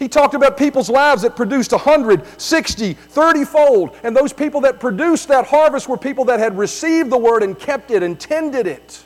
He 0.00 0.08
talked 0.08 0.32
about 0.32 0.56
people's 0.56 0.88
lives 0.88 1.20
that 1.22 1.36
produced 1.36 1.72
100, 1.72 2.40
60, 2.40 2.94
30 2.94 3.44
fold. 3.44 3.96
And 4.02 4.16
those 4.16 4.32
people 4.32 4.62
that 4.62 4.80
produced 4.80 5.28
that 5.28 5.46
harvest 5.46 5.90
were 5.90 5.98
people 5.98 6.24
that 6.24 6.40
had 6.40 6.56
received 6.56 7.10
the 7.10 7.18
word 7.18 7.42
and 7.42 7.56
kept 7.56 7.90
it 7.90 8.02
and 8.02 8.18
tended 8.18 8.66
it. 8.66 9.04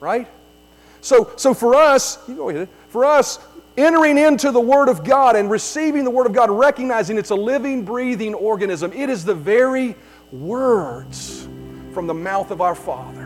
Right? 0.00 0.28
So, 1.00 1.32
so 1.36 1.54
for 1.54 1.76
us, 1.76 2.18
you 2.28 2.34
go 2.34 2.48
ahead, 2.48 2.68
for 2.88 3.04
us, 3.04 3.38
entering 3.76 4.18
into 4.18 4.50
the 4.50 4.60
Word 4.60 4.88
of 4.88 5.04
God 5.04 5.36
and 5.36 5.48
receiving 5.48 6.02
the 6.02 6.10
Word 6.10 6.26
of 6.26 6.32
God, 6.32 6.50
recognizing 6.50 7.16
it's 7.16 7.30
a 7.30 7.36
living, 7.36 7.84
breathing 7.84 8.34
organism, 8.34 8.92
it 8.92 9.08
is 9.08 9.24
the 9.24 9.34
very 9.34 9.94
words 10.32 11.48
from 11.94 12.08
the 12.08 12.14
mouth 12.14 12.50
of 12.50 12.60
our 12.60 12.74
Father. 12.74 13.17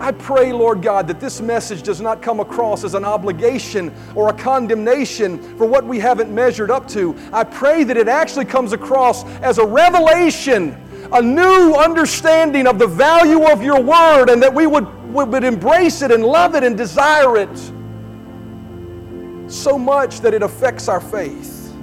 I 0.00 0.12
pray, 0.12 0.52
Lord 0.52 0.80
God, 0.80 1.08
that 1.08 1.18
this 1.18 1.40
message 1.40 1.82
does 1.82 2.00
not 2.00 2.22
come 2.22 2.38
across 2.38 2.84
as 2.84 2.94
an 2.94 3.04
obligation 3.04 3.92
or 4.14 4.28
a 4.28 4.32
condemnation 4.32 5.56
for 5.58 5.66
what 5.66 5.84
we 5.84 5.98
haven't 5.98 6.32
measured 6.32 6.70
up 6.70 6.86
to. 6.88 7.16
I 7.32 7.42
pray 7.42 7.82
that 7.84 7.96
it 7.96 8.06
actually 8.06 8.44
comes 8.44 8.72
across 8.72 9.24
as 9.40 9.58
a 9.58 9.66
revelation, 9.66 10.76
a 11.12 11.20
new 11.20 11.74
understanding 11.74 12.68
of 12.68 12.78
the 12.78 12.86
value 12.86 13.50
of 13.50 13.62
your 13.62 13.82
word, 13.82 14.30
and 14.30 14.40
that 14.40 14.54
we 14.54 14.68
would, 14.68 14.86
would 15.12 15.42
embrace 15.42 16.02
it 16.02 16.12
and 16.12 16.24
love 16.24 16.54
it 16.54 16.62
and 16.62 16.76
desire 16.76 17.36
it 17.36 17.72
so 19.50 19.78
much 19.78 20.20
that 20.20 20.32
it 20.32 20.42
affects 20.42 20.88
our 20.88 21.00
faith. 21.00 21.74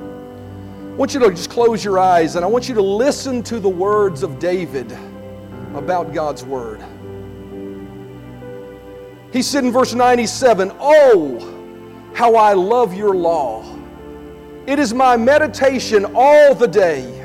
I 0.00 0.94
want 1.00 1.14
you 1.14 1.20
to 1.20 1.30
just 1.30 1.48
close 1.48 1.82
your 1.82 1.98
eyes 1.98 2.36
and 2.36 2.44
I 2.44 2.48
want 2.48 2.68
you 2.68 2.74
to 2.74 2.82
listen 2.82 3.42
to 3.44 3.58
the 3.58 3.68
words 3.68 4.22
of 4.22 4.38
David 4.38 4.92
about 5.74 6.12
God's 6.12 6.44
Word. 6.44 6.84
He 9.32 9.42
said 9.42 9.64
in 9.64 9.72
verse 9.72 9.94
97 9.94 10.72
Oh, 10.80 12.12
how 12.14 12.34
I 12.34 12.52
love 12.52 12.94
your 12.94 13.14
law! 13.14 13.64
It 14.66 14.78
is 14.78 14.92
my 14.92 15.16
meditation 15.16 16.06
all 16.14 16.54
the 16.54 16.68
day. 16.68 17.16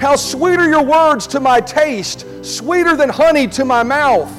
How 0.00 0.16
sweet 0.16 0.58
are 0.58 0.68
your 0.68 0.84
words 0.84 1.26
to 1.28 1.40
my 1.40 1.60
taste, 1.60 2.26
sweeter 2.44 2.96
than 2.96 3.08
honey 3.08 3.46
to 3.48 3.64
my 3.64 3.82
mouth. 3.82 4.32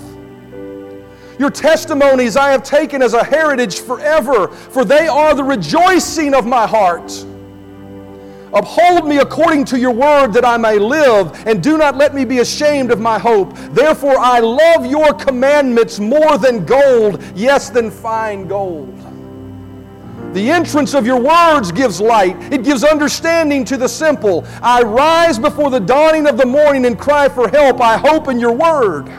Your 1.38 1.50
testimonies 1.50 2.36
I 2.36 2.52
have 2.52 2.64
taken 2.64 3.02
as 3.02 3.14
a 3.14 3.24
heritage 3.24 3.80
forever, 3.80 4.50
for 4.50 4.84
they 4.84 5.08
are 5.08 5.34
the 5.34 5.44
rejoicing 5.44 6.34
of 6.34 6.46
my 6.46 6.68
heart. 6.68 7.26
Uphold 8.54 9.08
me 9.08 9.18
according 9.18 9.66
to 9.66 9.80
your 9.80 9.92
word 9.92 10.34
that 10.34 10.46
I 10.46 10.58
may 10.58 10.80
live, 10.80 11.48
and 11.48 11.62
do 11.62 11.78
not 11.78 11.98
let 11.98 12.16
me 12.16 12.26
be 12.26 12.40
ashamed 12.40 12.92
of 12.92 13.00
my 13.00 13.20
hope. 13.20 13.56
Therefore, 13.72 14.18
I 14.18 14.40
love 14.40 14.86
your 14.86 15.14
commandments 15.14 16.00
more 16.00 16.38
than 16.38 16.66
gold, 16.66 17.24
yes, 17.36 17.70
than 17.70 17.92
fine 17.92 18.48
gold. 18.48 18.96
The 20.34 20.52
entrance 20.52 20.94
of 20.94 21.06
your 21.08 21.20
words 21.20 21.72
gives 21.72 22.00
light, 22.00 22.36
it 22.54 22.64
gives 22.64 22.84
understanding 22.84 23.66
to 23.66 23.78
the 23.78 23.90
simple. 23.90 24.46
I 24.62 24.84
rise 24.84 25.40
before 25.40 25.72
the 25.72 25.80
dawning 25.80 26.28
of 26.28 26.38
the 26.38 26.46
morning 26.46 26.86
and 26.86 27.00
cry 27.00 27.30
for 27.30 27.50
help. 27.50 27.82
I 27.82 27.98
hope 27.98 28.28
in 28.28 28.40
your 28.40 28.54
word. 28.54 29.10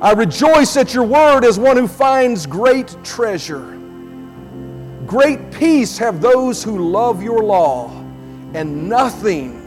I 0.00 0.12
rejoice 0.12 0.76
at 0.76 0.94
your 0.94 1.04
word 1.04 1.44
as 1.44 1.58
one 1.58 1.76
who 1.76 1.88
finds 1.88 2.46
great 2.46 2.96
treasure. 3.02 3.75
Great 5.06 5.52
peace 5.52 5.96
have 5.98 6.20
those 6.20 6.64
who 6.64 6.90
love 6.90 7.22
your 7.22 7.42
law, 7.42 7.90
and 8.54 8.88
nothing 8.88 9.62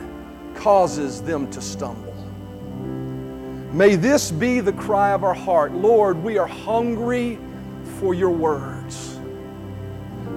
causes 0.53 1.21
them 1.21 1.49
to 1.51 1.61
stumble. 1.61 2.13
May 3.71 3.95
this 3.95 4.31
be 4.31 4.59
the 4.59 4.73
cry 4.73 5.13
of 5.13 5.23
our 5.23 5.33
heart. 5.33 5.71
Lord, 5.71 6.21
we 6.21 6.37
are 6.37 6.47
hungry 6.47 7.39
for 7.99 8.13
your 8.13 8.31
words. 8.31 9.17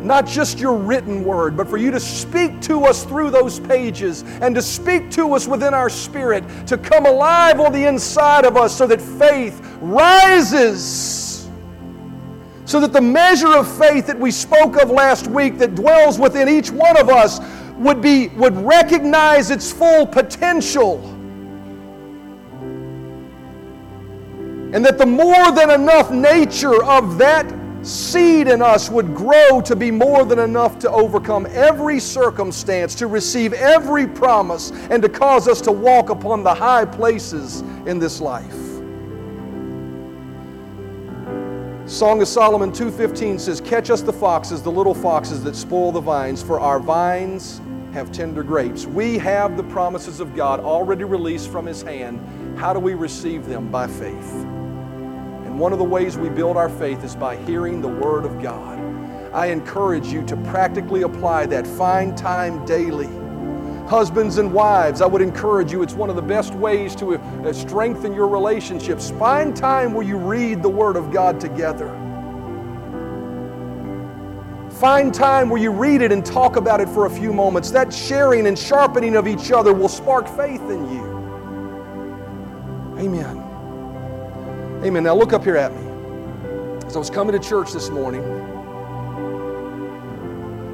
Not 0.00 0.26
just 0.26 0.58
your 0.58 0.76
written 0.76 1.24
word, 1.24 1.56
but 1.56 1.68
for 1.68 1.78
you 1.78 1.90
to 1.90 2.00
speak 2.00 2.60
to 2.62 2.84
us 2.84 3.04
through 3.04 3.30
those 3.30 3.58
pages 3.58 4.22
and 4.40 4.54
to 4.54 4.62
speak 4.62 5.10
to 5.12 5.32
us 5.34 5.48
within 5.48 5.74
our 5.74 5.88
spirit, 5.88 6.44
to 6.66 6.76
come 6.76 7.06
alive 7.06 7.58
on 7.58 7.72
the 7.72 7.86
inside 7.86 8.44
of 8.44 8.56
us 8.56 8.76
so 8.76 8.86
that 8.86 9.00
faith 9.00 9.60
rises 9.80 11.31
so 12.72 12.80
that 12.80 12.94
the 12.94 13.02
measure 13.02 13.54
of 13.54 13.70
faith 13.76 14.06
that 14.06 14.18
we 14.18 14.30
spoke 14.30 14.80
of 14.80 14.88
last 14.90 15.26
week 15.26 15.58
that 15.58 15.74
dwells 15.74 16.18
within 16.18 16.48
each 16.48 16.70
one 16.70 16.96
of 16.96 17.10
us 17.10 17.38
would, 17.76 18.00
be, 18.00 18.28
would 18.28 18.56
recognize 18.56 19.50
its 19.50 19.70
full 19.70 20.06
potential. 20.06 20.98
And 24.72 24.82
that 24.86 24.96
the 24.96 25.04
more 25.04 25.52
than 25.52 25.70
enough 25.70 26.10
nature 26.10 26.82
of 26.82 27.18
that 27.18 27.44
seed 27.82 28.48
in 28.48 28.62
us 28.62 28.88
would 28.88 29.14
grow 29.14 29.60
to 29.60 29.76
be 29.76 29.90
more 29.90 30.24
than 30.24 30.38
enough 30.38 30.78
to 30.78 30.90
overcome 30.90 31.46
every 31.50 32.00
circumstance, 32.00 32.94
to 32.94 33.06
receive 33.06 33.52
every 33.52 34.06
promise, 34.06 34.70
and 34.88 35.02
to 35.02 35.10
cause 35.10 35.46
us 35.46 35.60
to 35.60 35.72
walk 35.72 36.08
upon 36.08 36.42
the 36.42 36.54
high 36.54 36.86
places 36.86 37.60
in 37.84 37.98
this 37.98 38.18
life. 38.18 38.61
Song 41.92 42.22
of 42.22 42.28
Solomon 42.28 42.72
2:15 42.72 43.38
says, 43.38 43.60
"Catch 43.60 43.90
us 43.90 44.00
the 44.00 44.14
foxes, 44.14 44.62
the 44.62 44.72
little 44.72 44.94
foxes 44.94 45.44
that 45.44 45.54
spoil 45.54 45.92
the 45.92 46.00
vines, 46.00 46.42
for 46.42 46.58
our 46.58 46.80
vines 46.80 47.60
have 47.92 48.10
tender 48.10 48.42
grapes." 48.42 48.86
We 48.86 49.18
have 49.18 49.58
the 49.58 49.62
promises 49.64 50.18
of 50.18 50.34
God 50.34 50.58
already 50.60 51.04
released 51.04 51.50
from 51.50 51.66
his 51.66 51.82
hand. 51.82 52.18
How 52.56 52.72
do 52.72 52.80
we 52.80 52.94
receive 52.94 53.46
them? 53.46 53.68
By 53.70 53.88
faith. 53.88 54.46
And 55.44 55.58
one 55.58 55.74
of 55.74 55.78
the 55.78 55.84
ways 55.84 56.16
we 56.16 56.30
build 56.30 56.56
our 56.56 56.70
faith 56.70 57.04
is 57.04 57.14
by 57.14 57.36
hearing 57.36 57.82
the 57.82 57.88
word 57.88 58.24
of 58.24 58.42
God. 58.42 58.78
I 59.34 59.48
encourage 59.48 60.10
you 60.10 60.22
to 60.22 60.36
practically 60.50 61.02
apply 61.02 61.44
that. 61.46 61.66
Find 61.66 62.16
time 62.16 62.64
daily 62.64 63.10
Husbands 63.92 64.38
and 64.38 64.54
wives, 64.54 65.02
I 65.02 65.06
would 65.06 65.20
encourage 65.20 65.70
you, 65.70 65.82
it's 65.82 65.92
one 65.92 66.08
of 66.08 66.16
the 66.16 66.22
best 66.22 66.54
ways 66.54 66.96
to 66.96 67.16
uh, 67.16 67.52
strengthen 67.52 68.14
your 68.14 68.26
relationships. 68.26 69.10
Find 69.10 69.54
time 69.54 69.92
where 69.92 70.02
you 70.02 70.16
read 70.16 70.62
the 70.62 70.68
Word 70.70 70.96
of 70.96 71.12
God 71.12 71.38
together. 71.38 71.88
Find 74.80 75.12
time 75.12 75.50
where 75.50 75.60
you 75.60 75.70
read 75.70 76.00
it 76.00 76.10
and 76.10 76.24
talk 76.24 76.56
about 76.56 76.80
it 76.80 76.88
for 76.88 77.04
a 77.04 77.10
few 77.10 77.34
moments. 77.34 77.70
That 77.70 77.92
sharing 77.92 78.46
and 78.46 78.58
sharpening 78.58 79.14
of 79.14 79.28
each 79.28 79.52
other 79.52 79.74
will 79.74 79.90
spark 79.90 80.26
faith 80.26 80.62
in 80.70 80.90
you. 80.90 81.04
Amen. 82.98 83.36
Amen. 84.82 85.04
Now 85.04 85.14
look 85.14 85.34
up 85.34 85.44
here 85.44 85.58
at 85.58 85.70
me. 85.70 86.86
As 86.86 86.96
I 86.96 86.98
was 86.98 87.10
coming 87.10 87.38
to 87.38 87.46
church 87.46 87.72
this 87.72 87.90
morning, 87.90 88.22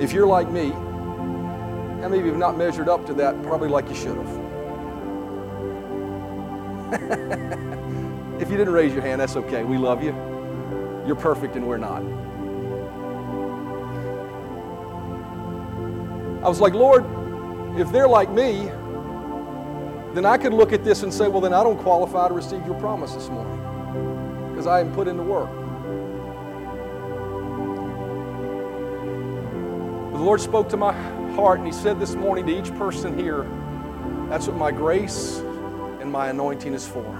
if 0.00 0.12
you're 0.12 0.28
like 0.28 0.48
me, 0.48 0.72
how 2.08 2.12
many 2.12 2.20
of 2.20 2.26
you 2.26 2.32
have 2.32 2.40
not 2.40 2.56
measured 2.56 2.88
up 2.88 3.04
to 3.04 3.12
that 3.12 3.42
probably 3.42 3.68
like 3.68 3.86
you 3.90 3.94
should 3.94 4.16
have? 4.16 4.26
if 8.40 8.50
you 8.50 8.56
didn't 8.56 8.72
raise 8.72 8.94
your 8.94 9.02
hand, 9.02 9.20
that's 9.20 9.36
okay. 9.36 9.62
We 9.62 9.76
love 9.76 10.02
you. 10.02 10.14
You're 11.06 11.16
perfect 11.16 11.54
and 11.56 11.68
we're 11.68 11.76
not. 11.76 12.00
I 16.42 16.48
was 16.48 16.60
like, 16.62 16.72
Lord, 16.72 17.04
if 17.78 17.92
they're 17.92 18.08
like 18.08 18.30
me, 18.30 18.70
then 20.14 20.24
I 20.24 20.38
could 20.38 20.54
look 20.54 20.72
at 20.72 20.82
this 20.82 21.02
and 21.02 21.12
say, 21.12 21.28
well, 21.28 21.42
then 21.42 21.52
I 21.52 21.62
don't 21.62 21.76
qualify 21.76 22.28
to 22.28 22.32
receive 22.32 22.64
your 22.64 22.80
promise 22.80 23.12
this 23.12 23.28
morning 23.28 24.48
because 24.48 24.66
I 24.66 24.78
haven't 24.78 24.94
put 24.94 25.08
into 25.08 25.24
work. 25.24 25.50
But 30.10 30.16
the 30.16 30.24
Lord 30.24 30.40
spoke 30.40 30.70
to 30.70 30.78
my 30.78 31.17
heart. 31.38 31.60
And 31.60 31.66
He 31.68 31.72
said 31.72 32.00
this 32.00 32.16
morning 32.16 32.46
to 32.46 32.58
each 32.58 32.74
person 32.74 33.16
here, 33.16 33.46
that's 34.28 34.48
what 34.48 34.56
my 34.56 34.72
grace 34.72 35.38
and 36.00 36.10
my 36.10 36.30
anointing 36.30 36.74
is 36.74 36.86
for. 36.86 37.12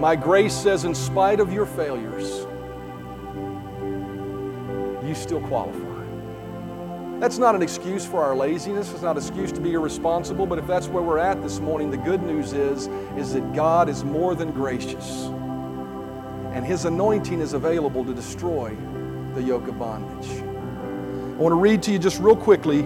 My 0.00 0.16
grace 0.16 0.54
says, 0.54 0.84
in 0.84 0.94
spite 0.94 1.38
of 1.38 1.52
your 1.52 1.66
failures, 1.66 2.46
you 5.06 5.14
still 5.14 5.42
qualify. 5.42 5.90
That's 7.20 7.36
not 7.36 7.54
an 7.54 7.60
excuse 7.60 8.06
for 8.06 8.22
our 8.22 8.34
laziness. 8.34 8.90
It's 8.90 9.02
not 9.02 9.12
an 9.12 9.22
excuse 9.22 9.52
to 9.52 9.60
be 9.60 9.74
irresponsible. 9.74 10.46
But 10.46 10.58
if 10.58 10.66
that's 10.66 10.88
where 10.88 11.02
we're 11.02 11.18
at 11.18 11.42
this 11.42 11.60
morning, 11.60 11.90
the 11.90 11.98
good 11.98 12.22
news 12.22 12.54
is, 12.54 12.88
is 13.18 13.34
that 13.34 13.52
God 13.52 13.90
is 13.90 14.02
more 14.02 14.34
than 14.34 14.50
gracious. 14.50 15.26
And 16.54 16.64
His 16.64 16.86
anointing 16.86 17.40
is 17.40 17.52
available 17.52 18.02
to 18.04 18.14
destroy 18.14 18.74
the 19.34 19.42
yoke 19.42 19.68
of 19.68 19.78
bondage. 19.78 20.51
I 21.42 21.44
want 21.44 21.54
to 21.54 21.60
read 21.60 21.82
to 21.82 21.90
you 21.90 21.98
just 21.98 22.20
real 22.20 22.36
quickly. 22.36 22.82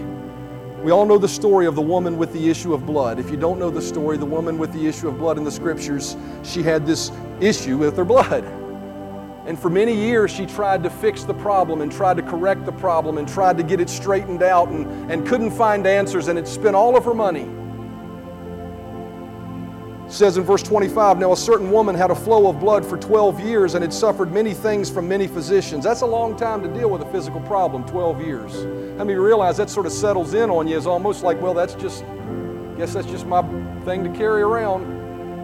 We 0.82 0.90
all 0.90 1.04
know 1.04 1.18
the 1.18 1.28
story 1.28 1.66
of 1.66 1.74
the 1.74 1.82
woman 1.82 2.16
with 2.16 2.32
the 2.32 2.48
issue 2.48 2.72
of 2.72 2.86
blood. 2.86 3.18
If 3.18 3.30
you 3.30 3.36
don't 3.36 3.58
know 3.58 3.68
the 3.68 3.82
story, 3.82 4.16
the 4.16 4.24
woman 4.24 4.56
with 4.56 4.72
the 4.72 4.86
issue 4.86 5.08
of 5.08 5.18
blood 5.18 5.36
in 5.36 5.44
the 5.44 5.50
scriptures, 5.50 6.16
she 6.42 6.62
had 6.62 6.86
this 6.86 7.12
issue 7.38 7.76
with 7.76 7.98
her 7.98 8.04
blood. 8.06 8.44
And 9.44 9.58
for 9.58 9.68
many 9.68 9.94
years, 9.94 10.30
she 10.30 10.46
tried 10.46 10.82
to 10.84 10.88
fix 10.88 11.24
the 11.24 11.34
problem 11.34 11.82
and 11.82 11.92
tried 11.92 12.16
to 12.16 12.22
correct 12.22 12.64
the 12.64 12.72
problem 12.72 13.18
and 13.18 13.28
tried 13.28 13.58
to 13.58 13.62
get 13.62 13.78
it 13.78 13.90
straightened 13.90 14.42
out 14.42 14.68
and, 14.68 15.12
and 15.12 15.26
couldn't 15.26 15.50
find 15.50 15.86
answers, 15.86 16.28
and 16.28 16.38
it 16.38 16.48
spent 16.48 16.74
all 16.74 16.96
of 16.96 17.04
her 17.04 17.12
money. 17.12 17.50
Says 20.08 20.36
in 20.36 20.44
verse 20.44 20.62
25 20.62 21.18
Now 21.18 21.32
a 21.32 21.36
certain 21.36 21.70
woman 21.70 21.94
had 21.94 22.10
a 22.10 22.14
flow 22.14 22.48
of 22.48 22.60
blood 22.60 22.86
for 22.86 22.96
12 22.96 23.40
years 23.40 23.74
and 23.74 23.82
had 23.82 23.92
suffered 23.92 24.32
many 24.32 24.54
things 24.54 24.88
from 24.88 25.08
many 25.08 25.26
physicians. 25.26 25.82
That's 25.82 26.02
a 26.02 26.06
long 26.06 26.36
time 26.36 26.62
to 26.62 26.68
deal 26.68 26.88
with 26.88 27.02
a 27.02 27.10
physical 27.10 27.40
problem, 27.40 27.84
12 27.84 28.24
years. 28.24 28.54
How 28.98 29.08
you 29.08 29.20
realize 29.20 29.56
that 29.56 29.68
sort 29.68 29.84
of 29.84 29.92
settles 29.92 30.34
in 30.34 30.48
on 30.48 30.68
you 30.68 30.76
It's 30.76 30.86
almost 30.86 31.24
like, 31.24 31.40
well, 31.40 31.54
that's 31.54 31.74
just, 31.74 32.04
I 32.04 32.74
guess 32.78 32.94
that's 32.94 33.08
just 33.08 33.26
my 33.26 33.42
thing 33.84 34.04
to 34.04 34.10
carry 34.10 34.42
around. 34.42 34.84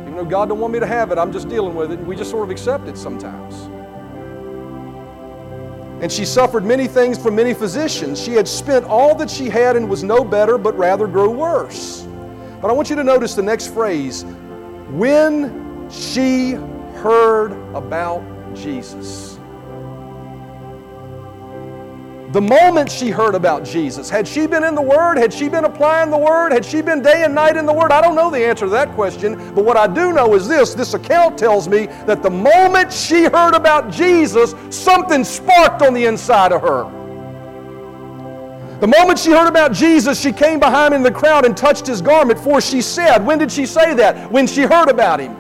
Even 0.03 0.15
though 0.15 0.25
God 0.25 0.49
don't 0.49 0.61
want 0.61 0.73
me 0.73 0.79
to 0.79 0.87
have 0.87 1.11
it, 1.11 1.19
I'm 1.19 1.33
just 1.33 1.49
dealing 1.49 1.75
with 1.75 1.91
it. 1.91 1.99
We 1.99 2.15
just 2.15 2.31
sort 2.31 2.45
of 2.45 2.51
accept 2.51 2.87
it 2.87 2.97
sometimes. 2.97 3.55
And 6.03 6.11
she 6.11 6.25
suffered 6.25 6.65
many 6.65 6.87
things 6.87 7.19
from 7.19 7.35
many 7.35 7.55
physicians. 7.55 8.21
She 8.21 8.33
had 8.33 8.47
spent 8.47 8.85
all 8.85 9.15
that 9.17 9.31
she 9.31 9.49
had 9.49 9.77
and 9.77 9.89
was 9.89 10.03
no 10.05 10.25
better, 10.25 10.57
but 10.57 10.77
rather 10.77 11.07
grew 11.07 11.31
worse. 11.31 12.07
But 12.61 12.71
I 12.71 12.75
want 12.75 12.91
you 12.91 12.97
to 12.97 13.05
notice 13.05 13.35
the 13.35 13.43
next 13.43 13.75
phrase 13.75 14.25
when 14.93 15.89
she 15.91 16.53
heard 16.53 17.53
about 17.75 18.23
Jesus. 18.55 19.39
The 22.33 22.41
moment 22.41 22.91
she 22.91 23.11
heard 23.11 23.35
about 23.35 23.63
Jesus, 23.63 24.09
had 24.09 24.27
she 24.27 24.47
been 24.47 24.65
in 24.65 24.75
the 24.75 24.83
Word? 24.83 25.19
Had 25.19 25.35
she 25.35 25.51
been 25.51 25.65
applying 25.67 26.11
the 26.11 26.17
Word? 26.17 26.53
Had 26.53 26.65
she 26.65 26.81
been 26.81 27.03
day 27.03 27.25
and 27.25 27.35
night 27.35 27.59
in 27.59 27.67
the 27.67 27.73
Word? 27.73 27.93
I 27.93 28.01
don't 28.01 28.15
know 28.15 28.31
the 28.31 28.39
answer 28.39 28.65
to 28.65 28.71
that 28.71 28.93
question, 28.95 29.55
but 29.55 29.65
what 29.65 29.77
I 29.77 29.87
do 29.87 30.13
know 30.13 30.35
is 30.35 30.49
this 30.49 30.73
this 30.73 30.95
account 30.95 31.37
tells 31.39 31.69
me 31.69 31.87
that 32.07 32.23
the 32.23 32.31
moment 32.31 32.91
she 32.91 33.25
heard 33.25 33.55
about 33.55 33.91
Jesus, 33.91 34.55
something 34.71 35.25
sparked 35.25 35.83
on 35.83 35.93
the 35.93 36.07
inside 36.07 36.53
of 36.53 36.63
her. 36.63 37.02
The 38.83 38.89
moment 38.89 39.17
she 39.17 39.31
heard 39.31 39.47
about 39.47 39.73
Jesus, 39.73 40.21
she 40.21 40.33
came 40.33 40.59
behind 40.59 40.93
him 40.93 40.99
in 40.99 41.03
the 41.05 41.17
crowd 41.17 41.47
and 41.47 41.57
touched 41.57 41.87
his 41.87 42.03
garment, 42.03 42.37
for 42.37 42.61
she 42.61 42.83
said, 42.83 43.25
When 43.25 43.39
did 43.39 43.53
she 43.53 43.65
say 43.65 43.95
that? 43.95 44.29
When 44.33 44.45
she 44.45 44.63
heard 44.63 44.89
about 44.89 45.21
him. 45.21 45.37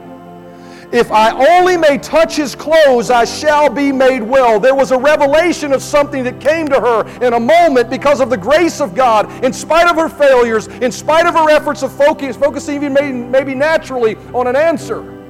If 0.92 1.10
I 1.10 1.58
only 1.58 1.76
may 1.76 1.98
touch 1.98 2.36
his 2.36 2.54
clothes, 2.54 3.10
I 3.10 3.24
shall 3.24 3.68
be 3.68 3.90
made 3.90 4.22
well. 4.22 4.60
There 4.60 4.76
was 4.76 4.92
a 4.92 4.96
revelation 4.96 5.72
of 5.72 5.82
something 5.82 6.22
that 6.22 6.38
came 6.38 6.68
to 6.68 6.78
her 6.78 7.04
in 7.20 7.32
a 7.32 7.40
moment 7.40 7.90
because 7.90 8.20
of 8.20 8.30
the 8.30 8.36
grace 8.36 8.80
of 8.80 8.94
God, 8.94 9.28
in 9.44 9.52
spite 9.52 9.88
of 9.88 9.96
her 9.96 10.08
failures, 10.08 10.68
in 10.68 10.92
spite 10.92 11.26
of 11.26 11.34
her 11.34 11.50
efforts 11.50 11.82
of 11.82 11.92
focus, 11.92 12.36
focusing 12.36 12.76
even 12.76 12.92
maybe, 12.92 13.12
maybe 13.12 13.54
naturally 13.56 14.14
on 14.34 14.46
an 14.46 14.54
answer. 14.54 15.21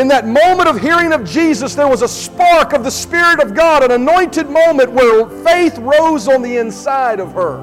In 0.00 0.08
that 0.08 0.26
moment 0.26 0.66
of 0.66 0.80
hearing 0.80 1.12
of 1.12 1.28
Jesus, 1.28 1.74
there 1.74 1.86
was 1.86 2.00
a 2.00 2.08
spark 2.08 2.72
of 2.72 2.84
the 2.84 2.90
Spirit 2.90 3.38
of 3.38 3.54
God, 3.54 3.82
an 3.84 3.90
anointed 3.90 4.48
moment 4.48 4.90
where 4.90 5.28
faith 5.44 5.76
rose 5.78 6.26
on 6.26 6.40
the 6.40 6.56
inside 6.56 7.20
of 7.20 7.32
her. 7.32 7.58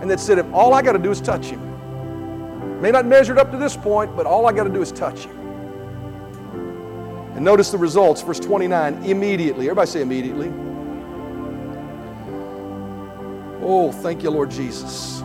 And 0.00 0.10
that 0.10 0.18
said, 0.18 0.38
if 0.38 0.52
all 0.52 0.74
I 0.74 0.82
got 0.82 0.92
to 0.92 0.98
do 0.98 1.12
is 1.12 1.20
touch 1.20 1.46
him, 1.46 1.68
May 2.80 2.92
not 2.92 3.06
measure 3.06 3.32
it 3.32 3.38
up 3.38 3.50
to 3.50 3.56
this 3.56 3.76
point, 3.76 4.14
but 4.14 4.24
all 4.24 4.46
I 4.46 4.52
got 4.52 4.64
to 4.64 4.70
do 4.70 4.80
is 4.80 4.92
touch 4.92 5.26
you. 5.26 5.32
And 7.34 7.44
notice 7.44 7.70
the 7.70 7.78
results, 7.78 8.22
verse 8.22 8.38
29, 8.38 9.04
immediately. 9.04 9.66
Everybody 9.66 9.90
say 9.90 10.02
immediately. 10.02 10.52
Oh, 13.60 13.90
thank 13.92 14.22
you, 14.22 14.30
Lord 14.30 14.50
Jesus. 14.50 15.22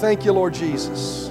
Thank 0.00 0.24
you, 0.24 0.32
Lord 0.32 0.54
Jesus. 0.54 1.30